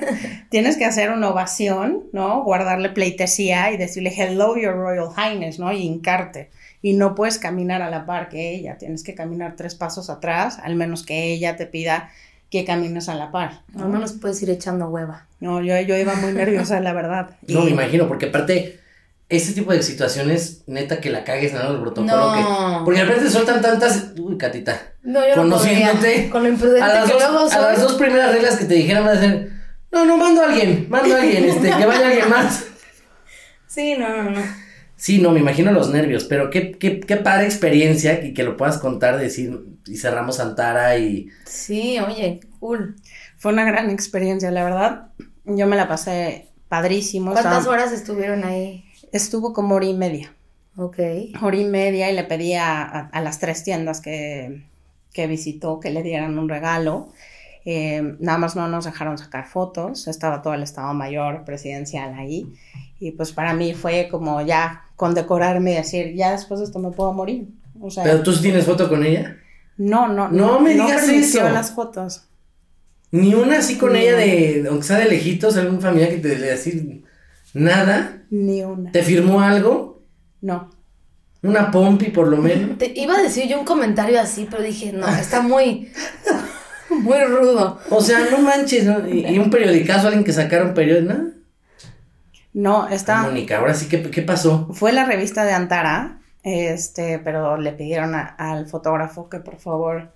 tienes 0.50 0.76
que 0.76 0.84
hacer 0.84 1.10
una 1.10 1.30
ovación, 1.30 2.04
¿no? 2.12 2.42
Guardarle 2.42 2.90
pleitesía 2.90 3.70
y 3.70 3.76
decirle, 3.76 4.12
hello, 4.16 4.56
your 4.56 4.74
royal 4.74 5.08
highness, 5.16 5.58
¿no? 5.58 5.72
Y 5.72 5.82
hincarte. 5.82 6.50
Y 6.82 6.94
no 6.94 7.14
puedes 7.14 7.38
caminar 7.38 7.82
a 7.82 7.90
la 7.90 8.04
par 8.04 8.28
que 8.28 8.50
ella, 8.54 8.76
tienes 8.78 9.04
que 9.04 9.14
caminar 9.14 9.54
tres 9.56 9.74
pasos 9.74 10.10
atrás, 10.10 10.58
al 10.62 10.74
menos 10.76 11.04
que 11.04 11.32
ella 11.32 11.56
te 11.56 11.66
pida 11.66 12.10
que 12.50 12.64
camines 12.64 13.08
a 13.08 13.14
la 13.14 13.30
par. 13.30 13.60
¿no? 13.74 13.84
Al 13.84 13.90
menos 13.90 14.12
puedes 14.14 14.42
ir 14.42 14.50
echando 14.50 14.88
hueva. 14.88 15.26
No, 15.38 15.62
yo, 15.62 15.78
yo 15.82 15.96
iba 15.96 16.14
muy 16.16 16.32
nerviosa, 16.32 16.80
la 16.80 16.92
verdad. 16.92 17.30
No 17.46 17.60
Y- 17.60 17.64
me 17.66 17.70
imagino, 17.70 18.08
porque 18.08 18.26
aparte, 18.26 18.80
ese 19.30 19.52
tipo 19.52 19.72
de 19.72 19.82
situaciones, 19.82 20.64
neta 20.66 21.00
que 21.00 21.08
la 21.08 21.22
cagues 21.22 21.52
en 21.52 21.60
el 21.60 21.80
protocolo. 21.80 22.06
No. 22.06 22.34
Que, 22.34 22.84
porque 22.84 23.00
de 23.00 23.06
repente 23.06 23.30
sueltan 23.30 23.62
tantas. 23.62 24.08
Uy, 24.18 24.36
Catita. 24.36 24.94
No, 25.02 25.20
yo 25.20 25.36
no 25.36 25.42
Conociéndote, 25.42 25.96
podría. 25.96 26.30
Con 26.30 26.42
lo 26.42 26.48
imprudente 26.48 26.82
a 26.82 26.88
las, 26.88 27.04
que 27.06 27.12
dos, 27.12 27.22
luego 27.22 27.38
a 27.38 27.48
soy. 27.48 27.62
las 27.62 27.80
dos 27.80 27.94
primeras 27.94 28.32
reglas 28.32 28.56
que 28.56 28.64
te 28.64 28.74
dijeran 28.74 29.04
van 29.04 29.16
a 29.16 29.20
ser. 29.20 29.52
No, 29.92 30.04
no, 30.04 30.16
mando 30.16 30.42
a 30.42 30.46
alguien, 30.46 30.86
mando 30.90 31.14
a 31.14 31.20
alguien, 31.20 31.44
este, 31.44 31.70
que 31.70 31.86
vaya 31.86 32.08
alguien 32.08 32.28
más. 32.28 32.64
Sí, 33.66 33.94
no, 33.96 34.08
no, 34.08 34.30
no. 34.30 34.40
Sí, 34.96 35.20
no, 35.20 35.30
me 35.30 35.38
imagino 35.38 35.70
los 35.70 35.90
nervios, 35.90 36.24
pero 36.24 36.50
qué, 36.50 36.72
qué, 36.72 36.98
qué 36.98 37.16
padre 37.16 37.46
experiencia 37.46 38.24
y 38.24 38.34
que 38.34 38.42
lo 38.42 38.56
puedas 38.56 38.78
contar, 38.78 39.16
decir, 39.16 39.60
y 39.86 39.96
cerramos 39.96 40.40
Antara 40.40 40.98
y. 40.98 41.28
Sí, 41.46 42.00
oye, 42.00 42.40
cool. 42.58 42.96
Fue 43.38 43.52
una 43.52 43.64
gran 43.64 43.90
experiencia, 43.90 44.50
la 44.50 44.64
verdad. 44.64 45.06
Yo 45.44 45.68
me 45.68 45.76
la 45.76 45.86
pasé 45.86 46.48
padrísimo. 46.68 47.30
¿Cuántas 47.30 47.68
horas 47.68 47.92
estuvieron 47.92 48.42
ahí? 48.42 48.89
Estuvo 49.12 49.52
como 49.52 49.74
hora 49.74 49.86
y 49.86 49.94
media. 49.94 50.32
Ok. 50.76 50.98
Hora 51.42 51.56
y 51.56 51.64
media 51.64 52.10
y 52.10 52.14
le 52.14 52.24
pedí 52.24 52.54
a, 52.54 52.82
a- 52.82 53.08
a 53.08 53.20
las 53.20 53.38
tres 53.40 53.64
tiendas 53.64 54.00
que, 54.00 54.62
que 55.12 55.26
visitó 55.26 55.80
que 55.80 55.90
le 55.90 56.02
dieran 56.02 56.38
un 56.38 56.48
regalo. 56.48 57.08
Eh, 57.66 58.14
nada 58.20 58.38
más 58.38 58.56
no 58.56 58.68
nos 58.68 58.84
dejaron 58.86 59.18
sacar 59.18 59.46
fotos. 59.46 60.08
Estaba 60.08 60.42
todo 60.42 60.54
el 60.54 60.62
Estado 60.62 60.94
Mayor 60.94 61.44
presidencial 61.44 62.14
ahí. 62.14 62.46
Y 63.00 63.12
pues 63.12 63.32
para 63.32 63.52
mí 63.54 63.74
fue 63.74 64.08
como 64.10 64.40
ya 64.42 64.84
condecorarme 64.96 65.72
y 65.72 65.76
decir, 65.76 66.14
ya 66.14 66.32
después 66.32 66.60
de 66.60 66.66
esto 66.66 66.78
me 66.78 66.90
puedo 66.90 67.12
morir. 67.12 67.48
O 67.80 67.90
sea, 67.90 68.04
Pero 68.04 68.22
tú 68.22 68.32
sí 68.32 68.42
tienes 68.42 68.64
foto 68.66 68.88
con 68.88 69.04
ella. 69.04 69.36
no, 69.76 70.06
no, 70.08 70.28
No 70.28 70.60
me 70.60 70.70
digas 70.74 71.02
permitió 71.06 71.40
eso. 71.46 71.48
las 71.50 71.72
fotos. 71.72 72.24
Ni 73.10 73.34
una 73.34 73.58
así 73.58 73.76
con 73.76 73.90
No. 73.92 73.98
ella 73.98 74.16
de, 74.16 74.66
aunque 74.68 74.84
sea 74.86 74.98
de 74.98 75.06
lejitos, 75.06 75.56
algún 75.56 75.80
familiar 75.80 76.10
que 76.10 76.18
te 76.18 76.38
le 76.38 76.46
decir 76.46 77.02
nada. 77.54 78.22
Ni 78.30 78.62
una. 78.62 78.92
¿Te 78.92 79.02
firmó 79.02 79.40
algo? 79.40 80.02
No. 80.40 80.70
Una 81.42 81.70
pompi 81.70 82.06
por 82.10 82.28
lo 82.28 82.36
menos. 82.36 82.76
Te 82.78 82.92
iba 82.94 83.16
a 83.16 83.22
decir 83.22 83.48
yo 83.48 83.58
un 83.58 83.64
comentario 83.64 84.20
así, 84.20 84.46
pero 84.50 84.62
dije, 84.62 84.92
no, 84.92 85.08
está 85.08 85.40
muy, 85.40 85.90
muy 86.90 87.18
rudo. 87.24 87.78
O 87.90 88.00
sea, 88.02 88.20
no 88.30 88.38
manches, 88.38 88.84
¿no? 88.84 89.08
Y, 89.08 89.26
y 89.26 89.38
un 89.38 89.48
periodicazo, 89.50 90.08
alguien 90.08 90.24
que 90.24 90.32
sacara 90.32 90.64
un 90.64 90.74
periódico, 90.74 91.12
¿no? 91.14 91.30
No, 92.52 92.88
está. 92.88 93.22
Mónica, 93.22 93.58
ahora 93.58 93.74
sí, 93.74 93.88
¿qué, 93.88 94.02
qué 94.10 94.22
pasó? 94.22 94.68
Fue 94.72 94.92
la 94.92 95.04
revista 95.04 95.44
de 95.44 95.52
Antara, 95.52 96.20
este, 96.42 97.18
pero 97.20 97.56
le 97.56 97.72
pidieron 97.72 98.14
a- 98.14 98.26
al 98.38 98.66
fotógrafo 98.66 99.28
que 99.30 99.38
por 99.38 99.58
favor 99.58 100.12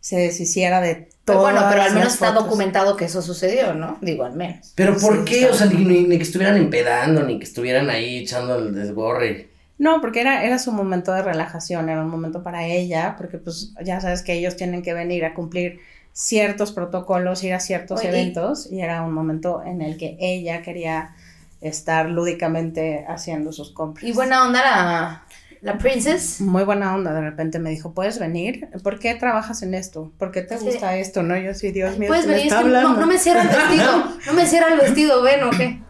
se 0.00 0.16
deshiciera 0.16 0.80
de 0.80 1.08
Pero 1.24 1.40
todo. 1.40 1.42
bueno, 1.42 1.66
pero 1.68 1.82
al 1.82 1.92
menos 1.94 2.14
está 2.14 2.32
documentado 2.32 2.96
que 2.96 3.04
eso 3.06 3.22
sucedió, 3.22 3.74
¿no? 3.74 3.98
Digo, 4.00 4.24
al 4.24 4.34
menos. 4.34 4.72
¿Pero 4.74 4.98
por 4.98 5.24
Sí, 5.24 5.24
qué? 5.24 5.46
O 5.48 5.54
sea, 5.54 5.66
ni, 5.66 6.08
que 6.08 6.22
estuvieran 6.22 6.56
empedando, 6.56 7.22
ni 7.24 7.38
que 7.38 7.44
estuvieran 7.44 7.90
ahí 7.90 8.18
echando 8.18 8.56
el 8.56 8.74
desborre. 8.74 9.50
No, 9.78 10.00
porque 10.00 10.20
era, 10.20 10.44
era 10.44 10.58
su 10.58 10.72
momento 10.72 11.12
de 11.12 11.22
relajación, 11.22 11.88
era 11.88 12.02
un 12.02 12.10
momento 12.10 12.42
para 12.42 12.66
ella, 12.66 13.14
porque 13.16 13.38
pues 13.38 13.74
ya 13.84 14.00
sabes 14.00 14.22
que 14.22 14.32
ellos 14.34 14.56
tienen 14.56 14.82
que 14.82 14.92
venir 14.92 15.24
a 15.24 15.34
cumplir 15.34 15.80
ciertos 16.12 16.72
protocolos, 16.72 17.44
ir 17.44 17.54
a 17.54 17.60
ciertos 17.60 18.00
Oye, 18.00 18.08
eventos, 18.08 18.70
y 18.72 18.80
era 18.80 19.02
un 19.02 19.12
momento 19.12 19.62
en 19.64 19.80
el 19.82 19.96
que 19.96 20.16
ella 20.20 20.62
quería 20.62 21.14
estar 21.60 22.08
lúdicamente 22.10 23.04
haciendo 23.08 23.52
sus 23.52 23.70
compras. 23.72 24.04
Y 24.04 24.12
buena 24.12 24.44
onda 24.46 24.60
la, 24.62 25.27
la 25.60 25.78
princess. 25.78 26.40
Muy 26.40 26.64
buena 26.64 26.94
onda, 26.94 27.12
de 27.12 27.20
repente 27.20 27.58
me 27.58 27.70
dijo, 27.70 27.92
¿puedes 27.94 28.18
venir? 28.18 28.68
¿Por 28.82 28.98
qué 28.98 29.14
trabajas 29.14 29.62
en 29.62 29.74
esto? 29.74 30.12
¿Por 30.18 30.30
qué 30.30 30.42
te 30.42 30.58
Sí. 30.58 30.64
gusta 30.66 30.96
esto? 30.96 31.22
No, 31.22 31.36
yo 31.36 31.54
sí, 31.54 31.70
Dios 31.72 31.98
mío, 31.98 32.08
Puedes 32.08 32.26
me 32.26 32.34
venir, 32.34 32.46
es 32.46 32.52
que 32.54 32.60
no, 32.60 32.66
hablando. 32.66 33.00
no 33.00 33.06
me 33.06 33.18
cierra 33.18 33.42
el 33.42 33.48
vestido, 33.48 34.04
no 34.26 34.32
me 34.34 34.46
cierra 34.46 34.72
el 34.72 34.78
vestido, 34.80 35.22
ven 35.22 35.42
o 35.44 35.50
qué. 35.50 35.82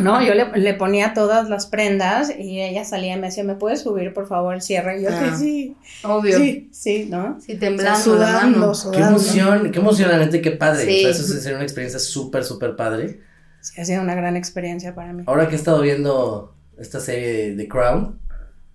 No, 0.00 0.20
yo 0.20 0.34
le, 0.34 0.50
le 0.58 0.74
ponía 0.74 1.14
todas 1.14 1.48
las 1.48 1.66
prendas 1.66 2.30
y 2.36 2.60
ella 2.60 2.84
salía 2.84 3.16
y 3.16 3.20
me 3.20 3.28
decía, 3.28 3.44
¿me 3.44 3.54
puedes 3.54 3.80
subir 3.82 4.12
por 4.12 4.26
favor 4.26 4.54
el 4.54 4.60
cierre? 4.60 5.00
Y 5.00 5.04
yo, 5.04 5.08
Ah, 5.12 5.34
sí, 5.38 5.76
Obvio. 6.02 6.36
sí, 6.38 6.68
sí, 6.72 7.06
¿no? 7.08 7.38
Sí, 7.40 7.56
temblando 7.56 7.92
la 7.92 7.96
sudando, 8.04 8.58
mano. 8.74 8.90
Qué 8.92 8.98
emoción, 9.00 9.70
qué 9.70 9.78
emocionante, 9.78 10.42
qué 10.42 10.50
padre. 10.50 10.84
Sí. 10.86 11.06
O 11.06 11.12
sea, 11.14 11.24
eso 11.24 11.40
sería 11.40 11.56
una 11.56 11.64
experiencia 11.64 12.00
súper, 12.00 12.44
súper 12.44 12.74
padre. 12.76 13.20
Sí, 13.60 13.80
ha 13.80 13.84
sido 13.84 14.02
una 14.02 14.14
gran 14.16 14.36
experiencia 14.36 14.94
para 14.94 15.12
mí. 15.12 15.22
Ahora 15.26 15.48
que 15.48 15.54
he 15.54 15.58
estado 15.58 15.80
viendo 15.80 16.54
esta 16.78 17.00
serie 17.00 17.50
de 17.50 17.56
The 17.56 17.68
Crown, 17.68 18.18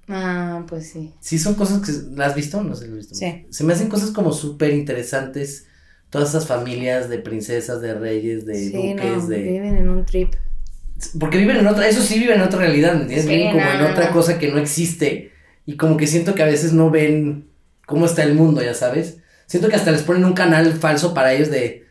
Ah, 0.08 0.64
pues 0.68 0.90
sí. 0.90 1.14
sí 1.20 1.40
son 1.40 1.56
cosas 1.56 1.82
que... 1.86 1.92
¿La 2.16 2.26
has 2.26 2.36
visto? 2.36 2.62
No 2.64 2.76
sé 2.76 2.84
si 2.86 2.88
la 2.88 2.94
has 2.94 2.98
visto. 3.00 3.16
Sí. 3.16 3.46
Se 3.50 3.64
me 3.64 3.74
hacen 3.74 3.88
cosas 3.88 4.12
como 4.12 4.34
súper 4.34 4.74
interesantes. 4.74 5.66
Todas 6.10 6.30
esas 6.30 6.46
familias 6.48 7.08
de 7.10 7.20
princesas, 7.20 7.80
de 7.82 7.94
reyes, 7.94 8.46
de 8.46 8.56
Sí, 8.56 8.74
no, 8.94 9.04
duques, 9.04 9.28
de... 9.30 9.38
viven 9.44 9.78
en 9.78 9.90
un 9.90 10.06
trip. 10.06 10.34
Porque 11.20 11.38
viven 11.38 11.58
en 11.58 11.68
otra, 11.68 11.88
eso 11.88 12.02
sí 12.02 12.20
viven 12.20 12.36
en 12.36 12.42
otra 12.48 12.60
realidad, 12.60 12.94
¿me 12.96 13.02
entiendes? 13.04 13.26
Sí, 13.26 13.32
viven 13.36 13.52
como 13.54 13.64
no, 13.66 13.72
en 13.72 13.80
no, 13.82 13.90
otra 13.92 14.08
no. 14.08 14.12
cosa 14.12 14.38
que 14.38 14.52
no 14.52 14.58
existe. 14.58 15.32
Y 15.66 15.78
como 15.78 15.96
que 15.96 16.08
siento 16.08 16.36
que 16.36 16.44
a 16.44 16.48
veces 16.48 16.74
no 16.74 16.90
ven 16.90 17.48
cómo 17.86 18.06
está 18.06 18.24
el 18.24 18.36
mundo, 18.36 18.62
ya 18.62 18.74
sabes. 18.74 19.18
Siento 19.48 19.70
que 19.70 19.76
hasta 19.78 19.92
les 19.92 20.02
ponen 20.04 20.26
un 20.26 20.34
canal 20.34 20.74
falso 20.74 21.14
para 21.14 21.34
ellos 21.34 21.50
de 21.50 21.86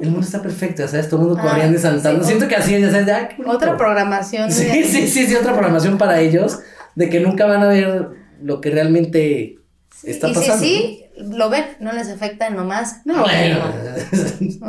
el 0.00 0.10
mundo 0.10 0.26
está 0.26 0.42
perfecto, 0.42 0.86
sabes, 0.88 1.08
todo 1.08 1.20
el 1.20 1.26
mundo 1.28 1.40
Ah, 1.42 1.48
corriendo 1.50 1.78
y 1.78 1.80
saltando. 1.80 2.22
sí, 2.24 2.28
Siento 2.28 2.48
que 2.48 2.56
así, 2.56 2.80
ya 2.80 2.90
sabes, 2.90 3.06
de, 3.06 3.12
ah. 3.12 3.28
Otra 3.46 3.76
programación. 3.76 4.50
Sí, 4.50 4.64
de- 4.64 4.84
sí, 4.84 5.06
sí, 5.06 5.26
sí, 5.26 5.34
otra 5.36 5.52
programación 5.52 5.96
para 5.96 6.20
ellos, 6.20 6.58
de 7.00 7.08
que 7.08 7.20
nunca 7.20 7.46
van 7.46 7.62
a 7.62 7.68
ver 7.68 8.08
lo 8.42 8.60
que 8.60 8.70
realmente 8.70 9.58
está 10.02 10.28
y 10.28 10.34
pasando. 10.34 10.62
si 10.64 10.68
sí, 10.76 11.04
lo 11.16 11.48
ven, 11.50 11.64
no 11.80 11.92
les 11.92 12.08
afecta 12.08 12.50
nomás. 12.50 13.00
No, 13.06 13.22
bueno. 13.22 13.58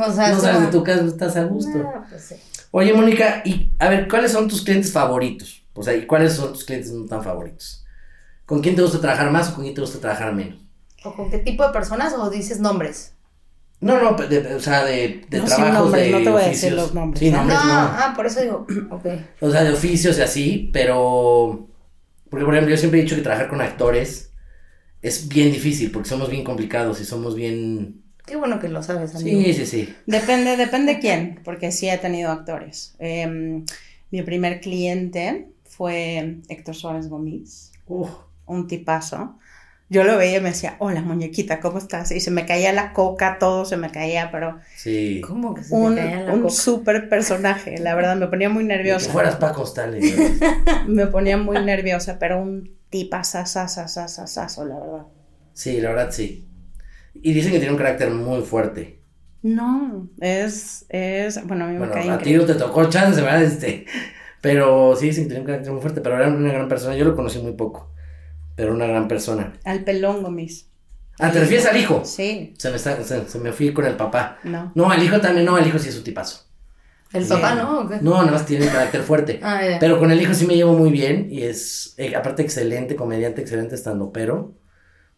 O 0.08 0.12
sea, 0.14 0.30
no 0.30 0.38
es 0.38 0.42
sabes 0.42 0.56
como- 0.56 0.60
de 0.66 0.72
tu 0.72 0.84
casa, 0.84 1.06
estás 1.06 1.36
a 1.38 1.44
gusto. 1.44 1.78
Pues 2.10 2.24
sí. 2.24 2.36
Oye, 2.72 2.94
Mónica, 2.94 3.42
y 3.44 3.72
a 3.80 3.90
ver, 3.90 4.08
¿cuáles 4.08 4.32
son 4.32 4.48
tus 4.48 4.62
clientes 4.64 4.92
favoritos? 4.92 5.64
O 5.74 5.84
sea, 5.84 5.94
¿y 5.96 6.06
cuáles 6.06 6.34
son 6.34 6.54
tus 6.54 6.64
clientes 6.64 6.92
no 6.92 7.06
tan 7.06 7.22
favoritos? 7.24 7.86
¿Con 8.46 8.62
quién 8.62 8.76
te 8.76 8.82
gusta 8.82 9.00
trabajar 9.02 9.30
más 9.32 9.50
o 9.50 9.56
con 9.56 9.64
quién 9.64 9.76
te 9.76 9.82
gusta 9.82 10.00
trabajar 10.00 10.34
menos? 10.34 10.60
¿O 11.04 11.14
con 11.14 11.30
qué 11.30 11.38
tipo 11.40 11.66
de 11.66 11.74
personas 11.74 12.14
o 12.14 12.30
dices 12.30 12.60
nombres? 12.60 13.14
No, 13.80 14.00
no, 14.02 14.14
de- 14.16 14.42
de- 14.42 14.56
o 14.56 14.60
sea, 14.60 14.84
de, 14.86 15.26
de 15.30 15.40
No, 15.40 15.48
sin 15.48 15.56
trabajos, 15.56 15.84
nombres, 15.86 16.06
de 16.06 16.12
no 16.12 16.18
te 16.20 16.30
voy 16.30 16.42
a 16.44 16.48
decir 16.48 16.70
oficios. 16.70 16.74
los 16.74 16.94
nombres, 16.94 17.20
Sí, 17.20 17.32
nombres 17.32 17.58
no, 17.60 17.66
no. 17.66 17.74
ah, 17.74 18.14
por 18.16 18.26
eso 18.28 18.42
digo, 18.42 18.68
ok. 18.92 19.06
O 19.42 19.50
sea, 19.50 19.64
de 19.64 19.72
oficios 19.74 20.18
y 20.18 20.22
así, 20.22 20.70
pero... 20.72 21.68
Porque, 22.32 22.46
por 22.46 22.56
ejemplo, 22.56 22.74
yo 22.74 22.80
siempre 22.80 23.02
he 23.02 23.04
dicho 23.04 23.18
que 23.18 23.22
trabajar 23.22 23.50
con 23.50 23.60
actores 23.60 24.32
es 25.02 25.28
bien 25.28 25.52
difícil 25.52 25.92
porque 25.92 26.08
somos 26.08 26.30
bien 26.30 26.46
complicados 26.46 27.02
y 27.02 27.06
somos 27.06 27.36
bien... 27.36 28.02
Qué 28.26 28.38
bueno 28.38 28.58
que 28.58 28.70
lo 28.70 28.82
sabes, 28.82 29.14
amigo. 29.16 29.42
Sí, 29.42 29.54
sí, 29.54 29.66
sí. 29.66 29.96
Depende, 30.06 30.56
depende 30.56 31.00
quién, 31.00 31.42
porque 31.44 31.74
sí 31.74 31.90
he 31.90 31.98
tenido 31.98 32.32
actores. 32.32 32.96
Em, 33.00 33.66
mi 34.12 34.22
primer 34.22 34.62
cliente 34.62 35.50
fue 35.66 36.38
Héctor 36.48 36.74
Suárez 36.74 37.10
Gómez, 37.10 37.74
Uf, 37.86 38.10
un 38.46 38.66
tipazo. 38.66 39.38
Yo 39.92 40.04
lo 40.06 40.18
veía 40.18 40.40
y 40.40 40.42
me 40.42 40.50
decía, 40.52 40.76
hola 40.80 41.02
muñequita, 41.04 41.60
¿cómo 41.62 41.78
estás? 41.80 42.12
Y 42.12 42.20
se 42.22 42.32
me 42.32 42.46
caía 42.48 42.74
la 42.74 42.94
coca, 42.94 43.38
todo 43.40 43.66
se 43.66 43.78
me 43.78 43.92
caía, 43.92 44.32
pero 44.32 44.60
sí. 44.74 45.22
¿Cómo 45.22 45.54
que 45.54 45.64
se 45.64 45.78
un, 45.78 45.94
te 45.94 45.94
caía 45.94 46.22
la 46.24 46.36
un 46.36 46.40
coca? 46.40 46.50
súper 46.50 47.10
personaje, 47.10 47.78
la 47.80 47.96
verdad, 47.96 48.16
me 48.18 48.28
ponía 48.28 48.50
muy 48.50 48.64
Ni 48.84 48.98
que 48.98 49.06
nerviosa. 49.06 49.10
fueras 49.10 49.36
Paco 49.38 49.64
Stanley. 49.64 50.04
¿no? 50.12 50.38
Me 50.86 51.08
ponía 51.08 51.38
muy 51.38 51.60
nerviosa, 51.60 52.20
pero 52.20 52.40
un 52.42 52.78
tipazazazazazazo, 52.90 54.66
la 54.66 54.80
verdad. 54.80 55.06
Sí, 55.54 55.80
la 55.82 55.90
verdad 55.90 56.12
sí. 56.12 56.50
Y 57.16 57.34
dicen 57.34 57.52
que 57.54 57.60
tiene 57.60 57.74
un 57.74 57.78
carácter 57.80 58.12
muy 58.12 58.42
fuerte. 58.44 59.04
No, 59.44 60.10
es, 60.20 60.86
es, 60.90 61.46
bueno, 61.48 61.66
a 61.66 61.68
mí 61.70 61.78
me 61.78 61.88
Bueno, 61.88 61.94
cae 61.94 62.10
a 62.10 62.22
ti 62.22 62.34
no 62.34 62.46
te 62.46 62.56
tocó 62.56 62.90
chance, 62.90 63.22
¿verdad? 63.22 63.44
Este, 63.44 63.86
pero 64.42 64.96
sí, 64.96 65.08
dicen 65.08 65.24
que 65.26 65.30
tiene 65.30 65.42
un 65.42 65.46
carácter 65.48 65.72
muy 65.72 65.82
fuerte, 65.82 66.02
pero 66.02 66.18
era 66.18 66.28
una 66.28 66.54
gran 66.54 66.68
persona. 66.68 66.96
Yo 66.96 67.06
lo 67.06 67.16
conocí 67.16 67.40
muy 67.40 67.54
poco, 67.54 67.92
pero 68.56 68.74
una 68.74 68.86
gran 68.88 69.08
persona. 69.08 69.54
Al 69.64 69.84
pelón 69.84 70.24
Gómez. 70.24 70.68
Ah, 71.20 71.32
¿te 71.32 71.40
refieres 71.40 71.66
al 71.68 71.78
hijo? 71.78 72.04
Sí, 72.06 72.54
Se 72.58 72.70
me, 72.70 72.78
está, 72.78 73.04
se, 73.04 73.28
se 73.28 73.40
me 73.40 73.52
fui 73.52 73.74
con 73.74 73.86
el 73.86 73.96
papá. 73.96 74.40
no. 74.44 74.72
No, 74.76 74.92
el 74.94 75.04
hijo 75.04 75.20
también, 75.22 75.46
no, 75.46 75.58
el 75.58 75.68
hijo 75.68 75.78
sí 75.80 75.90
es 75.90 75.96
su 75.96 76.04
tipazo. 76.04 76.48
¿El 77.14 77.26
Bien. 77.26 77.42
papá 77.42 77.56
no? 77.56 77.82
¿O 77.82 77.88
qué? 77.90 77.98
No, 78.02 78.12
nada 78.20 78.32
más 78.32 78.46
tiene 78.46 78.66
un 78.66 78.72
carácter 78.72 79.04
fuerte. 79.04 79.40
Ah. 79.44 79.62
Pero 79.80 80.00
con 80.00 80.12
el 80.12 80.22
hijo 80.22 80.34
sí 80.34 80.46
me 80.48 80.56
llevo 80.56 80.74
muy 80.74 80.92
bien 80.92 81.28
y 81.30 81.44
es, 81.44 81.94
eh, 81.98 82.16
aparte, 82.16 82.42
excelente 82.42 82.96
comediante, 82.96 83.42
excelente 83.42 83.76
estando, 83.76 84.12
pero 84.12 84.56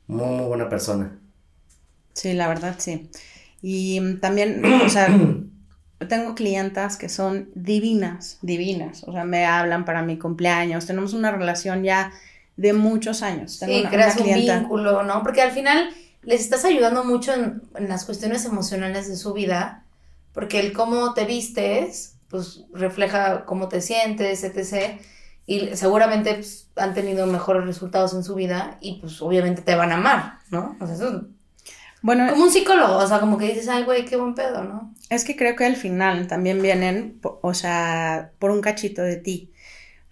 muy, 0.08 0.28
muy 0.28 0.46
buena 0.48 0.70
persona. 0.70 1.20
Sí, 2.14 2.34
la 2.34 2.48
verdad, 2.48 2.76
sí. 2.80 3.10
Y 3.62 4.16
también, 4.18 4.64
o 4.66 4.90
sea, 4.90 5.08
tengo 6.10 6.36
clientas 6.36 6.98
que 6.98 7.10
son 7.10 7.50
divinas, 7.56 8.40
divinas. 8.42 9.04
O 9.08 9.14
sea, 9.14 9.24
me 9.24 9.46
hablan 9.46 9.86
para 9.86 10.02
mi 10.02 10.18
cumpleaños. 10.18 10.86
Tenemos 10.86 11.14
una 11.14 11.32
relación 11.32 11.84
ya 11.84 12.12
de 12.58 12.74
muchos 12.74 13.22
años. 13.24 13.60
Tengo 13.60 13.78
Sí, 13.78 13.80
una, 13.80 13.91
creas 13.91 14.18
una 14.18 14.24
un 14.24 14.34
vínculo, 14.34 15.04
¿no? 15.04 15.24
Porque 15.24 15.41
al 15.41 15.51
final 15.51 15.89
les 16.22 16.41
estás 16.41 16.66
ayudando 16.66 17.04
mucho 17.06 17.34
en, 17.34 17.62
en 17.76 17.88
las 17.89 18.06
cuestiones 18.06 18.45
emocionales 18.45 19.08
de 19.08 19.16
su 19.16 19.34
vida, 19.34 19.86
porque 20.34 20.60
el 20.60 20.74
cómo 20.74 21.14
te 21.14 21.26
vistes, 21.26 22.18
pues 22.30 22.66
refleja 22.74 23.45
cómo 23.45 23.70
te 23.70 23.82
sientes, 23.82 24.43
etc. 24.43 25.01
Y 25.45 25.76
seguramente 25.76 26.34
pues, 26.36 26.72
han 26.76 26.93
tenido 26.93 27.28
mejores 27.28 27.66
resultados 27.66 28.14
en 28.14 28.24
su 28.24 28.36
vida 28.36 28.78
y 28.82 28.99
pues 28.99 29.22
obviamente 29.22 29.62
te 29.62 29.76
van 29.76 29.91
a 29.91 29.95
amar, 29.95 30.39
¿no? 30.51 30.78
O 30.80 30.86
sea, 30.86 30.95
eso 30.95 31.08
es 31.10 31.24
Bueno, 32.01 32.28
como 32.30 32.43
un 32.45 32.51
psicólogo, 32.51 32.97
o 32.97 33.08
sea, 33.08 33.20
como 33.22 33.38
que 33.38 33.47
dices, 33.49 33.70
ay, 33.70 33.84
güey, 33.86 34.06
qué 34.06 34.18
buen 34.18 34.36
pedo, 34.36 34.64
¿no? 34.64 34.93
Es 35.10 35.24
que 35.26 35.36
creo 35.36 35.56
que 35.56 35.66
al 35.66 35.76
final 35.76 36.28
también 36.28 36.62
vienen, 36.62 37.20
o 37.24 37.54
sea, 37.54 38.34
por 38.39 38.51
un 38.51 38.62
cachito 38.62 39.01
de 39.04 39.18
ti. 39.18 39.53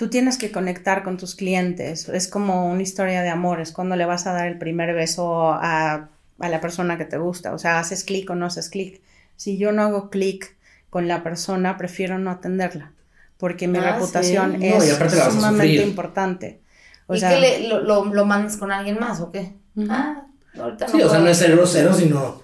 Tú 0.01 0.09
tienes 0.09 0.39
que 0.39 0.51
conectar 0.51 1.03
con 1.03 1.17
tus 1.17 1.35
clientes. 1.35 2.09
Es 2.09 2.27
como 2.27 2.71
una 2.71 2.81
historia 2.81 3.21
de 3.21 3.29
amor. 3.29 3.61
Es 3.61 3.71
cuando 3.71 3.95
le 3.95 4.05
vas 4.05 4.25
a 4.25 4.33
dar 4.33 4.47
el 4.47 4.57
primer 4.57 4.95
beso 4.95 5.51
a, 5.51 6.09
a 6.39 6.49
la 6.49 6.59
persona 6.59 6.97
que 6.97 7.05
te 7.05 7.19
gusta. 7.19 7.53
O 7.53 7.59
sea, 7.59 7.77
haces 7.77 8.03
clic 8.03 8.27
o 8.31 8.33
no 8.33 8.47
haces 8.47 8.71
clic. 8.71 8.99
Si 9.35 9.59
yo 9.59 9.71
no 9.71 9.83
hago 9.83 10.09
clic 10.09 10.55
con 10.89 11.07
la 11.07 11.21
persona, 11.21 11.77
prefiero 11.77 12.17
no 12.17 12.31
atenderla. 12.31 12.93
Porque 13.37 13.67
mi 13.67 13.77
Ah, 13.77 13.91
reputación 13.91 14.57
sí. 14.59 14.69
No, 14.71 14.81
es 14.81 14.97
sumamente 15.33 15.83
importante. 15.83 16.61
O 17.05 17.13
¿Y 17.13 17.19
sea, 17.19 17.29
que 17.29 17.39
le, 17.39 17.67
lo, 17.67 17.81
lo, 17.81 18.05
lo 18.05 18.25
mandas 18.25 18.57
con 18.57 18.71
alguien 18.71 18.97
más 18.99 19.21
o 19.21 19.31
qué? 19.31 19.53
Ah, 19.87 20.25
ahorita 20.59 20.87
no 20.87 20.93
Sí, 20.93 21.01
o 21.03 21.09
sea, 21.11 21.19
no 21.19 21.27
es 21.27 21.37
ser 21.37 21.51
grosero, 21.51 21.93
sino... 21.93 22.41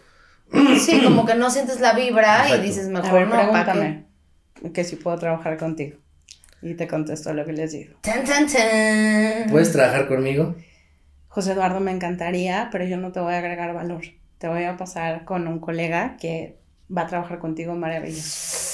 Sí, 0.79 1.01
como 1.03 1.25
que 1.25 1.33
no 1.33 1.49
sientes 1.49 1.79
la 1.79 1.93
vibra 1.93 2.43
Exacto. 2.43 2.63
y 2.63 2.67
dices 2.67 2.85
a 2.85 2.91
mejor 2.91 3.13
ver, 3.13 3.27
no, 3.29 3.35
pregúntame 3.35 4.05
que 4.75 4.83
si 4.83 4.95
puedo 4.95 5.17
trabajar 5.17 5.57
contigo. 5.57 5.97
Y 6.61 6.73
te 6.73 6.87
contesto 6.87 7.33
lo 7.33 7.45
que 7.45 7.53
les 7.53 7.71
digo. 7.71 7.95
Tan, 8.01 8.23
tan, 8.25 8.47
tan. 8.47 9.49
¿Puedes 9.49 9.71
trabajar 9.71 10.07
conmigo? 10.07 10.55
José 11.27 11.51
Eduardo, 11.51 11.79
me 11.79 11.91
encantaría, 11.91 12.69
pero 12.71 12.83
yo 12.85 12.97
no 12.97 13.11
te 13.11 13.19
voy 13.19 13.33
a 13.35 13.37
agregar 13.39 13.73
valor. 13.73 14.01
Te 14.39 14.47
voy 14.47 14.63
a 14.63 14.75
pasar 14.77 15.23
con 15.25 15.47
un 15.47 15.59
colega 15.59 16.17
que 16.19 16.57
va 16.95 17.03
a 17.03 17.07
trabajar 17.07 17.39
contigo 17.39 17.75
maravilloso. 17.75 18.65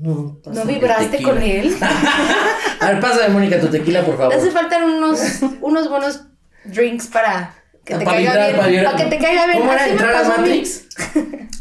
No, 0.00 0.40
¿No 0.46 0.64
vibraste 0.64 1.22
con 1.22 1.40
él? 1.40 1.76
A 2.80 2.88
ver, 2.90 3.00
pásame, 3.00 3.28
Mónica, 3.32 3.60
tu 3.60 3.68
tequila, 3.68 4.04
por 4.04 4.16
Te 4.16 4.24
hace 4.24 4.50
favor. 4.50 4.52
falta 4.52 4.84
unos, 4.84 5.20
unos 5.60 5.88
buenos 5.88 6.26
drinks 6.64 7.06
para 7.06 7.54
que 7.84 7.94
te 7.94 8.04
Para 8.04 8.16
caiga 8.16 8.30
vibrar, 8.32 8.46
bien. 8.48 8.56
para 8.58 8.68
vibrar. 8.70 8.92
Para 8.92 9.04
que 9.04 9.10
te 9.16 9.22
caiga 9.22 9.46
bien. 9.46 9.58
¿Cómo 9.60 9.72
era 9.72 9.88
entrar 9.88 10.14
a. 10.16 10.28
Matrix? 10.28 10.86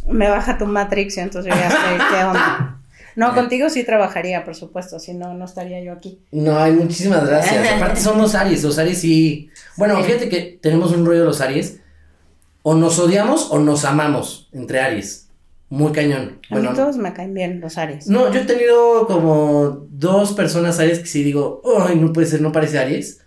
Me 0.08 0.30
baja 0.30 0.58
tu 0.58 0.66
Matrix 0.66 1.18
y 1.18 1.20
entonces 1.22 1.54
yo 1.54 1.60
ya 1.60 1.70
sé 1.70 1.76
qué 2.10 2.24
onda. 2.24 2.70
No, 3.16 3.34
contigo 3.34 3.70
sí 3.70 3.84
trabajaría, 3.84 4.44
por 4.44 4.56
supuesto, 4.56 5.00
si 5.00 5.14
no, 5.14 5.34
no 5.34 5.46
estaría 5.46 5.82
yo 5.82 5.92
aquí. 5.94 6.20
No, 6.32 6.58
hay 6.60 6.72
muchísimas 6.74 7.26
gracias. 7.28 7.66
Aparte 7.78 8.02
son 8.02 8.18
los 8.18 8.36
Aries, 8.36 8.64
los 8.64 8.78
Aries 8.80 9.00
sí. 9.00 9.50
Bueno, 9.78 10.02
fíjate 10.04 10.30
que 10.30 10.60
tenemos 10.62 10.92
un 10.92 11.06
rollo 11.06 11.20
de 11.20 11.26
los 11.26 11.42
Aries. 11.42 11.80
O 12.62 12.76
nos 12.76 12.98
odiamos 13.00 13.52
o 13.52 13.60
nos 13.60 13.84
amamos 13.86 14.50
entre 14.54 14.80
Aries. 14.80 15.28
Muy 15.70 15.92
cañón. 15.92 16.40
A 16.50 16.56
mí 16.56 16.62
Bueno, 16.62 16.74
todos 16.74 16.98
me 16.98 17.12
caen 17.14 17.34
bien 17.34 17.60
los 17.60 17.78
Aries. 17.78 18.08
no, 18.08 18.32
yo 18.32 18.42
he 18.42 18.46
tenido 18.46 19.06
como 19.08 19.86
dos 19.90 20.34
personas 20.34 20.80
Aries 20.80 21.00
que 21.00 21.08
sí 21.08 21.24
digo, 21.24 21.62
ay, 21.86 21.96
no 21.98 22.14
puede 22.14 22.28
ser, 22.28 22.42
no 22.42 22.52
parece 22.52 22.80
Aries. 22.80 23.22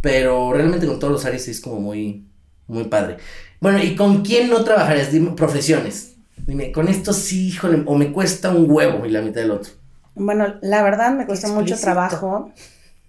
Pero 0.00 0.52
realmente 0.52 0.86
con 0.86 0.98
todos 0.98 1.12
los 1.12 1.24
Aries 1.24 1.46
es 1.48 1.60
como 1.60 1.80
muy, 1.80 2.26
muy 2.66 2.84
padre. 2.84 3.18
Bueno, 3.60 3.78
¿y 3.80 3.94
con 3.94 4.22
quién 4.24 4.50
no 4.50 4.64
trabajarías? 4.64 5.12
Dime, 5.12 5.30
profesiones. 5.32 6.11
Dime, 6.46 6.72
con 6.72 6.88
esto 6.88 7.12
sí, 7.12 7.48
híjole, 7.48 7.82
o 7.86 7.94
me 7.96 8.12
cuesta 8.12 8.50
un 8.50 8.70
huevo 8.70 9.06
y 9.06 9.10
la 9.10 9.22
mitad 9.22 9.40
del 9.40 9.52
otro. 9.52 9.72
Bueno, 10.14 10.56
la 10.60 10.82
verdad 10.82 11.12
me 11.14 11.26
cuesta 11.26 11.48
mucho 11.48 11.78
trabajo 11.78 12.52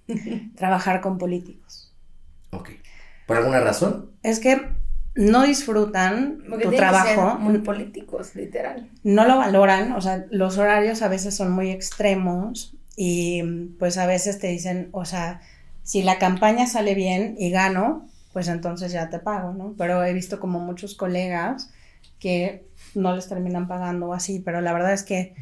trabajar 0.56 1.02
con 1.02 1.18
políticos. 1.18 1.94
Ok. 2.52 2.70
¿Por 3.26 3.38
alguna 3.38 3.60
razón? 3.60 4.12
Es 4.22 4.40
que 4.40 4.62
no 5.16 5.44
disfrutan 5.44 6.44
Porque 6.50 6.66
tu 6.66 6.72
tienen 6.72 6.90
que 6.94 7.02
ser 7.02 7.16
trabajo, 7.16 7.40
muy 7.40 7.60
políticos, 7.60 8.36
literal. 8.36 8.90
no 9.04 9.26
lo 9.28 9.38
valoran, 9.38 9.92
o 9.94 10.02
sea, 10.02 10.26
los 10.32 10.58
horarios 10.58 11.02
a 11.02 11.08
veces 11.08 11.36
son 11.36 11.52
muy 11.52 11.70
extremos 11.72 12.76
y 12.96 13.44
pues 13.80 13.98
a 13.98 14.06
veces 14.06 14.40
te 14.40 14.48
dicen, 14.48 14.90
o 14.92 15.06
sea, 15.06 15.42
si 15.84 16.02
la 16.04 16.18
campaña 16.18 16.68
sale 16.68 16.96
bien 16.96 17.36
y 17.38 17.52
gano, 17.52 18.08
pues 18.34 18.48
entonces 18.48 18.92
ya 18.92 19.10
te 19.10 19.20
pago, 19.20 19.54
¿no? 19.54 19.76
Pero 19.78 20.04
he 20.04 20.14
visto 20.14 20.40
como 20.40 20.60
muchos 20.60 20.96
colegas 20.96 21.70
que 22.20 22.66
no 22.96 23.16
les 23.16 23.28
terminan 23.28 23.68
pagando 23.68 24.08
o 24.08 24.14
así, 24.14 24.40
pero 24.40 24.62
la 24.62 24.74
verdad 24.74 24.94
es 24.94 25.04
que 25.04 25.34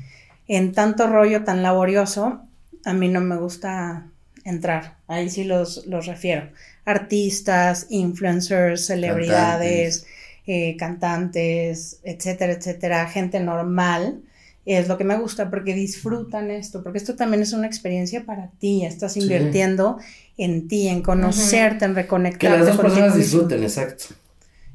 en 0.47 0.73
tanto 0.73 1.07
rollo 1.07 1.43
tan 1.43 1.63
laborioso, 1.63 2.41
a 2.85 2.93
mí 2.93 3.07
no 3.07 3.21
me 3.21 3.37
gusta 3.37 4.07
entrar, 4.43 4.95
ahí 5.07 5.29
sí 5.29 5.43
los, 5.43 5.85
los 5.87 6.07
refiero. 6.07 6.49
Artistas, 6.85 7.87
influencers, 7.89 8.85
celebridades, 8.87 10.05
eh, 10.47 10.75
cantantes, 10.77 11.99
etcétera, 12.03 12.53
etcétera, 12.53 13.07
gente 13.07 13.39
normal, 13.39 14.21
es 14.65 14.87
lo 14.87 14.97
que 14.97 15.03
me 15.03 15.17
gusta 15.17 15.49
porque 15.49 15.73
disfrutan 15.73 16.51
esto, 16.51 16.83
porque 16.83 16.97
esto 16.97 17.15
también 17.15 17.41
es 17.43 17.53
una 17.53 17.67
experiencia 17.67 18.25
para 18.25 18.49
ti, 18.59 18.85
estás 18.85 19.13
Sí. 19.13 19.21
invirtiendo 19.21 19.97
en 20.37 20.67
ti, 20.67 20.87
en 20.87 21.01
conocerte, 21.01 21.85
en 21.85 21.93
Que 21.93 22.01
reconectarte 22.01 22.57
las 22.57 22.67
dos 22.67 22.77
personas 22.77 23.15
disfruten, 23.15 23.63
exacto. 23.63 24.05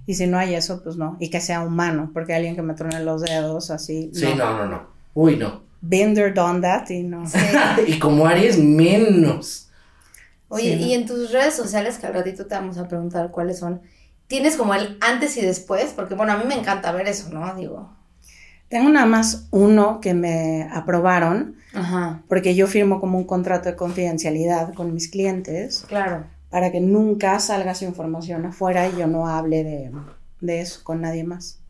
Y 0.06 0.14
si 0.14 0.26
no 0.26 0.38
hay 0.38 0.54
eso, 0.54 0.82
pues 0.82 0.96
no, 0.96 1.16
y 1.18 1.30
que 1.30 1.40
sea 1.40 1.62
humano, 1.62 2.10
porque 2.14 2.34
alguien 2.34 2.54
que 2.54 2.62
me 2.62 2.74
truene 2.74 3.02
los 3.04 3.22
dedos 3.22 3.70
así, 3.70 4.10
Sí, 4.14 4.26
no, 4.36 4.56
no, 4.56 4.66
no. 4.66 4.86
Uy, 5.14 5.36
no. 5.36 5.62
There, 5.88 6.32
done 6.32 6.60
that, 6.62 6.88
y 6.90 7.02
no. 7.02 7.24
y 7.86 7.98
como 7.98 8.26
Aries, 8.26 8.58
menos. 8.58 9.68
Oye, 10.48 10.76
Sí. 10.78 10.84
y 10.84 10.94
en 10.94 11.06
tus 11.06 11.32
redes 11.32 11.54
sociales, 11.54 11.98
que 11.98 12.06
al 12.06 12.14
ratito 12.14 12.46
te 12.46 12.54
vamos 12.54 12.78
a 12.78 12.86
preguntar 12.86 13.30
cuáles 13.32 13.58
son, 13.58 13.80
¿tienes 14.28 14.56
como 14.56 14.74
el 14.74 14.96
antes 15.00 15.36
y 15.36 15.40
después? 15.42 15.92
Porque, 15.94 16.14
bueno, 16.14 16.32
a 16.32 16.36
mí 16.36 16.44
me 16.46 16.54
encanta 16.54 16.92
ver 16.92 17.08
eso, 17.08 17.28
¿no? 17.32 17.52
Digo. 17.56 17.90
Tengo 18.68 18.88
nada 18.90 19.06
más 19.06 19.46
uno 19.50 20.00
que 20.00 20.14
me 20.14 20.68
aprobaron, 20.72 21.56
Ajá, 21.74 22.22
porque 22.28 22.54
yo 22.54 22.66
firmo 22.66 23.00
como 23.00 23.18
un 23.18 23.24
contrato 23.24 23.68
de 23.68 23.76
confidencialidad 23.76 24.72
con 24.74 24.92
mis 24.94 25.08
clientes. 25.08 25.84
claro. 25.88 26.24
Para 26.56 26.72
que 26.72 26.80
nunca 26.80 27.38
salga 27.38 27.74
su 27.74 27.84
información 27.84 28.46
afuera 28.46 28.88
y 28.88 28.96
yo 28.96 29.06
no 29.06 29.28
hable 29.28 29.62
de, 29.62 29.92
de 30.40 30.60
eso 30.62 30.82
con 30.84 31.02
nadie 31.02 31.22
más. 31.22 31.60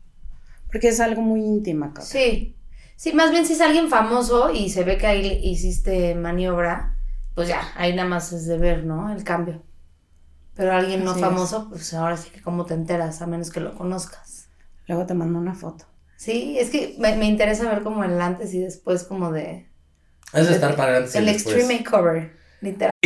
Porque 0.71 0.87
es 0.87 1.01
algo 1.01 1.21
muy 1.21 1.41
íntimo, 1.41 1.87
cabrón. 1.87 2.05
Sí. 2.05 2.55
Sí, 2.95 3.11
más 3.11 3.31
bien 3.31 3.45
si 3.45 3.51
es 3.51 3.59
alguien 3.59 3.89
famoso 3.89 4.49
y 4.49 4.69
se 4.69 4.85
ve 4.85 4.97
que 4.97 5.05
ahí 5.05 5.41
hiciste 5.43 6.15
maniobra, 6.15 6.97
pues 7.35 7.49
ya, 7.49 7.63
ahí 7.75 7.93
nada 7.93 8.07
más 8.07 8.31
es 8.31 8.47
de 8.47 8.57
ver, 8.57 8.85
¿no? 8.85 9.11
El 9.11 9.25
cambio. 9.25 9.61
Pero 10.55 10.71
alguien 10.71 11.03
no 11.03 11.11
Así 11.11 11.19
famoso, 11.19 11.67
pues 11.67 11.93
ahora 11.93 12.15
sí 12.15 12.29
que 12.29 12.41
cómo 12.41 12.65
te 12.65 12.73
enteras, 12.73 13.21
a 13.21 13.27
menos 13.27 13.49
que 13.49 13.59
lo 13.59 13.75
conozcas. 13.75 14.47
Luego 14.87 15.05
te 15.05 15.13
mando 15.13 15.37
una 15.37 15.53
foto. 15.53 15.83
Sí, 16.15 16.57
es 16.57 16.69
que 16.69 16.95
me, 16.97 17.13
me 17.17 17.25
interesa 17.25 17.69
ver 17.69 17.83
como 17.83 18.05
el 18.05 18.21
antes 18.21 18.53
y 18.53 18.61
después 18.61 19.03
como 19.03 19.33
de... 19.33 19.69
Es 20.31 20.47
de 20.47 20.53
estar 20.53 20.77
para 20.77 20.95
antes 20.95 21.13
el 21.17 21.25
después. 21.25 21.57
extreme 21.57 21.79
makeover, 21.79 22.37
literal. 22.61 22.91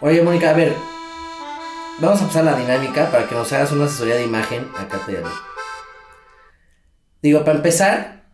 Oye, 0.00 0.22
Mónica, 0.22 0.50
a 0.50 0.54
ver. 0.54 0.74
Vamos 2.00 2.20
a 2.20 2.26
pasar 2.26 2.44
la 2.44 2.56
dinámica 2.56 3.10
para 3.10 3.28
que 3.28 3.34
nos 3.34 3.52
hagas 3.52 3.70
una 3.72 3.84
asesoría 3.84 4.16
de 4.16 4.24
imagen. 4.24 4.68
Acá 4.76 5.00
te 5.06 5.12
llamo. 5.12 5.30
Digo, 7.22 7.44
para 7.44 7.58
empezar, 7.58 8.24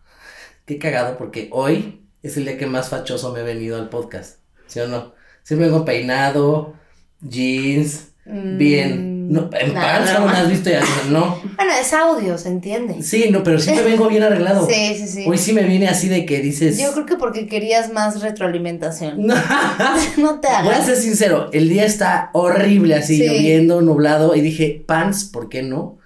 qué 0.65 0.79
cagado, 0.79 1.17
porque 1.17 1.49
hoy 1.51 2.07
es 2.23 2.37
el 2.37 2.45
día 2.45 2.57
que 2.57 2.65
más 2.65 2.89
fachoso 2.89 3.31
me 3.31 3.41
he 3.41 3.43
venido 3.43 3.77
al 3.77 3.89
podcast. 3.89 4.39
¿Sí 4.65 4.79
o 4.79 4.87
no? 4.87 5.13
Siempre 5.43 5.69
vengo 5.69 5.85
peinado, 5.85 6.73
jeans, 7.21 8.08
bien. 8.57 9.09
No, 9.29 9.47
en 9.53 9.69
Mm, 9.71 9.73
no, 9.75 9.81
no. 9.81 10.15
¿cómo 10.15 10.27
me 10.27 10.37
has 10.37 10.49
visto 10.49 10.71
ya? 10.71 10.81
No. 11.11 11.39
Bueno, 11.55 11.71
es 11.79 11.93
audio, 11.93 12.35
¿se 12.39 12.49
entiende? 12.49 13.03
Sí, 13.03 13.27
no, 13.29 13.43
pero 13.43 13.59
siempre 13.59 13.85
vengo 13.85 14.07
bien 14.09 14.23
arreglado. 14.23 14.67
Sí, 14.69 14.95
sí, 14.97 15.07
sí. 15.07 15.25
Hoy 15.27 15.37
sí 15.37 15.53
me 15.53 15.61
viene 15.63 15.87
así 15.87 16.07
de 16.09 16.25
que 16.25 16.39
dices. 16.39 16.79
Yo 16.79 16.91
creo 16.93 17.05
que 17.05 17.15
porque 17.15 17.45
querías 17.45 17.93
más 17.93 18.21
retroalimentación. 18.21 19.27
No. 20.17 20.39
te 20.39 20.47
Voy 20.47 20.55
a 20.55 20.59
hagas. 20.59 20.85
ser 20.87 20.95
sincero, 20.95 21.49
el 21.53 21.69
día 21.69 21.85
está 21.85 22.31
horrible, 22.33 22.95
así 22.95 23.17
Sí. 23.17 23.23
lloviendo, 23.27 23.81
nublado, 23.81 24.35
y 24.35 24.41
dije, 24.41 24.83
pants, 24.87 25.25
¿por 25.25 25.47
qué 25.49 25.61
no? 25.61 25.99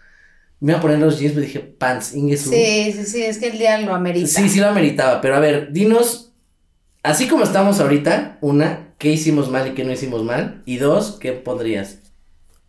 Me 0.60 0.72
iba 0.74 0.80
a 0.80 0.82
poner 0.82 1.00
los 1.00 1.18
jeans, 1.20 1.34
pero 1.34 1.46
dije, 1.46 1.60
pants, 1.60 2.14
Ingesu. 2.16 2.50
Sí, 2.50 2.92
sí, 2.94 3.06
sí, 3.06 3.24
es 3.24 3.38
que 3.38 3.48
el 3.48 3.58
día 3.58 3.78
lo 3.80 3.94
amerita. 3.96 4.28
sí, 4.28 4.50
sí 4.50 4.60
lo 4.60 4.68
ameritaba, 4.68 5.20
pero 5.22 5.36
a 5.36 5.40
ver, 5.40 5.72
dinos, 5.72 6.34
así 7.04 7.28
como 7.28 7.44
estamos 7.44 7.80
ahorita, 7.80 8.38
una, 8.42 8.90
¿qué 8.98 9.12
hicimos 9.12 9.50
mal 9.50 9.68
y 9.68 9.72
qué 9.72 9.84
no 9.86 9.92
hicimos 9.94 10.24
mal? 10.24 10.62
Y 10.66 10.78
dos, 10.78 11.18
¿qué 11.22 11.32
pondrías? 11.34 12.00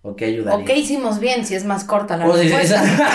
¿O 0.07 0.15
qué 0.15 0.27
ayudaría? 0.27 0.61
¿O 0.63 0.65
qué 0.65 0.77
hicimos 0.77 1.19
bien 1.19 1.45
si 1.47 1.55
es 1.57 1.65
más 1.65 1.83
corta 1.85 2.17
la 2.17 2.29
O 2.29 2.35
sea, 2.37 2.43
respuesta? 2.43 2.85
esa- 2.85 3.11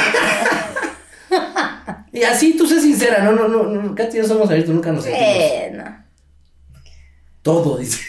y 2.12 2.24
así 2.24 2.58
tú 2.58 2.66
sé 2.68 2.82
sincera, 2.82 3.24
no, 3.24 3.32
no, 3.32 3.48
no, 3.48 3.64
no, 3.64 3.96
Katy 3.96 4.18
y 4.18 4.22
yo 4.22 4.28
somos 4.28 4.50
abiertos, 4.50 4.74
nunca 4.74 4.92
nos 4.92 5.04
sentimos. 5.04 5.28
Eh, 5.30 5.72
no. 5.76 6.04
Todo, 7.44 7.78
dice. 7.78 8.02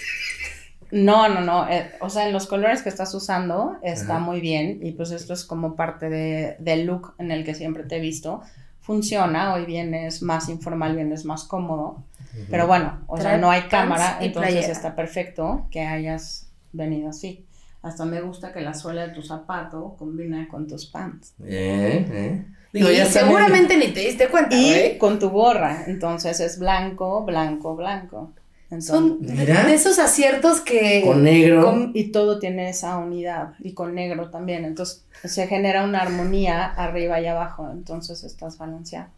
No, 0.91 1.28
no, 1.28 1.41
no. 1.41 1.68
eh, 1.68 1.93
o 2.01 2.11
sea, 2.11 2.26
en 2.26 2.33
los 2.33 2.47
colores 2.47 2.83
que 2.83 2.89
estás 2.89 3.14
usando 3.14 3.76
está 3.83 4.16
Ajá. 4.16 4.24
muy 4.24 4.41
bien. 4.41 4.81
Y 4.83 4.93
pues 4.93 5.12
esto 5.12 5.35
es 5.35 5.45
como 5.45 5.76
parte 5.76 6.09
de, 6.11 6.57
del 6.59 6.85
look 6.87 7.14
en 7.18 7.31
el 7.31 7.45
que 7.45 7.55
siempre 7.55 7.85
te 7.85 7.97
he 7.97 8.01
visto. 8.01 8.41
Funciona. 8.81 9.55
Hoy 9.55 9.66
vienes 9.66 10.20
más 10.22 10.49
informal, 10.49 10.97
vienes 10.97 11.24
más 11.24 11.45
cómodo. 11.45 12.03
Pero 12.51 12.66
bueno, 12.66 13.03
o 13.07 13.18
sea, 13.20 13.37
no 13.37 13.51
hay 13.51 13.62
cámara, 13.62 14.18
y 14.20 14.26
entonces 14.26 14.53
playera. 14.53 14.72
está 14.72 14.95
perfecto 14.97 15.66
que 15.70 15.81
hayas 15.83 16.49
venido 16.72 17.11
así. 17.11 17.45
Hasta 17.83 18.05
me 18.05 18.20
gusta 18.20 18.53
que 18.53 18.61
la 18.61 18.74
suela 18.74 19.07
de 19.07 19.14
tu 19.14 19.22
zapato 19.22 19.97
combina 19.99 20.47
con 20.49 20.66
tus 20.66 20.87
pants. 20.87 21.35
Eh, 21.45 22.07
eh. 22.11 22.45
Digo, 22.72 22.91
y 22.91 22.97
ya 22.97 23.07
seguramente 23.07 23.76
ni 23.76 23.89
te 23.89 24.01
diste 24.01 24.28
cuenta, 24.28 24.55
Y 24.55 24.68
güey. 24.70 24.99
con 24.99 25.18
tu 25.18 25.31
gorra, 25.31 25.85
entonces 25.87 26.41
es 26.41 26.59
blanco, 26.59 27.24
blanco, 27.24 27.74
blanco. 27.76 28.33
Entonces, 28.64 28.91
Son 28.95 29.18
Mira. 29.20 29.64
de 29.64 29.74
esos 29.74 29.99
aciertos 29.99 30.61
que... 30.61 31.03
con 31.05 31.24
negro. 31.24 31.64
con- 31.64 31.91
y 31.95 32.12
todo 32.12 32.39
tiene 32.39 32.68
esa 32.68 32.99
unidad 32.99 33.55
y 33.59 33.72
con 33.72 33.95
negro 33.97 34.31
también. 34.31 34.64
Entonces 34.64 35.05
se 35.24 35.49
genera 35.49 35.83
una 35.83 36.03
armonía 36.03 36.66
arriba 36.66 37.20
y 37.20 37.26
abajo. 37.26 37.68
Entonces 37.72 38.22
estás 38.22 38.59
balanceado. 38.59 39.09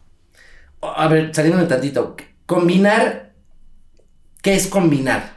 A 0.81 1.07
ver, 1.07 1.35
saliendo 1.35 1.67
tantito. 1.67 2.15
Combinar. 2.47 3.33
¿Qué 4.41 4.55
es 4.55 4.65
combinar? 4.67 5.32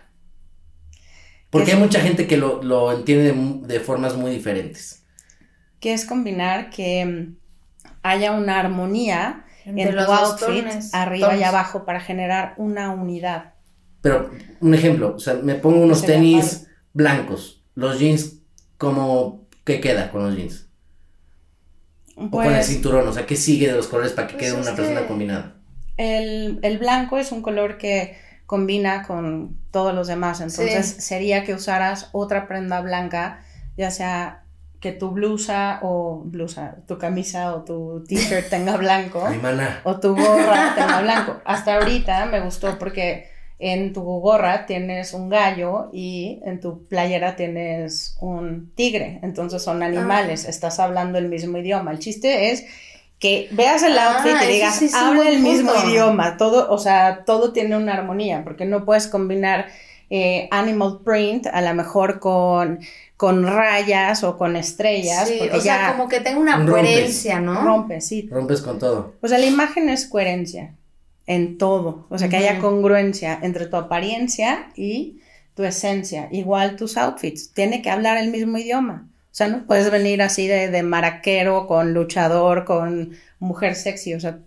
Porque 1.59 1.70
¿Qué 1.72 1.76
hay 1.76 1.82
mucha 1.82 2.00
gente 2.00 2.26
que 2.26 2.36
lo, 2.36 2.62
lo 2.62 2.92
entiende 2.92 3.34
de, 3.66 3.80
formas 3.80 4.16
muy 4.16 4.30
diferentes. 4.30 5.04
Que 5.80 5.92
es 5.92 6.04
combinar 6.04 6.70
que 6.70 7.04
mm, 7.04 7.36
haya 8.02 8.32
una 8.32 8.61
armonía 8.61 9.44
Entre 9.64 9.84
en 9.84 9.96
los 9.96 10.07
tu 10.07 10.12
dos 10.12 10.42
outfit 10.42 10.66
arriba 10.92 11.36
y 11.36 11.42
abajo 11.42 11.84
para 11.84 12.00
generar 12.00 12.54
una 12.57 12.90
unidad. 12.90 13.54
Pero, 14.00 14.30
un 14.61 14.74
ejemplo, 14.74 15.14
o 15.16 15.18
sea, 15.18 15.34
me 15.34 15.54
pongo 15.57 15.80
unos 15.80 16.00
Sería 16.00 16.14
tenis 16.16 16.66
blancos. 16.92 17.62
Los 17.74 17.98
jeans, 17.98 18.36
¿cómo, 18.78 19.46
¿qué 19.64 19.80
queda 19.80 20.11
con 20.11 20.24
los 20.24 20.36
jeans? 20.36 20.68
O 22.16 22.30
con 22.30 22.46
el 22.46 22.52
Pues 22.52 22.66
cinturón, 22.68 23.07
o 23.09 23.12
sea, 23.12 23.26
¿qué 23.26 23.36
sigue 23.36 23.66
de 23.66 23.74
los 23.74 23.88
colores 23.88 24.12
para 24.12 24.26
que 24.28 24.34
Pues 24.34 24.44
quede 24.52 24.61
una 24.61 24.74
persona 24.74 25.00
que- 25.02 25.07
combinada? 25.07 25.52
el, 25.98 26.59
el 26.62 26.78
blanco 26.78 27.18
es 27.18 27.32
un 27.32 27.40
color 27.42 27.78
que 27.78 28.16
combina 28.47 29.03
con 29.03 29.57
todos 29.70 29.94
los 29.94 30.07
demás. 30.07 30.40
Entonces 30.40 30.86
Sí. 30.86 31.01
sería 31.01 31.44
que 31.44 31.55
usaras 31.55 32.09
otra 32.12 32.47
prenda 32.49 32.80
blanca, 32.80 33.40
ya 33.76 33.90
sea 33.90 34.42
que 34.80 34.92
tu 34.92 35.11
blusa 35.11 35.80
o 35.82 36.22
blusa, 36.24 36.76
tu 36.86 36.99
camisa 36.99 37.55
o 37.55 37.62
tu 37.64 38.05
t-shirt 38.07 38.49
tenga 38.51 38.76
blanco. 38.76 39.24
Ay, 39.26 39.38
mana. 39.38 39.80
o 39.84 39.99
tu 39.99 40.14
gorra 40.14 40.74
tenga 40.76 41.01
blanco. 41.01 41.36
Hasta 41.44 41.74
ahorita 41.76 42.26
me 42.26 42.40
gustó 42.40 42.78
porque 42.78 43.28
en 43.59 43.94
tu 43.94 44.03
gorra 44.03 44.66
tienes 44.66 45.14
un 45.14 45.30
gallo 45.30 45.88
y 45.92 46.40
en 46.44 46.61
tu 46.61 46.86
playera 46.88 47.36
tienes 47.36 48.16
un 48.20 48.70
tigre. 48.74 49.18
Entonces 49.22 49.62
son 49.62 49.82
animales, 49.82 50.44
estás 50.44 50.78
hablando 50.78 51.16
el 51.18 51.28
mismo 51.30 51.57
idioma. 51.57 51.90
El 51.90 51.99
chiste 51.99 52.51
es 52.53 52.66
que 53.19 53.49
veas 53.53 53.83
el 53.83 53.99
Ah, 53.99 54.17
outfit 54.19 54.37
y 54.49 54.53
digas, 54.53 54.77
sí 54.77 54.91
habla 54.95 55.29
el 55.29 55.41
mismo 55.41 55.73
idioma. 55.87 56.37
Todo, 56.37 56.71
o 56.71 56.79
sea, 56.79 57.25
todo 57.25 57.53
tiene 57.53 57.77
una 57.77 57.95
armonía 57.95 58.45
porque 58.45 58.64
no 58.67 58.85
puedes 58.85 59.07
combinar 59.07 59.67
eh, 60.11 60.49
animal 60.51 61.01
print 61.05 61.47
a 61.47 61.62
lo 61.62 61.75
mejor 61.75 62.21
con, 62.21 62.79
con 63.17 63.47
rayas 63.47 64.23
o 64.23 64.37
con 64.37 64.55
estrellas 64.57 65.27
Sí, 65.29 65.37
porque 65.39 65.57
o 65.57 65.61
sea, 65.61 65.89
ya 65.89 65.93
como 65.97 66.09
que 66.09 66.21
tenga 66.21 66.39
una 66.39 66.57
Rompes. 66.59 66.73
coherencia, 66.75 67.41
¿no? 67.41 67.62
rompe, 67.64 68.01
sí, 68.01 68.29
Rompes 68.31 68.61
con 68.62 68.79
todo. 68.79 69.14
o 69.21 69.29
sea, 69.29 69.39
la 69.39 69.47
imagen 69.47 69.89
es 69.89 70.07
coherencia 70.07 70.75
en 71.27 71.59
todo. 71.59 72.07
O 72.11 72.19
sea, 72.19 72.29
que 72.29 72.37
haya 72.37 72.61
congruencia 72.61 73.37
entre 73.43 73.67
tu 73.67 73.77
apariencia 73.77 74.69
y 74.77 75.21
tu 75.55 75.64
esencia. 75.64 76.29
Igual 76.31 76.77
tus 76.77 76.97
outfits. 76.99 77.53
Tiene 77.53 77.83
que 77.83 77.91
hablar 77.91 78.17
el 78.19 78.31
mismo 78.31 78.59
idioma. 78.59 79.09
O 79.37 79.39
sea, 79.39 79.49
no 79.49 79.66
puedes 79.66 79.91
venir 79.91 80.22
así 80.22 80.47
de, 80.49 80.70
de 80.70 80.82
maraquero 80.82 81.66
con 81.66 81.93
luchador, 81.93 82.64
con 82.64 83.11
mujer 83.39 83.74
sexy. 83.74 84.14
O 84.14 84.20
sea, 84.20 84.39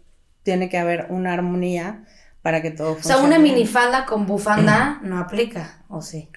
tiene 0.42 0.68
que 0.68 0.80
haber 0.80 1.06
una 1.10 1.32
armonía 1.34 2.06
para 2.42 2.64
que 2.64 2.72
todo 2.72 2.94
O 2.94 2.96
sea, 2.96 3.18
funcione. 3.18 3.28
una 3.28 3.38
minifalda 3.38 4.06
con 4.08 4.26
bufanda 4.26 4.98
no 5.04 5.20
aplica, 5.20 5.84
¿o 5.90 6.02
sí? 6.02 6.30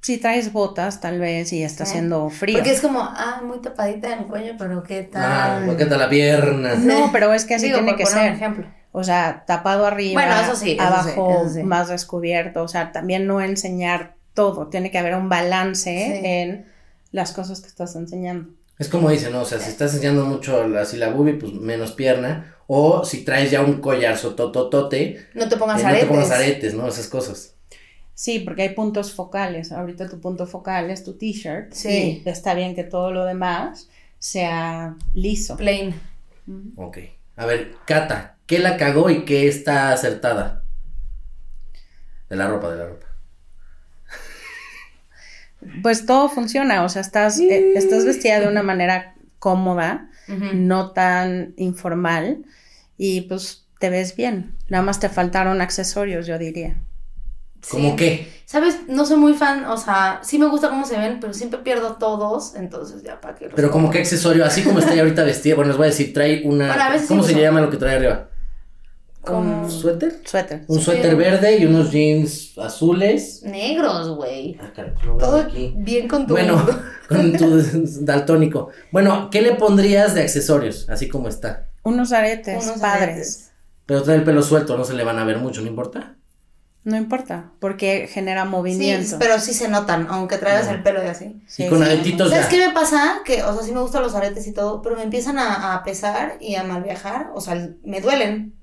Si 0.00 0.16
traes 0.16 0.54
botas, 0.54 1.02
tal 1.02 1.20
vez, 1.20 1.52
y 1.52 1.62
está 1.62 1.84
Sí. 1.84 1.90
haciendo 1.90 2.30
frío. 2.30 2.56
Porque 2.56 2.70
es 2.72 2.80
como, 2.80 3.00
ah, 3.02 3.42
muy 3.44 3.60
tapadita 3.60 4.10
en 4.14 4.20
el 4.20 4.24
cuello, 4.24 4.54
pero 4.56 4.82
qué 4.82 5.10
Ah, 5.12 5.56
tal. 5.58 5.66
¿por 5.66 5.76
qué 5.76 5.84
te 5.84 5.98
la 5.98 6.08
pierna? 6.08 6.76
No, 6.76 7.10
pero 7.12 7.34
es 7.34 7.44
que 7.44 7.56
así 7.56 7.66
Digo, 7.66 7.76
tiene 7.80 7.92
por 7.92 7.98
que 7.98 8.04
poner 8.04 8.18
un 8.20 8.24
ser. 8.28 8.34
ejemplo. 8.36 8.66
O 8.92 9.04
sea, 9.04 9.44
tapado 9.46 9.84
arriba, 9.86 10.22
Bueno, 10.22 10.40
eso 10.40 10.56
sí, 10.56 10.72
eso 10.72 10.80
sí, 10.82 10.86
abajo 10.86 11.40
eso 11.42 11.50
sí. 11.56 11.62
más 11.62 11.88
descubierto. 11.88 12.62
O 12.62 12.68
sea, 12.68 12.90
también 12.90 13.26
no 13.26 13.42
enseñar 13.42 14.14
todo. 14.32 14.68
Tiene 14.68 14.90
que 14.90 14.96
haber 14.98 15.14
un 15.14 15.28
balance 15.28 15.90
Sí. 16.22 16.26
en 16.26 16.66
las 17.12 17.32
cosas 17.32 17.60
que 17.60 17.68
estás 17.68 17.94
enseñando. 17.96 18.50
Es 18.78 18.88
como 18.88 19.10
dice, 19.10 19.30
¿no? 19.30 19.42
O 19.42 19.44
sea, 19.44 19.58
si 19.58 19.68
estás 19.70 19.92
enseñando 19.94 20.24
mucho 20.24 20.66
la- 20.66 20.82
así 20.82 20.96
la 20.96 21.10
boobie, 21.10 21.34
pues 21.34 21.52
menos 21.52 21.92
pierna. 21.92 22.56
O 22.66 23.04
si 23.04 23.24
traes 23.24 23.50
ya 23.50 23.62
un 23.62 23.80
collar 23.80 24.16
sotototote, 24.16 25.26
No 25.34 25.48
te 25.48 25.56
eh, 25.56 25.58
pongas 25.58 25.82
no 25.82 25.88
aretes. 25.88 26.08
te 26.08 26.14
pongas 26.14 26.30
aretes, 26.30 26.74
¿no? 26.74 26.86
Esas 26.88 27.08
cosas. 27.08 27.54
Sí, 28.14 28.38
porque 28.40 28.62
hay 28.62 28.68
puntos 28.70 29.12
focales. 29.12 29.72
Ahorita 29.72 30.08
tu 30.08 30.20
punto 30.20 30.46
focal 30.46 30.90
es 30.90 31.04
tu 31.04 31.14
t-shirt. 31.14 31.72
Sí. 31.72 32.22
Y 32.24 32.28
está 32.28 32.54
bien 32.54 32.74
que 32.74 32.84
todo 32.84 33.12
lo 33.12 33.24
demás 33.24 33.88
sea 34.18 34.96
liso. 35.14 35.56
Plain. 35.56 35.94
Ok. 36.76 36.98
A 37.36 37.46
ver, 37.46 37.72
Cata, 37.86 38.36
¿qué 38.46 38.58
la 38.58 38.76
cagó 38.76 39.08
y 39.10 39.24
qué 39.24 39.48
está 39.48 39.92
acertada? 39.92 40.64
De 42.28 42.36
la 42.36 42.46
ropa, 42.48 42.70
de 42.70 42.76
la 42.76 42.86
ropa. 42.86 43.06
Pues 45.82 46.06
todo 46.06 46.28
funciona. 46.28 46.84
O 46.84 46.88
sea, 46.88 47.02
estás, 47.02 47.38
eh, 47.40 47.72
estás 47.74 48.04
vestida 48.04 48.40
de 48.40 48.48
una 48.48 48.62
manera 48.62 49.14
cómoda, 49.38 50.08
no 50.54 50.92
tan 50.92 51.54
informal. 51.56 52.44
y 53.02 53.22
pues 53.22 53.66
te 53.78 53.88
ves 53.88 54.14
bien. 54.14 54.54
Nada 54.68 54.84
más 54.84 55.00
te 55.00 55.08
faltaron 55.08 55.60
accesorios, 55.62 56.26
yo 56.26 56.38
diría. 56.38 56.76
¿Cómo 57.70 57.90
Sí. 57.90 57.96
qué? 57.96 58.28
¿Sabes? 58.44 58.80
No 58.88 59.04
soy 59.06 59.16
muy 59.16 59.32
fan, 59.34 59.64
o 59.66 59.76
sea, 59.78 60.20
sí 60.22 60.38
me 60.38 60.46
gusta 60.46 60.68
cómo 60.68 60.84
se 60.86 60.98
ven, 60.98 61.18
pero 61.20 61.32
siempre 61.32 61.60
pierdo 61.60 61.94
todos, 61.96 62.54
entonces 62.56 63.02
ya 63.02 63.20
para 63.20 63.38
los 63.40 63.52
Pero 63.54 63.70
como 63.70 63.90
qué 63.90 63.98
accesorio, 64.00 64.44
así 64.44 64.62
como 64.62 64.78
está 64.80 64.92
ahorita 64.98 65.24
vestida, 65.24 65.54
bueno, 65.56 65.68
les 65.68 65.76
voy 65.78 65.86
a 65.86 65.90
decir, 65.90 66.12
trae 66.12 66.42
una... 66.46 66.68
Bueno, 66.68 66.82
a 66.82 66.90
veces 66.90 67.08
¿Cómo 67.08 67.22
sí 67.22 67.28
se 67.30 67.34
uso. 67.34 67.42
llama 67.42 67.60
lo 67.60 67.70
que 67.70 67.76
trae 67.78 67.96
arriba? 67.96 68.28
¿Un 69.28 69.70
suéter? 69.70 70.20
Suéter. 70.24 70.64
Un 70.66 70.78
Sí. 70.78 70.84
suéter 70.84 71.14
verde 71.14 71.58
y 71.58 71.66
unos 71.66 71.90
jeans 71.90 72.56
azules. 72.58 73.42
Negros, 73.44 74.16
güey. 74.16 74.58
Ah, 74.60 74.72
veo 74.76 75.16
Todo 75.18 75.36
aquí. 75.36 75.74
bien 75.76 76.08
con 76.08 76.26
tu 76.26 76.32
Bueno, 76.32 76.64
con 77.08 77.32
tu 77.36 77.62
daltónico. 78.00 78.70
Bueno, 78.92 79.28
¿qué 79.30 79.42
le 79.42 79.54
pondrías 79.54 80.14
de 80.14 80.22
accesorios? 80.22 80.88
Así 80.88 81.08
como 81.08 81.28
está. 81.28 81.66
Unos 81.82 82.12
aretes 82.12 82.64
Unos 82.64 82.78
padres. 82.78 83.02
aretes. 83.02 83.50
Pero 83.86 84.02
trae 84.02 84.16
el 84.16 84.24
pelo 84.24 84.42
suelto, 84.42 84.76
no 84.78 84.84
se 84.84 84.94
le 84.94 85.04
van 85.04 85.18
a 85.18 85.24
ver 85.24 85.38
mucho, 85.38 85.60
¿no 85.60 85.66
importa? 85.68 86.16
No 86.82 86.96
importa, 86.96 87.50
porque 87.60 88.08
genera 88.10 88.44
Sí, 88.44 88.48
movimiento. 88.48 89.16
pero 89.18 89.38
sí 89.38 89.52
se 89.52 89.68
notan, 89.68 90.06
aunque 90.08 90.38
traigas 90.38 90.66
el 90.68 90.82
pelo 90.82 91.04
y 91.04 91.08
así. 91.08 91.42
Sí, 91.46 91.64
y 91.64 91.68
con 91.68 91.78
sí. 91.78 91.84
aretitos 91.84 92.30
¿Sabes 92.30 92.44
ya. 92.46 92.50
qué 92.50 92.66
me 92.68 92.72
pasa? 92.72 93.18
Que, 93.24 93.42
o 93.42 93.52
sea, 93.54 93.62
sí 93.62 93.72
me 93.72 93.80
gustan 93.82 94.02
los 94.02 94.14
aretes 94.14 94.46
y 94.46 94.52
todo, 94.54 94.80
pero 94.80 94.96
me 94.96 95.02
empiezan 95.02 95.38
a, 95.38 95.74
a 95.74 95.84
pesar 95.84 96.38
y 96.40 96.54
a 96.54 96.62
mal 96.64 96.82
viajar. 96.82 97.30
O 97.34 97.40
sea, 97.42 97.68
me 97.84 98.00
duelen. 98.00 98.54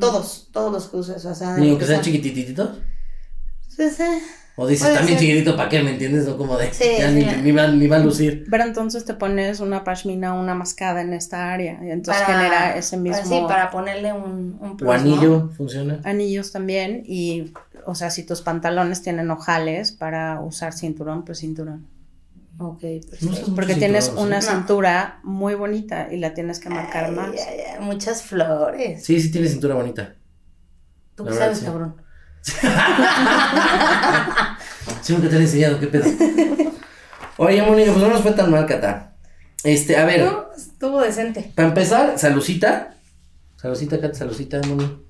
Todos, 0.00 0.48
todos 0.52 0.72
los 0.72 0.88
que 0.88 0.96
uses. 0.96 1.24
O 1.24 1.34
sea, 1.34 1.56
Ni 1.56 1.70
aunque 1.70 1.84
sean 1.86 2.00
chiquitititos. 2.02 2.70
Sí, 3.68 3.88
sí. 3.90 4.02
O 4.58 4.66
dices, 4.66 4.84
Puede 4.86 4.96
también 4.96 5.18
ser. 5.18 5.26
chiquitito, 5.28 5.54
¿para 5.56 5.68
qué? 5.68 5.82
¿Me 5.82 5.90
entiendes? 5.90 6.26
No 6.26 6.38
como 6.38 6.56
de. 6.56 6.72
Sí, 6.72 6.84
ya 6.98 7.08
sí, 7.10 7.14
ni, 7.14 7.24
ni 7.42 7.52
va, 7.52 7.68
ni 7.68 7.86
va 7.86 7.96
a 7.96 7.98
lucir. 7.98 8.46
Pero 8.50 8.64
entonces 8.64 9.04
te 9.04 9.12
pones 9.14 9.60
una 9.60 9.84
pashmina 9.84 10.34
o 10.34 10.40
una 10.40 10.54
mascada 10.54 11.02
en 11.02 11.12
esta 11.12 11.52
área 11.52 11.78
y 11.84 11.90
entonces 11.90 12.22
Para- 12.24 12.38
genera 12.38 12.76
ese 12.76 12.96
mismo 12.96 13.18
para- 13.22 13.28
sí, 13.28 13.44
para 13.46 13.70
ponerle 13.70 14.12
un, 14.14 14.56
un 14.60 14.76
plus, 14.78 14.88
O 14.90 14.94
¿no? 14.94 14.98
anillo, 14.98 15.50
funciona. 15.56 16.00
anillos 16.04 16.52
también 16.52 17.02
y, 17.06 17.52
o 17.84 17.94
sea, 17.94 18.08
si 18.10 18.24
tus 18.24 18.40
pantalones 18.40 19.02
tienen 19.02 19.30
ojales 19.30 19.92
para 19.92 20.40
usar 20.40 20.72
cinturón, 20.72 21.24
pues 21.26 21.38
cinturón. 21.40 21.86
Ok, 22.58 22.82
usas 23.22 23.50
Porque 23.54 23.74
tienes 23.74 24.04
cinturón, 24.06 24.26
una 24.28 24.40
¿sí? 24.40 24.48
No. 24.48 24.54
cintura 24.56 25.20
muy 25.24 25.54
bonita 25.54 26.08
y 26.10 26.16
la 26.18 26.32
tienes 26.34 26.58
que 26.58 26.70
marcar 26.70 27.06
Ay, 27.06 27.10
más. 27.12 27.28
ay, 27.32 27.60
ay, 27.74 27.80
muchas 27.84 28.22
flores. 28.22 29.04
Sí, 29.04 29.20
sí 29.20 29.30
tiene 29.30 29.48
cintura 29.48 29.74
bonita. 29.74 30.14
Tú 31.14 31.24
qué 31.26 31.32
sabes, 31.34 31.58
sí. 31.58 31.64
cabrón. 31.66 31.96
Sí, 35.02 35.12
nunca 35.12 35.28
te 35.28 35.36
han 35.36 35.42
enseñado, 35.42 35.78
qué 35.80 35.86
pedo. 35.88 36.04
Oye, 37.36 37.62
Mónica, 37.62 37.92
pues 37.92 38.02
no 38.04 38.10
nos 38.10 38.22
fue 38.22 38.32
tan 38.32 38.50
mal, 38.50 38.66
Cata. 38.66 39.14
Este, 39.64 39.96
a 39.96 40.04
ver, 40.04 40.24
No, 40.24 40.46
estuvo 40.56 41.00
decente. 41.00 41.52
para 41.54 41.68
empezar, 41.68 42.18
salucita. 42.18 42.94
Salucita, 43.60 44.00
Cata, 44.00 44.14
salucita, 44.14 44.60
Moni. 44.66 45.04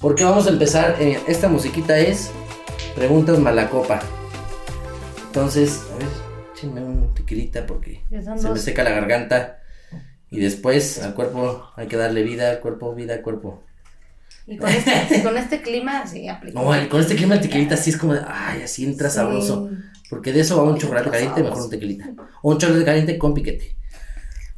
Porque 0.00 0.24
vamos 0.24 0.46
a 0.46 0.50
empezar, 0.50 0.96
eh, 1.00 1.18
esta 1.26 1.48
musiquita 1.48 1.98
es 1.98 2.30
Preguntas 2.94 3.38
Malacopa. 3.38 4.00
Entonces, 5.26 5.82
un 7.06 7.14
tequilita 7.14 7.66
porque 7.66 8.02
se 8.10 8.48
me 8.50 8.58
seca 8.58 8.84
la 8.84 8.90
garganta. 8.90 9.60
Y 10.30 10.40
después 10.40 11.00
al 11.02 11.14
cuerpo 11.14 11.64
hay 11.76 11.86
que 11.86 11.96
darle 11.96 12.22
vida, 12.22 12.50
al 12.50 12.60
cuerpo, 12.60 12.94
vida, 12.94 13.14
al 13.14 13.22
cuerpo. 13.22 13.62
Y 14.46 14.56
con 14.58 14.68
este, 14.68 15.22
con 15.24 15.36
este 15.38 15.60
clima, 15.62 16.06
sí, 16.06 16.28
aplica. 16.28 16.60
No, 16.60 16.74
el- 16.74 16.88
con 16.88 17.00
este 17.00 17.16
clima 17.16 17.34
el 17.36 17.40
tequilita 17.40 17.76
sí 17.76 17.90
es 17.90 17.96
como 17.96 18.14
de, 18.14 18.20
ay, 18.26 18.62
así 18.62 18.84
entra 18.84 19.08
Sí. 19.08 19.16
sabroso. 19.16 19.70
Porque 20.10 20.32
de 20.32 20.40
eso 20.40 20.56
va 20.56 20.70
un 20.70 20.78
chocolate 20.78 21.10
caliente, 21.10 21.42
mejor 21.42 21.62
un 21.62 21.70
tequilita. 21.70 22.10
O 22.42 22.52
un 22.52 22.58
chocolate 22.58 22.84
caliente 22.84 23.18
con 23.18 23.34
piquete. 23.34 23.74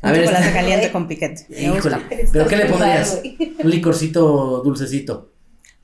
A 0.02 0.08
Un 0.08 0.12
ver, 0.12 0.22
chocolate 0.24 0.44
este- 0.46 0.58
caliente 0.58 0.92
con 0.92 1.08
piquete. 1.08 1.46
Me 1.48 1.62
Híjole, 1.62 1.76
gusta. 1.96 2.02
¿pero 2.32 2.46
qué 2.48 2.56
le 2.56 2.66
pondrías? 2.66 3.22
Un 3.64 3.70
licorcito 3.70 4.62
dulcecito 4.62 5.32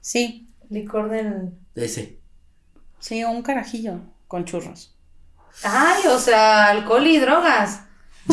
Sí, 0.01 0.49
Licor 0.71 1.09
del. 1.11 1.51
de 1.75 1.85
ese. 1.85 2.19
sí, 3.01 3.25
un 3.25 3.43
carajillo 3.43 4.01
con 4.29 4.45
churros. 4.45 4.94
Ay, 5.63 6.07
o 6.09 6.19
sea, 6.19 6.69
alcohol 6.71 7.07
y 7.07 7.19
drogas. 7.19 7.81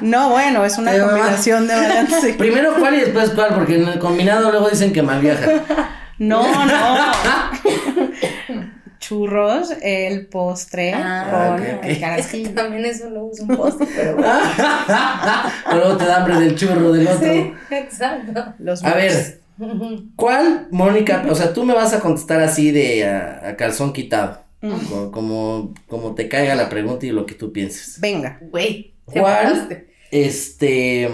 No, 0.00 0.30
bueno, 0.30 0.64
es 0.64 0.78
una 0.78 0.96
combinación 0.98 1.66
de 1.66 1.74
variantes. 1.74 2.20
sí. 2.20 2.32
Primero 2.34 2.74
cuál 2.78 2.94
y 2.94 3.00
después 3.00 3.30
cuál, 3.30 3.54
porque 3.54 3.76
en 3.76 3.88
el 3.88 3.98
combinado 3.98 4.50
luego 4.50 4.68
dicen 4.68 4.92
que 4.92 5.02
mal 5.02 5.20
viaja. 5.20 5.46
No, 6.18 6.42
no. 6.66 6.74
Churros, 8.98 9.70
el 9.80 10.26
postre 10.26 10.92
Ah, 10.92 11.54
con 11.56 11.64
el 11.64 12.18
Es 12.18 12.26
que 12.26 12.48
también 12.48 12.84
eso 12.86 13.08
luego 13.08 13.30
es 13.32 13.38
un 13.38 13.56
postre, 13.56 13.86
pero 13.94 14.16
bueno. 14.16 14.32
luego 15.74 15.96
te 15.96 16.04
da 16.06 16.16
hambre 16.16 16.40
del 16.40 16.56
churro 16.56 16.90
del 16.92 17.06
otro. 17.06 17.32
Sí, 17.32 17.54
exacto. 17.70 18.52
Los 18.58 18.82
A 18.84 18.94
ver, 18.94 19.38
¿cuál, 20.16 20.66
Mónica? 20.72 21.24
O 21.30 21.36
sea, 21.36 21.52
tú 21.52 21.62
me 21.64 21.72
vas 21.74 21.92
a 21.94 22.00
contestar 22.00 22.40
así 22.40 22.72
de 22.72 23.06
a, 23.06 23.50
a 23.50 23.56
calzón 23.56 23.92
quitado. 23.92 24.40
Como, 24.60 25.12
como, 25.12 25.74
como 25.86 26.14
te 26.14 26.28
caiga 26.28 26.54
la 26.54 26.68
pregunta 26.68 27.06
y 27.06 27.10
lo 27.10 27.26
que 27.26 27.34
tú 27.34 27.52
pienses. 27.52 28.00
Venga. 28.00 28.38
Güey. 28.40 28.94
¿Cuál? 29.04 29.86
Este 30.10 31.04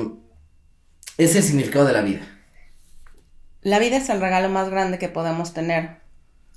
es 1.18 1.36
el 1.36 1.42
significado 1.42 1.84
de 1.86 1.92
la 1.92 2.02
vida. 2.02 2.20
La 3.60 3.78
vida 3.78 3.96
es 3.96 4.08
el 4.08 4.20
regalo 4.20 4.48
más 4.48 4.70
grande 4.70 4.98
que 4.98 5.08
podemos 5.08 5.52
tener. 5.52 5.98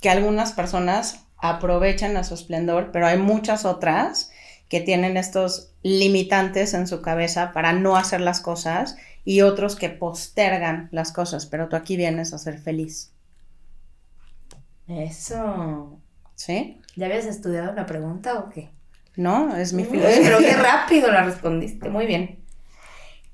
Que 0.00 0.10
algunas 0.10 0.52
personas 0.52 1.26
aprovechan 1.38 2.16
a 2.16 2.24
su 2.24 2.34
esplendor, 2.34 2.90
pero 2.92 3.06
hay 3.06 3.18
muchas 3.18 3.64
otras 3.64 4.30
que 4.68 4.80
tienen 4.80 5.16
estos 5.16 5.72
limitantes 5.82 6.74
en 6.74 6.86
su 6.86 7.00
cabeza 7.00 7.52
para 7.52 7.72
no 7.72 7.96
hacer 7.96 8.20
las 8.20 8.40
cosas 8.40 8.96
y 9.24 9.40
otros 9.42 9.76
que 9.76 9.88
postergan 9.88 10.88
las 10.92 11.12
cosas, 11.12 11.46
pero 11.46 11.68
tú 11.68 11.76
aquí 11.76 11.96
vienes 11.96 12.32
a 12.32 12.38
ser 12.38 12.58
feliz. 12.58 13.12
Eso. 14.86 16.00
¿Sí? 16.38 16.80
¿Ya 16.94 17.06
habías 17.06 17.26
estudiado 17.26 17.72
la 17.72 17.84
pregunta 17.84 18.38
o 18.38 18.48
qué? 18.50 18.70
¿No? 19.16 19.56
Es 19.56 19.72
mi 19.72 19.84
filosofía. 19.84 20.20
Pero 20.22 20.38
qué 20.38 20.54
rápido 20.56 21.10
la 21.10 21.24
respondiste. 21.24 21.88
Muy 21.88 22.06
bien. 22.06 22.38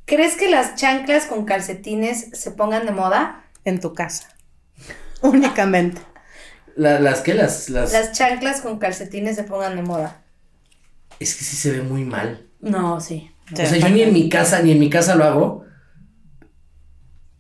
¿Crees 0.07 0.37
que 0.37 0.51
las 0.51 0.75
chanclas 0.77 1.27
con 1.27 1.45
calcetines 1.45 2.31
se 2.33 2.51
pongan 2.53 2.87
de 2.87 2.93
moda? 2.93 3.45
En 3.67 3.79
tu 3.81 3.93
casa. 3.93 4.29
Únicamente. 5.21 6.01
La- 6.77 6.99
las 6.99 7.21
que 7.21 7.35
las, 7.35 7.69
las 7.69 7.93
Las 7.93 8.13
chanclas 8.13 8.63
con 8.63 8.79
calcetines 8.79 9.37
se 9.37 9.45
pongan 9.45 9.77
de 9.77 9.83
moda. 9.83 10.23
es 11.21 11.35
que 11.37 11.45
sí 11.45 11.57
se 11.57 11.73
ve 11.73 11.83
muy 11.83 12.05
mal. 12.05 12.49
No, 12.61 13.01
sí. 13.03 13.31
O 13.53 13.57
sea, 13.57 13.77
yo 13.77 13.91
ni 13.91 14.01
en 14.01 14.15
mi 14.15 14.31
casa, 14.31 14.63
ni 14.63 14.73
en 14.73 14.79
mi 14.79 14.89
casa 14.89 15.15
lo 15.15 15.25
hago. 15.25 15.65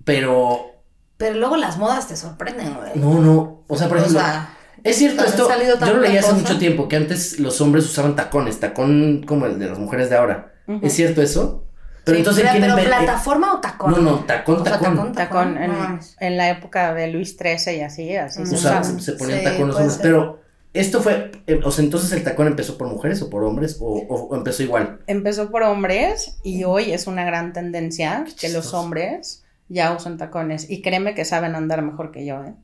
Pero 0.05 0.83
Pero 1.17 1.39
luego 1.39 1.57
las 1.57 1.79
modas 1.79 2.07
te 2.09 2.17
sorprenden, 2.17 2.75
güey. 2.75 2.93
no, 2.97 3.21
no. 3.21 3.65
O 3.67 3.77
sea, 3.77 3.89
por 3.89 3.97
O 3.97 4.01
ejemplo, 4.01 4.21
sea, 4.21 4.54
es 4.85 4.97
cierto 4.97 5.24
esto. 5.24 5.49
salido 5.49 5.78
Yo 5.80 5.95
lo 5.95 6.01
leí 6.01 6.16
hace 6.16 6.28
cosa. 6.30 6.41
mucho 6.43 6.59
tiempo 6.59 6.87
que 6.89 6.97
antes 6.97 7.41
los 7.41 7.61
hombres 7.61 7.85
usaban 7.87 8.14
tacones, 8.14 8.61
tacón 8.61 9.24
como 9.26 9.47
el 9.47 9.59
de 9.59 9.66
las 9.68 9.78
mujeres 9.78 10.11
de 10.11 10.16
ahora. 10.16 10.53
¿Es 10.82 10.93
cierto 10.95 11.20
eso? 11.22 11.64
Pero 12.05 12.16
sí, 12.16 12.20
entonces 12.20 12.45
pero, 12.53 12.61
pero 12.61 12.76
ver- 12.76 12.85
eh, 12.85 12.89
plataforma 12.89 13.55
o 13.55 13.61
tacón? 13.61 13.91
No, 13.93 13.99
no, 13.99 14.18
tacón, 14.26 14.61
O 14.61 14.64
sea, 14.64 14.78
tacón. 14.78 15.12
Tacón 15.12 15.55
no 15.55 15.99
en, 16.20 16.37
la 16.37 16.51
época 16.51 16.93
de 16.95 17.09
Luis 17.09 17.35
XIII 17.37 17.76
y 17.78 17.80
así, 17.80 18.14
así 18.16 18.37
se 18.37 18.55
O 18.55 18.59
sea, 18.59 18.80
usaba. 18.80 18.85
se, 18.85 19.01
se 19.01 19.12
ponían 19.14 19.39
Sí, 19.39 19.45
tacón 19.47 19.68
los 19.68 19.76
hombres. 19.76 19.95
ser. 19.95 20.03
Pero 20.03 20.41
esto 20.74 21.01
fue, 21.03 21.32
eh, 21.47 21.61
o 21.64 21.70
sea, 21.70 21.82
entonces 21.82 22.12
el 22.12 22.22
tacón 22.22 22.47
empezó 22.47 22.76
por 22.76 22.89
mujeres 22.89 23.22
o 23.22 23.30
por 23.30 23.43
hombres 23.45 23.78
o, 23.80 23.87
o- 23.87 24.24
o 24.28 24.37
empezó 24.37 24.62
igual. 24.62 25.01
Empezó 25.07 25.51
por 25.51 25.62
hombres 25.62 26.37
y 26.43 26.64
hoy 26.64 26.93
es 26.93 27.07
una 27.07 27.24
gran 27.24 27.55
tendencia 27.55 28.26
que 28.39 28.51
los 28.51 28.74
hombres 28.74 29.45
ya 29.70 29.93
usan 29.95 30.18
tacones. 30.18 30.68
Y 30.68 30.82
créeme 30.82 31.14
que 31.14 31.24
saben 31.24 31.55
andar 31.55 31.80
mejor 31.80 32.11
que 32.12 32.26
yo, 32.26 32.45
¿eh? 32.45 32.55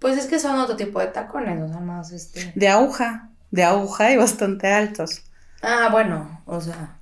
Pues 0.00 0.18
es 0.18 0.26
que 0.26 0.38
son 0.40 0.58
otro 0.58 0.76
tipo 0.76 0.98
de 0.98 1.06
tacones, 1.06 1.62
o 1.62 1.68
sea, 1.68 1.78
más 1.80 2.10
este. 2.10 2.52
De 2.56 2.68
aguja, 2.68 3.28
de 3.52 3.62
aguja 3.64 4.10
y 4.12 4.16
bastante 4.16 4.72
altos. 4.72 5.22
Ah, 5.62 5.88
bueno, 5.92 6.42
o 6.46 6.60
sea. 6.60 6.96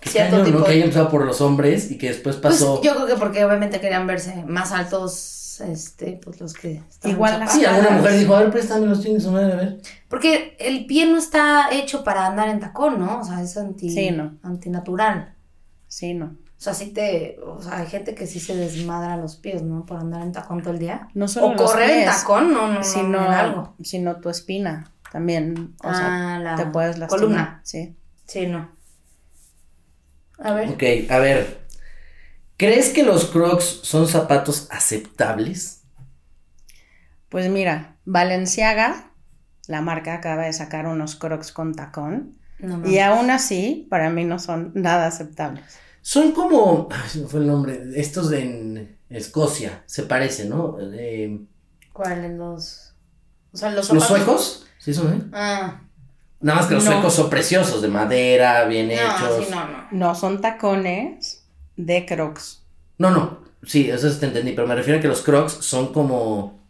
Qué 0.00 0.10
Cierto 0.10 0.30
cañón, 0.32 0.46
tipo 0.46 0.58
¿no? 0.58 0.64
de- 0.64 0.70
Que 0.70 0.76
haya 0.76 0.84
empezado 0.84 1.10
por 1.10 1.24
los 1.24 1.40
hombres 1.40 1.90
y 1.90 1.98
que 1.98 2.08
después 2.08 2.36
Pues 2.36 2.54
pasó. 2.54 2.82
yo 2.82 2.94
creo 2.96 3.06
que 3.06 3.14
porque 3.14 3.44
obviamente 3.44 3.80
querían 3.80 4.06
verse 4.08 4.42
más 4.48 4.72
altos, 4.72 5.60
este, 5.60 6.18
pues 6.24 6.40
los 6.40 6.54
que 6.54 6.82
están 6.90 7.12
Igual. 7.12 7.48
Sí, 7.48 7.64
alguna 7.64 7.90
mujer 7.98 8.18
dijo, 8.18 8.34
a 8.34 8.40
ver, 8.40 8.50
préstame 8.50 8.86
los 8.86 9.00
chingos, 9.02 9.24
madre, 9.26 9.52
a 9.52 9.56
ver. 9.56 9.80
Porque 10.08 10.56
el 10.58 10.86
pie 10.86 11.06
no 11.06 11.18
está 11.18 11.68
hecho 11.70 12.02
para 12.02 12.26
andar 12.26 12.48
en 12.48 12.58
tacón, 12.58 12.98
¿no? 12.98 13.20
O 13.20 13.24
sea, 13.24 13.40
es 13.42 13.56
anti, 13.56 13.90
Sí, 13.90 14.10
no. 14.10 14.34
antinatural. 14.42 15.34
Sí, 15.86 16.14
no. 16.14 16.34
O 16.62 16.64
sea, 16.64 16.74
sí 16.74 16.92
te, 16.92 17.40
o 17.44 17.60
sea, 17.60 17.78
hay 17.78 17.86
gente 17.88 18.14
que 18.14 18.28
sí 18.28 18.38
se 18.38 18.54
desmadra 18.54 19.16
los 19.16 19.34
pies, 19.34 19.62
¿no? 19.64 19.84
Por 19.84 19.98
andar 19.98 20.22
en 20.22 20.30
tacón 20.30 20.62
todo 20.62 20.72
el 20.72 20.78
día. 20.78 21.08
No 21.12 21.26
solo 21.26 21.48
o 21.48 21.52
los 21.54 21.60
correr 21.60 21.90
en 21.90 22.04
tacón, 22.04 22.52
no, 22.52 22.68
no, 22.68 22.74
no, 22.74 22.84
sino, 22.84 23.08
no, 23.20 23.28
algo. 23.30 23.74
sino 23.82 24.20
tu 24.20 24.30
espina 24.30 24.92
también. 25.10 25.74
O 25.82 25.92
sea, 25.92 26.36
Ah, 26.36 26.38
la 26.38 26.54
te 26.54 26.66
puedes 26.66 26.98
lastimar. 26.98 27.20
columna. 27.20 27.60
Sí. 27.64 27.96
Sí, 28.28 28.46
no. 28.46 28.70
A 30.38 30.52
ver. 30.52 30.68
Ok, 30.68 31.10
a 31.10 31.18
ver. 31.18 31.62
¿Crees 32.56 32.90
que 32.90 33.02
los 33.02 33.24
crocs 33.24 33.80
son 33.82 34.06
zapatos 34.06 34.68
aceptables? 34.70 35.82
Pues 37.28 37.48
mira, 37.50 37.96
Valenciaga, 38.04 39.10
la 39.66 39.80
marca 39.80 40.14
acaba 40.14 40.44
de 40.44 40.52
sacar 40.52 40.86
unos 40.86 41.16
crocs 41.16 41.50
con 41.50 41.74
tacón. 41.74 42.38
No 42.60 42.86
Y 42.88 43.00
aún 43.00 43.30
así, 43.32 43.88
para 43.90 44.10
mí 44.10 44.24
no 44.24 44.38
son 44.38 44.70
nada 44.76 45.08
aceptables. 45.08 45.64
Son 46.02 46.32
como. 46.32 46.88
Ay, 46.90 47.08
se 47.08 47.20
me 47.20 47.26
fue 47.28 47.40
el 47.40 47.46
nombre. 47.46 47.80
Estos 47.96 48.28
de 48.30 48.40
en 48.42 48.98
Escocia. 49.08 49.82
Se 49.86 50.02
parecen, 50.04 50.50
¿no? 50.50 50.76
Eh, 50.80 51.40
¿Cuál? 51.92 52.24
En 52.24 52.38
los. 52.38 52.94
O 53.52 53.56
sea, 53.56 53.70
los 53.70 53.90
¿Los 53.90 54.04
suecos? 54.06 54.66
Sí, 54.78 54.94
son, 54.94 55.12
¿eh? 55.14 55.22
Ah. 55.32 55.80
Nada 56.40 56.58
más 56.60 56.68
que 56.68 56.74
los 56.74 56.84
No. 56.84 56.90
suecos 56.92 57.14
son 57.14 57.30
preciosos, 57.30 57.82
de 57.82 57.88
madera, 57.88 58.64
bien 58.64 58.88
No, 58.88 58.94
hechos. 58.94 59.44
sí, 59.46 59.50
no, 59.50 59.68
no. 59.68 59.88
No, 59.92 60.14
son 60.14 60.40
tacones 60.40 61.44
de 61.76 62.04
crocs. 62.06 62.64
No, 62.98 63.10
no. 63.10 63.42
Sí, 63.64 63.88
eso 63.90 64.10
te 64.18 64.26
entendí, 64.26 64.52
pero 64.52 64.66
me 64.66 64.74
refiero 64.74 64.98
a 64.98 65.02
que 65.02 65.08
los 65.08 65.22
crocs 65.22 65.52
son 65.60 65.92
como, 65.92 66.60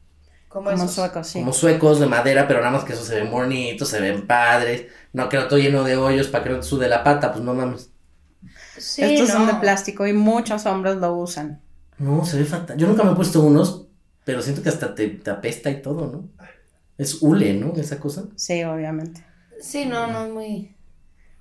Como, 0.48 0.70
Como 0.70 0.88
suecos, 0.88 1.28
sí. 1.28 1.40
como 1.40 1.52
suecos 1.54 2.00
de 2.00 2.06
madera, 2.06 2.46
pero 2.46 2.60
nada 2.60 2.72
más 2.72 2.84
que 2.84 2.92
eso 2.92 3.04
se 3.04 3.14
ven 3.16 3.30
bonitos, 3.30 3.88
se 3.88 4.00
ven 4.00 4.26
padres. 4.26 4.88
No, 5.14 5.28
que 5.30 5.38
no 5.38 5.48
todo 5.48 5.58
lleno 5.58 5.84
de 5.84 5.96
hoyos 5.96 6.28
para 6.28 6.44
que 6.44 6.50
no 6.50 6.56
te 6.58 6.64
sude 6.64 6.88
la 6.88 7.02
pata, 7.04 7.32
pues 7.32 7.42
no 7.44 7.54
mames. 7.54 7.91
Sí, 8.82 9.02
Estos 9.02 9.30
son 9.30 9.46
de 9.46 9.54
plástico 9.54 10.06
y 10.06 10.12
muchos 10.12 10.66
hombres 10.66 10.96
lo 10.96 11.14
usan. 11.16 11.60
No, 11.98 12.24
se 12.24 12.38
ve 12.38 12.44
fatal. 12.44 12.76
Yo 12.76 12.86
nunca 12.88 13.04
me 13.04 13.12
he 13.12 13.14
puesto 13.14 13.42
unos, 13.42 13.86
pero 14.24 14.42
siento 14.42 14.62
que 14.62 14.68
hasta 14.68 14.94
te, 14.94 15.08
te 15.08 15.30
apesta 15.30 15.70
y 15.70 15.80
todo, 15.82 16.10
¿no? 16.10 16.28
Es 16.98 17.22
hule, 17.22 17.54
¿no? 17.54 17.74
Esa 17.76 17.98
cosa. 18.00 18.24
Sí, 18.36 18.62
obviamente. 18.64 19.24
Sí, 19.60 19.86
no, 19.86 20.06
no 20.08 20.26
es 20.26 20.32
muy 20.32 20.76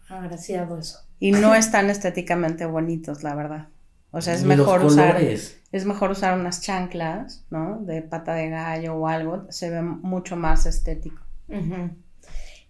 agraciado 0.07 0.77
eso. 0.77 0.99
Y 1.19 1.31
no 1.31 1.55
están 1.55 1.89
estéticamente 1.89 2.65
bonitos, 2.65 3.23
la 3.23 3.35
verdad. 3.35 3.69
O 4.11 4.21
sea, 4.21 4.33
es 4.33 4.43
los 4.43 4.57
mejor 4.57 4.83
usar, 4.83 5.13
colores. 5.13 5.61
es 5.71 5.85
mejor 5.85 6.11
usar 6.11 6.37
unas 6.37 6.61
chanclas, 6.61 7.45
¿no? 7.49 7.79
De 7.79 8.01
pata 8.01 8.33
de 8.35 8.49
gallo 8.49 8.95
o 8.95 9.07
algo, 9.07 9.45
se 9.49 9.69
ve 9.69 9.81
mucho 9.81 10.35
más 10.35 10.65
estético. 10.65 11.21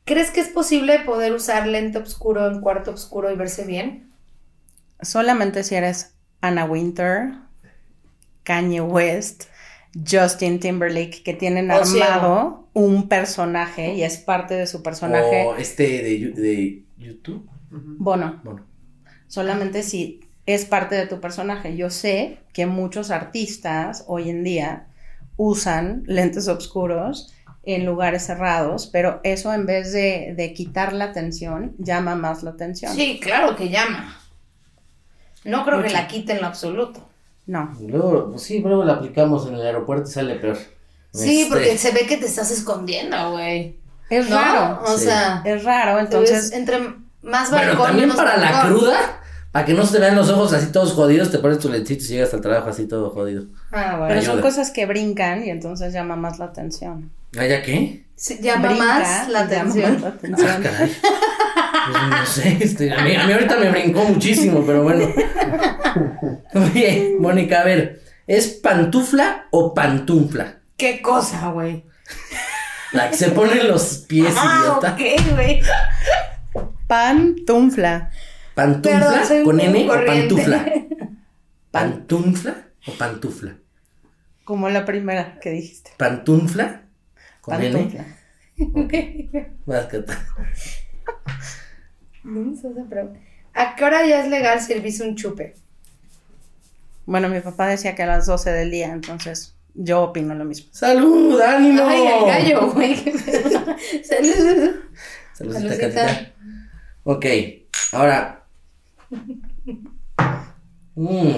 ¿Crees 0.06 0.32
que 0.32 0.42
es 0.42 0.50
posible 0.50 1.00
poder 1.00 1.34
usar 1.34 1.68
lente 1.68 1.98
oscuro 1.98 2.48
en 2.48 2.62
cuarto 2.62 2.92
oscuro 2.92 3.32
y 3.32 3.36
verse 3.36 3.66
bien? 3.66 4.11
Solamente 5.02 5.64
si 5.64 5.76
eres 5.76 6.16
Anna 6.42 6.66
Winter, 6.66 7.34
Kanye 8.44 8.82
West, 8.82 9.46
Justin 10.10 10.60
Timberlake, 10.60 11.24
que 11.24 11.34
tienen 11.34 11.70
O 11.72 11.76
armado 11.76 12.68
un 12.74 13.10
personaje 13.10 13.94
y 13.94 14.04
es 14.04 14.18
parte 14.18 14.54
de 14.54 14.68
su 14.68 14.82
personaje. 14.82 15.46
O 15.46 15.56
este 15.56 15.84
de, 16.04 16.84
YouTube. 16.98 17.50
Bueno, 17.70 18.40
Bueno. 18.44 18.66
solamente 19.28 19.84
si 19.84 20.22
es 20.46 20.66
parte 20.66 20.96
de 20.96 21.08
tu 21.08 21.20
personaje. 21.20 21.76
Yo 21.76 21.90
sé 21.90 22.40
que 22.54 22.66
muchos 22.66 23.12
artistas 23.12 24.06
hoy 24.08 24.30
en 24.30 24.44
día 24.44 24.88
usan 25.38 26.04
lentes 26.06 26.48
oscuros 26.48 27.34
en 27.64 27.86
lugares 27.86 28.26
cerrados, 28.26 28.88
pero 28.88 29.20
eso 29.24 29.54
en 29.54 29.66
vez 29.66 29.94
de, 29.94 30.34
de 30.36 30.54
quitar 30.54 30.94
la 30.94 31.06
atención, 31.06 31.76
llama 31.78 32.16
más 32.16 32.44
la 32.44 32.52
atención. 32.52 32.94
Sí, 32.96 33.20
claro 33.22 33.56
que 33.56 33.70
llama. 33.70 34.21
No 35.44 35.66
creo 35.66 35.82
que 35.82 35.90
la 35.90 36.08
quite 36.08 36.34
en 36.34 36.42
lo 36.42 36.48
absoluto. 36.48 37.08
No. 37.48 37.76
Luego, 37.82 38.30
pues 38.32 38.44
sí, 38.44 38.60
luego 38.60 38.84
la 38.84 38.94
aplicamos 38.94 39.48
en 39.48 39.56
el 39.56 39.62
aeropuerto 39.62 40.10
y 40.10 40.14
sale 40.14 40.36
peor. 40.36 40.58
Sí, 41.14 41.42
Este, 41.42 41.50
porque 41.54 41.78
se 41.78 41.92
ve 41.92 42.06
que 42.06 42.18
te 42.18 42.26
estás 42.28 42.52
escondiendo, 42.52 43.32
güey. 43.32 43.78
Es 44.10 44.30
¿No? 44.30 44.36
raro. 44.38 44.82
O 44.86 44.98
Sí. 44.98 45.06
sea, 45.06 45.42
Es 45.46 45.64
raro, 45.64 46.00
entonces 46.00 46.52
entre 46.54 46.80
más 47.22 47.50
Pero 47.50 47.62
balcón 47.68 47.86
también 47.88 48.10
menos 48.10 48.16
para 48.16 48.38
la 48.38 48.52
balcón. 48.52 48.78
cruda, 48.80 49.22
para 49.52 49.66
que 49.66 49.74
no 49.74 49.86
se 49.86 49.94
te 49.94 50.00
vean 50.00 50.16
los 50.16 50.30
ojos 50.30 50.54
así 50.54 50.72
todos 50.72 50.94
jodidos, 50.94 51.32
te 51.32 51.40
pones 51.40 51.60
tu 51.60 51.70
lentito 51.70 52.04
y 52.04 52.08
llegas 52.08 52.34
al 52.34 52.42
trabajo 52.42 52.70
así 52.70 52.88
todo 52.88 53.10
jodido. 53.10 53.46
Ah, 53.72 53.96
bueno. 53.98 54.08
Pero 54.10 54.22
son 54.22 54.42
cosas 54.42 54.72
que 54.72 54.86
brincan 54.86 55.44
y 55.46 55.50
entonces 55.50 55.92
llama 55.94 56.16
más 56.16 56.40
la 56.40 56.46
atención. 56.46 57.12
¿Ah, 57.38 57.46
ya 57.46 57.62
qué? 57.62 58.06
Sí, 58.16 58.38
llama 58.42 58.68
Brinca 58.70 58.86
más 58.86 59.30
la 59.30 59.40
llama 59.42 59.46
atención. 59.46 59.92
más 59.94 60.02
la 60.02 60.08
Ah, 60.08 60.12
atención. 60.14 60.62
caray. 60.64 60.92
Pues 61.90 62.04
no 62.10 62.26
sé, 62.26 62.58
este, 62.62 62.94
a, 62.94 63.04
mí, 63.04 63.16
a 63.16 63.26
mí 63.26 63.34
ahorita 63.34 63.58
me 63.58 63.70
brincó 63.72 64.04
muchísimo, 64.04 64.64
pero 64.66 64.84
bueno. 64.84 65.08
Oye, 66.54 67.16
Mónica, 67.20 67.62
a 67.62 67.64
ver, 67.64 68.02
¿es 68.28 68.48
pantufla 68.50 69.48
o 69.52 69.74
pantufla? 69.74 70.60
¿Qué 70.78 71.02
cosa, 71.02 71.50
güey? 71.50 71.86
La 72.92 73.10
que 73.10 73.18
se 73.18 73.30
pone 73.32 73.62
en 73.62 73.68
los 73.70 74.06
pies, 74.08 74.34
Ah, 74.38 74.60
idiota. 74.64 74.94
ok, 74.94 75.34
güey. 75.36 75.62
Pantufla. 76.88 78.12
¿Pantufla 78.54 79.00
Perdón, 79.28 79.44
con 79.46 79.60
N 79.62 79.90
o 79.90 80.06
pantufla? 80.06 80.66
¿Pantufla 81.72 82.56
o 82.88 82.92
pantufla? 82.94 83.56
Como 84.44 84.70
la 84.70 84.84
primera 84.86 85.40
que 85.40 85.52
dijiste. 85.52 85.92
¿Pantufla? 85.98 86.82
¿Con 87.40 87.62
N? 87.64 88.06
Pantufla. 88.58 89.48
Vas, 89.66 89.86
Cata. 89.86 90.26
No. 92.24 92.54
¿A 93.54 93.76
qué 93.76 93.84
hora 93.84 94.06
ya 94.06 94.22
es 94.24 94.30
legal 94.30 94.62
servirse 94.62 95.08
un 95.08 95.16
chupe? 95.16 95.56
Bueno, 97.06 97.28
mi 97.30 97.40
papá 97.42 97.68
decía 97.68 97.96
que 97.96 98.04
a 98.04 98.08
las 98.08 98.26
12 98.28 98.52
del 98.52 98.72
día, 98.72 98.94
entonces 98.94 99.56
yo 99.74 100.04
opino 100.04 100.36
lo 100.36 100.46
mismo. 100.46 100.70
¡Salud, 100.72 101.40
ánimo! 101.42 101.84
Ay, 101.86 102.02
el 102.08 102.26
gallo, 102.26 102.72
güey. 102.72 102.96
Salud. 104.04 104.76
Saludcita, 105.34 105.76
Saludcita. 105.76 106.32
Ok, 107.04 107.26
ahora. 107.94 108.44
Mm, 110.96 111.32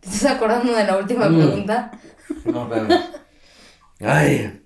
¿Te 0.00 0.08
estás 0.08 0.32
acordando 0.32 0.74
de 0.74 0.84
la 0.84 0.96
última 0.98 1.28
Mm. 1.28 1.36
pregunta? 1.36 1.90
no, 2.44 2.62
espérame. 2.64 3.00
Ay. 4.00 4.63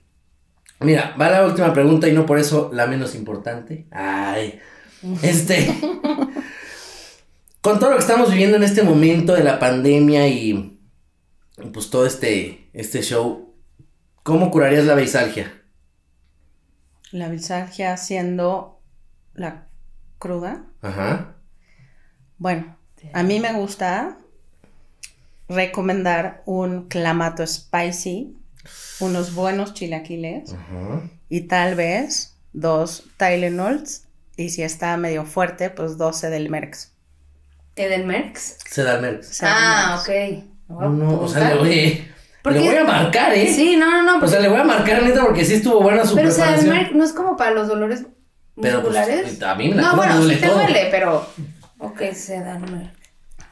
Mira, 0.81 1.15
va 1.21 1.31
la 1.31 1.45
última 1.45 1.73
pregunta 1.73 2.09
y 2.09 2.13
no 2.13 2.25
por 2.27 2.39
eso 2.39 2.71
la 2.73 2.87
menos 2.87 3.15
importante. 3.15 3.87
Ay. 3.91 4.61
Este. 5.23 5.79
Con 7.61 7.79
todo 7.79 7.91
lo 7.91 7.97
que 7.97 8.03
estamos 8.03 8.31
viviendo 8.31 8.57
en 8.57 8.65
este 8.65 8.83
momento 8.83 9.35
de 9.35 9.45
la 9.45 9.59
pandemia 9.59 10.27
y 10.27 10.79
pues 11.73 11.91
todo 11.91 12.07
este, 12.07 12.69
este 12.73 13.03
show, 13.03 13.55
¿cómo 14.23 14.51
curarías 14.51 14.85
la 14.85 14.95
beisalgia? 14.95 15.53
La 17.11 17.29
bisalgia 17.29 17.97
siendo 17.97 18.81
la 19.35 19.67
cruda. 20.19 20.65
Ajá. 20.83 21.37
Bueno, 22.39 22.77
a 23.13 23.23
mí 23.23 23.41
me 23.41 23.53
gusta 23.53 24.19
recomendar 25.49 26.43
un 26.47 26.89
clamato 26.89 27.47
spicy, 27.47 28.37
unos 29.01 29.35
buenos 29.35 29.75
chilaquiles 29.75 30.55
y 31.29 31.43
tal 31.43 31.75
vez 31.75 32.37
dos 32.53 33.05
Tylenols 33.17 34.05
y 34.37 34.51
si 34.51 34.63
está 34.63 34.97
medio 34.97 35.25
fuerte, 35.25 35.71
pues 35.71 35.99
12 35.99 36.31
del 36.31 36.49
Merx. 36.49 36.93
¿Edelmerx? 37.77 38.59
Sedalmerx. 38.69 39.41
Ah, 39.43 40.01
ok. 40.01 40.45
No, 40.69 40.89
no, 40.91 41.21
o 41.21 41.29
sea, 41.29 41.55
le 41.55 41.59
voy, 41.59 42.09
¿Por 42.43 42.53
le 42.53 42.61
voy 42.61 42.77
a 42.77 42.85
marcar, 42.85 43.33
¿eh? 43.35 43.53
Sí, 43.53 43.77
no, 43.77 43.91
no, 43.91 44.03
no. 44.03 44.25
O 44.25 44.29
sea, 44.29 44.41
le 44.41 44.49
voy 44.49 44.59
a 44.59 44.65
marcar 44.65 45.03
neta 45.03 45.25
porque 45.25 45.45
sí 45.45 45.55
estuvo 45.55 45.81
buena 45.81 46.05
su 46.05 46.15
pero 46.15 46.29
preparación. 46.29 46.67
Edelmerx 46.67 46.95
no 46.95 47.05
es 47.05 47.13
como 47.13 47.37
para 47.37 47.53
los 47.53 47.69
dolores 47.69 48.05
Pero, 48.61 48.83
pues, 48.83 48.97
musculares. 48.97 49.43
a 49.43 49.55
mí 49.55 49.69
me 49.69 49.77
la 49.77 49.83
no, 49.83 49.97
bueno, 49.97 50.17
duele 50.19 50.35
sí 50.35 50.41
te 50.41 50.49
duele, 50.49 50.89
pero. 50.91 51.29
Ok, 51.79 52.03
Sedalmerx. 52.13 52.91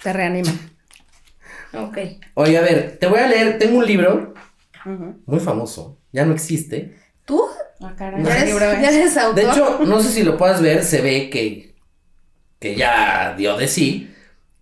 Te 0.03 0.13
reanima. 0.13 0.53
Ok. 1.73 1.99
Oye, 2.35 2.59
a 2.59 2.63
ver, 2.63 2.97
te 2.99 3.07
voy 3.07 3.21
a 3.21 3.27
leer, 3.29 3.59
tengo 3.59 3.79
un 3.79 3.87
libro 3.87 4.35
Muy 5.27 5.41
famoso, 5.41 5.99
ya 6.13 6.25
no 6.25 6.33
existe. 6.33 6.97
¿Tú? 7.25 7.43
Ah, 7.81 7.95
caray, 7.97 8.23
No. 8.23 8.29
¿Ya 8.29 8.35
¿qué 8.37 8.41
eres, 8.43 8.51
libro 8.53 8.73
es? 8.73 8.81
ya 8.81 8.91
eres 8.91 9.17
autor? 9.17 9.35
De 9.35 9.51
hecho, 9.51 9.81
no 9.85 10.01
sé 10.01 10.11
si 10.11 10.23
lo 10.23 10.37
puedas 10.37 10.63
ver, 10.63 10.85
se 10.85 11.03
ve 11.03 11.29
que, 11.29 11.75
que 12.59 12.77
ya 12.77 13.35
dio 13.37 13.57
de 13.57 13.69
sí. 13.69 14.11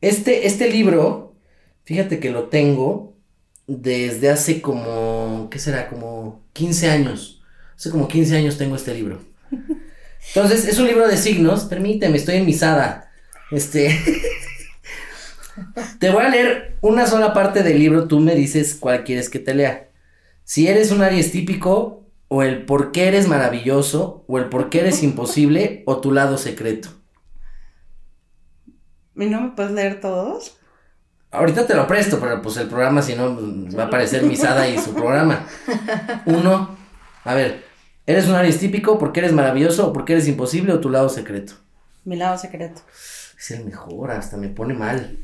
Este, 0.01 0.47
este 0.47 0.71
libro, 0.71 1.35
fíjate 1.85 2.19
que 2.19 2.31
lo 2.31 2.45
tengo 2.45 3.15
desde 3.67 4.31
hace 4.31 4.61
como, 4.61 5.49
¿qué 5.51 5.59
será? 5.59 5.89
Como 5.89 6.43
15 6.53 6.91
años. 6.91 7.43
Hace 7.77 7.91
como 7.91 8.09
15 8.09 8.37
años 8.37 8.59
tengo 8.59 8.77
este 8.77 8.95
libro. 8.95 9.21
Entonces, 10.29 10.67
es 10.67 10.79
un 10.79 10.87
libro 10.87 11.07
de 11.07 11.17
signos, 11.17 11.65
permíteme, 11.65 12.17
estoy 12.17 12.37
en 12.37 12.47
misada. 12.47 13.11
Este... 13.51 13.99
Te 16.01 16.11
voy 16.11 16.25
a 16.25 16.29
leer 16.29 16.77
una 16.81 17.07
sola 17.07 17.33
parte 17.33 17.63
del 17.63 17.79
libro, 17.79 18.09
tú 18.09 18.19
me 18.19 18.35
dices 18.35 18.75
cuál 18.75 19.05
quieres 19.05 19.31
que 19.31 19.39
te 19.39 19.55
lea. 19.55 19.89
Si 20.55 20.69
eres 20.69 20.93
un 20.93 21.03
Aries 21.03 21.33
típico, 21.33 22.05
o 22.29 22.45
el 22.45 22.65
por 22.65 22.93
qué 22.93 23.09
eres 23.09 23.27
maravilloso, 23.27 24.25
o 24.29 24.39
el 24.39 24.49
por 24.49 24.71
qué 24.71 24.83
eres 24.83 25.03
imposible, 25.03 25.83
o 25.85 26.01
tu 26.01 26.13
lado 26.13 26.39
secreto. 26.39 26.91
¿Y 29.17 29.27
no 29.27 29.41
me 29.41 29.51
puedes 29.51 29.73
leer 29.73 30.01
todos? 30.01 30.57
Ahorita 31.33 31.67
te 31.67 31.75
lo 31.75 31.89
presto, 31.89 32.21
pero 32.21 32.41
pues 32.41 32.57
el 32.59 32.69
programa, 32.69 33.03
si 33.03 33.17
no, 33.17 33.37
va 33.77 33.83
a 33.83 33.87
aparecer 33.87 34.23
Misada 34.23 34.69
y 34.69 34.79
su 34.79 34.95
programa. 34.95 35.45
Uno, 36.27 36.77
a 37.25 37.35
ver, 37.35 37.65
¿eres 38.07 38.29
un 38.29 38.37
Aries 38.37 38.61
típico, 38.61 38.97
por 38.97 39.11
qué 39.11 39.19
eres 39.19 39.33
maravilloso, 39.33 39.89
o 39.89 39.93
por 39.93 40.05
qué 40.05 40.13
eres 40.13 40.29
imposible, 40.29 40.73
o 40.73 40.79
tu 40.79 40.89
lado 40.89 41.09
secreto? 41.09 41.55
Mi 42.05 42.15
lado 42.15 42.39
secreto. 42.39 42.81
Es 43.37 43.51
el 43.51 43.65
mejor, 43.65 44.13
hasta 44.13 44.37
me 44.37 44.51
pone 44.51 44.75
mal. 44.75 45.19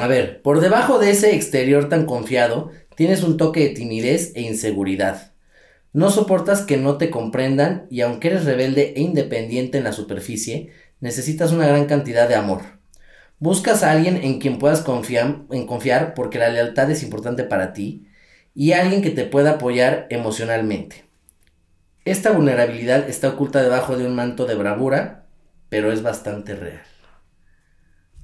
A 0.00 0.06
ver, 0.06 0.40
por 0.40 0.60
debajo 0.60 0.98
de 0.98 1.10
ese 1.10 1.34
exterior 1.34 1.90
tan 1.90 2.06
confiado, 2.06 2.72
tienes 2.98 3.22
un 3.22 3.36
toque 3.36 3.60
de 3.60 3.68
timidez 3.68 4.32
e 4.34 4.40
inseguridad. 4.40 5.30
No 5.92 6.10
soportas 6.10 6.62
que 6.62 6.78
no 6.78 6.96
te 6.96 7.10
comprendan 7.10 7.86
y 7.90 8.00
aunque 8.00 8.26
eres 8.26 8.44
rebelde 8.44 8.92
e 8.96 9.02
independiente 9.02 9.78
en 9.78 9.84
la 9.84 9.92
superficie, 9.92 10.72
necesitas 10.98 11.52
una 11.52 11.68
gran 11.68 11.84
cantidad 11.86 12.28
de 12.28 12.34
amor. 12.34 12.62
Buscas 13.38 13.84
a 13.84 13.92
alguien 13.92 14.16
en 14.16 14.40
quien 14.40 14.58
puedas 14.58 14.80
confiar, 14.80 16.14
porque 16.16 16.40
la 16.40 16.48
lealtad 16.48 16.90
es 16.90 17.04
importante 17.04 17.44
para 17.44 17.72
ti 17.72 18.08
y 18.52 18.72
alguien 18.72 19.00
que 19.00 19.10
te 19.10 19.24
pueda 19.26 19.52
apoyar 19.52 20.08
emocionalmente. 20.10 21.04
Esta 22.04 22.32
vulnerabilidad 22.32 23.08
está 23.08 23.28
oculta 23.28 23.62
debajo 23.62 23.96
de 23.96 24.08
un 24.08 24.16
manto 24.16 24.44
de 24.44 24.56
bravura, 24.56 25.26
pero 25.68 25.92
es 25.92 26.02
bastante 26.02 26.56
real. 26.56 26.82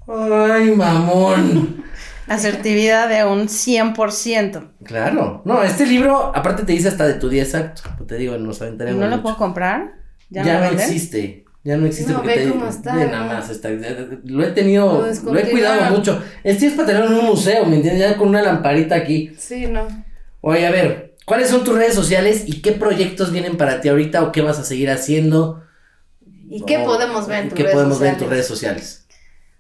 ¡Ay, 0.09 0.73
mamón! 0.73 1.85
Asertividad 2.29 3.09
de 3.09 3.25
un 3.25 3.49
100%. 3.49 4.71
Claro. 4.85 5.43
No, 5.45 5.63
este 5.63 5.87
libro, 5.87 6.33
aparte 6.35 6.63
te 6.65 6.73
dice 6.73 6.89
hasta 6.89 7.07
de 7.07 7.15
tu 7.15 7.29
día 7.29 7.43
exacto. 7.43 7.83
Te 8.07 8.17
digo, 8.17 8.37
nos 8.39 8.61
aventaremos. 8.63 9.01
¿No 9.01 9.07
lo 9.07 9.13
mucho. 9.13 9.23
puedo 9.23 9.37
comprar? 9.37 9.93
Ya, 10.31 10.43
¿Ya, 10.45 10.61
no 10.61 10.67
existe. 10.67 11.45
Ya 11.65 11.77
no 11.79 11.87
existe 11.87 12.13
No, 12.13 12.19
porque 12.23 12.37
ve 12.37 12.45
te- 12.45 12.51
cómo 12.51 12.67
está, 12.69 12.95
ve 12.95 13.07
nada 13.07 13.27
más 13.27 13.49
está. 13.51 13.71
Lo 14.25 14.45
he 14.45 14.51
tenido, 14.53 15.07
Lo 15.25 15.33
lo 15.33 15.39
he 15.39 15.51
cuidado 15.51 15.91
mucho. 15.97 16.23
Este 16.43 16.67
es 16.67 16.75
para 16.75 16.89
tenerlo 16.89 17.09
en 17.09 17.19
un 17.21 17.25
museo, 17.27 17.65
¿me 17.67 17.77
entiendes? 17.77 18.01
Ya 18.11 18.17
con 18.19 18.29
una 18.29 18.43
lamparita 18.43 18.95
aquí. 18.97 19.33
Sí, 19.39 19.67
no. 19.67 19.87
Oye, 20.43 20.67
a 20.67 20.71
ver, 20.71 21.15
¿cuáles 21.25 21.49
son 21.49 21.65
tus 21.65 21.75
redes 21.75 21.95
sociales 21.95 22.45
y 22.47 22.61
qué 22.61 22.73
proyectos 22.73 23.33
vienen 23.33 23.57
para 23.57 23.81
ti 23.81 23.89
ahorita 23.89 24.23
o 24.25 24.33
qué 24.33 24.43
vas 24.43 24.59
a 24.59 24.65
seguir 24.65 24.91
haciendo? 24.91 25.63
¿Y 26.51 26.65
qué 26.67 26.81
podemos 26.81 27.27
ver 27.27 27.45
en 27.45 27.49
tus 27.49 27.57
¿Qué 27.57 27.63
redes 27.63 27.75
podemos 27.75 27.99
ver 27.99 28.09
en 28.11 28.15
tus 28.17 28.25
sociales? 28.27 28.31
redes 28.31 28.47
sociales? 28.47 29.07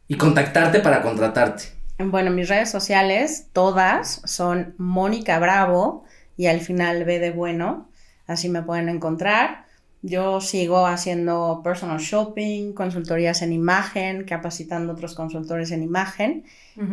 Y 0.08 0.16
contactarte 0.16 0.80
para 0.80 1.00
contratarte. 1.00 1.64
Bueno, 2.10 2.30
mis 2.30 2.48
redes 2.48 2.70
sociales, 2.70 3.48
todas 3.52 4.22
son 4.24 4.74
Mónica 4.78 5.38
Bravo 5.38 6.04
y 6.36 6.46
al 6.46 6.60
final 6.60 7.04
B 7.04 7.18
de 7.18 7.30
bueno, 7.30 7.90
así 8.26 8.48
me 8.48 8.62
pueden 8.62 8.88
encontrar. 8.88 9.64
Yo 10.02 10.40
sigo 10.40 10.86
haciendo 10.86 11.60
personal 11.64 11.98
shopping, 12.00 12.72
consultorías 12.74 13.42
en 13.42 13.52
imagen, 13.52 14.24
capacitando 14.24 14.92
a 14.92 14.94
otros 14.96 15.14
consultores 15.14 15.70
en 15.70 15.82
imagen 15.82 16.44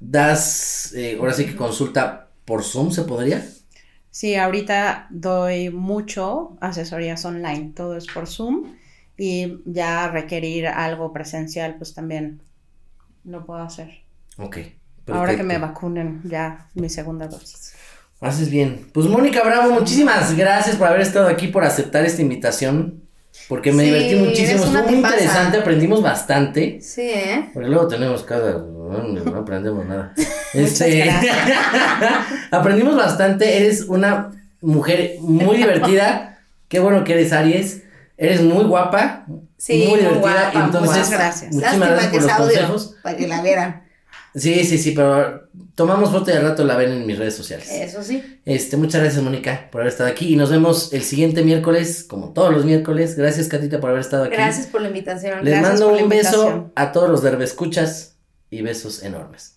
das, 0.00 0.92
eh, 0.94 1.16
ahora 1.20 1.32
sí 1.32 1.46
que 1.46 1.54
consulta 1.54 2.30
por 2.44 2.64
Zoom, 2.64 2.90
¿se 2.90 3.02
podría? 3.02 3.46
Sí, 4.10 4.34
ahorita 4.34 5.06
doy 5.10 5.70
mucho 5.70 6.56
asesorías 6.60 7.24
online, 7.24 7.72
todo 7.74 7.96
es 7.96 8.08
por 8.08 8.26
Zoom 8.26 8.79
y 9.22 9.60
ya 9.66 10.08
requerir 10.08 10.66
algo 10.66 11.12
presencial, 11.12 11.74
pues 11.76 11.92
también 11.92 12.40
lo 13.24 13.44
puedo 13.44 13.60
hacer. 13.60 13.90
Ok. 14.38 14.56
Ahora 15.08 15.36
que 15.36 15.42
me 15.42 15.58
vacunen 15.58 16.22
ya 16.24 16.68
mi 16.72 16.88
segunda 16.88 17.28
dosis. 17.28 17.74
Haces 18.22 18.50
bien. 18.50 18.86
Pues 18.94 19.06
Mónica 19.06 19.42
Bravo, 19.44 19.74
muchísimas 19.74 20.34
gracias 20.34 20.76
por 20.76 20.86
haber 20.86 21.02
estado 21.02 21.28
aquí, 21.28 21.48
por 21.48 21.64
aceptar 21.64 22.06
esta 22.06 22.22
invitación, 22.22 23.02
porque 23.46 23.72
me 23.72 23.84
Sí, 23.84 23.90
divertí 23.90 24.14
muchísimo, 24.14 24.64
estuvo 24.64 24.84
muy 24.84 24.94
interesante, 24.94 25.58
aprendimos 25.58 26.02
bastante. 26.02 26.80
Sí, 26.80 27.02
¿eh? 27.02 27.50
Porque 27.52 27.68
luego 27.68 27.88
tenemos 27.88 28.22
cada. 28.22 28.52
No 28.62 29.36
aprendemos 29.36 29.84
nada. 29.86 30.14
Este, 30.54 31.08
aprendimos 32.50 32.96
bastante. 32.96 33.58
Eres 33.58 33.82
una 33.82 34.30
mujer 34.62 35.16
muy 35.20 35.58
divertida. 35.58 36.38
Qué 36.68 36.80
bueno 36.80 37.04
que 37.04 37.12
eres 37.12 37.32
Aries. 37.34 37.82
Eres 38.22 38.42
muy 38.42 38.64
guapa. 38.64 39.24
Sí, 39.56 39.86
muy 39.88 39.98
divertida. 40.00 40.20
guapa, 40.20 40.64
Entonces, 40.66 40.90
Muchas 40.90 41.10
gracias. 41.10 41.52
muchísimas 41.54 41.78
Lástima 41.78 41.86
gracias 41.86 42.12
que 42.12 42.18
por 42.18 42.22
los 42.26 42.32
audio, 42.32 42.46
consejos. 42.68 42.96
para 43.02 43.16
que 43.16 43.26
la 43.28 43.42
vieran. 43.42 43.82
Sí, 44.34 44.64
sí, 44.64 44.76
sí, 44.78 44.92
pero 44.92 45.48
tomamos 45.74 46.10
foto 46.10 46.30
y 46.30 46.34
al 46.34 46.42
rato 46.42 46.62
la 46.64 46.76
ven 46.76 46.92
en 46.92 47.06
mis 47.06 47.18
redes 47.18 47.34
sociales. 47.34 47.68
Eso 47.70 48.02
sí. 48.02 48.22
Este, 48.44 48.76
muchas 48.76 49.00
gracias, 49.00 49.22
Mónica, 49.24 49.68
por 49.72 49.80
haber 49.80 49.90
estado 49.92 50.10
aquí. 50.10 50.32
Y 50.32 50.36
nos 50.36 50.50
vemos 50.50 50.92
el 50.92 51.02
siguiente 51.02 51.42
miércoles, 51.42 52.04
como 52.04 52.32
todos 52.34 52.52
los 52.52 52.64
miércoles. 52.66 53.16
Gracias, 53.16 53.48
Catita, 53.48 53.80
por 53.80 53.88
haber 53.90 54.02
estado 54.02 54.24
aquí. 54.24 54.34
Gracias 54.36 54.66
por 54.66 54.82
la 54.82 54.88
invitación. 54.88 55.42
Les 55.42 55.54
Gracias 55.54 55.80
mando 55.80 55.88
por 55.94 56.02
un 56.02 56.08
beso 56.10 56.70
a 56.76 56.92
todos 56.92 57.08
los 57.08 57.22
derbescuchas 57.22 58.16
y 58.50 58.60
besos 58.62 59.02
enormes. 59.02 59.56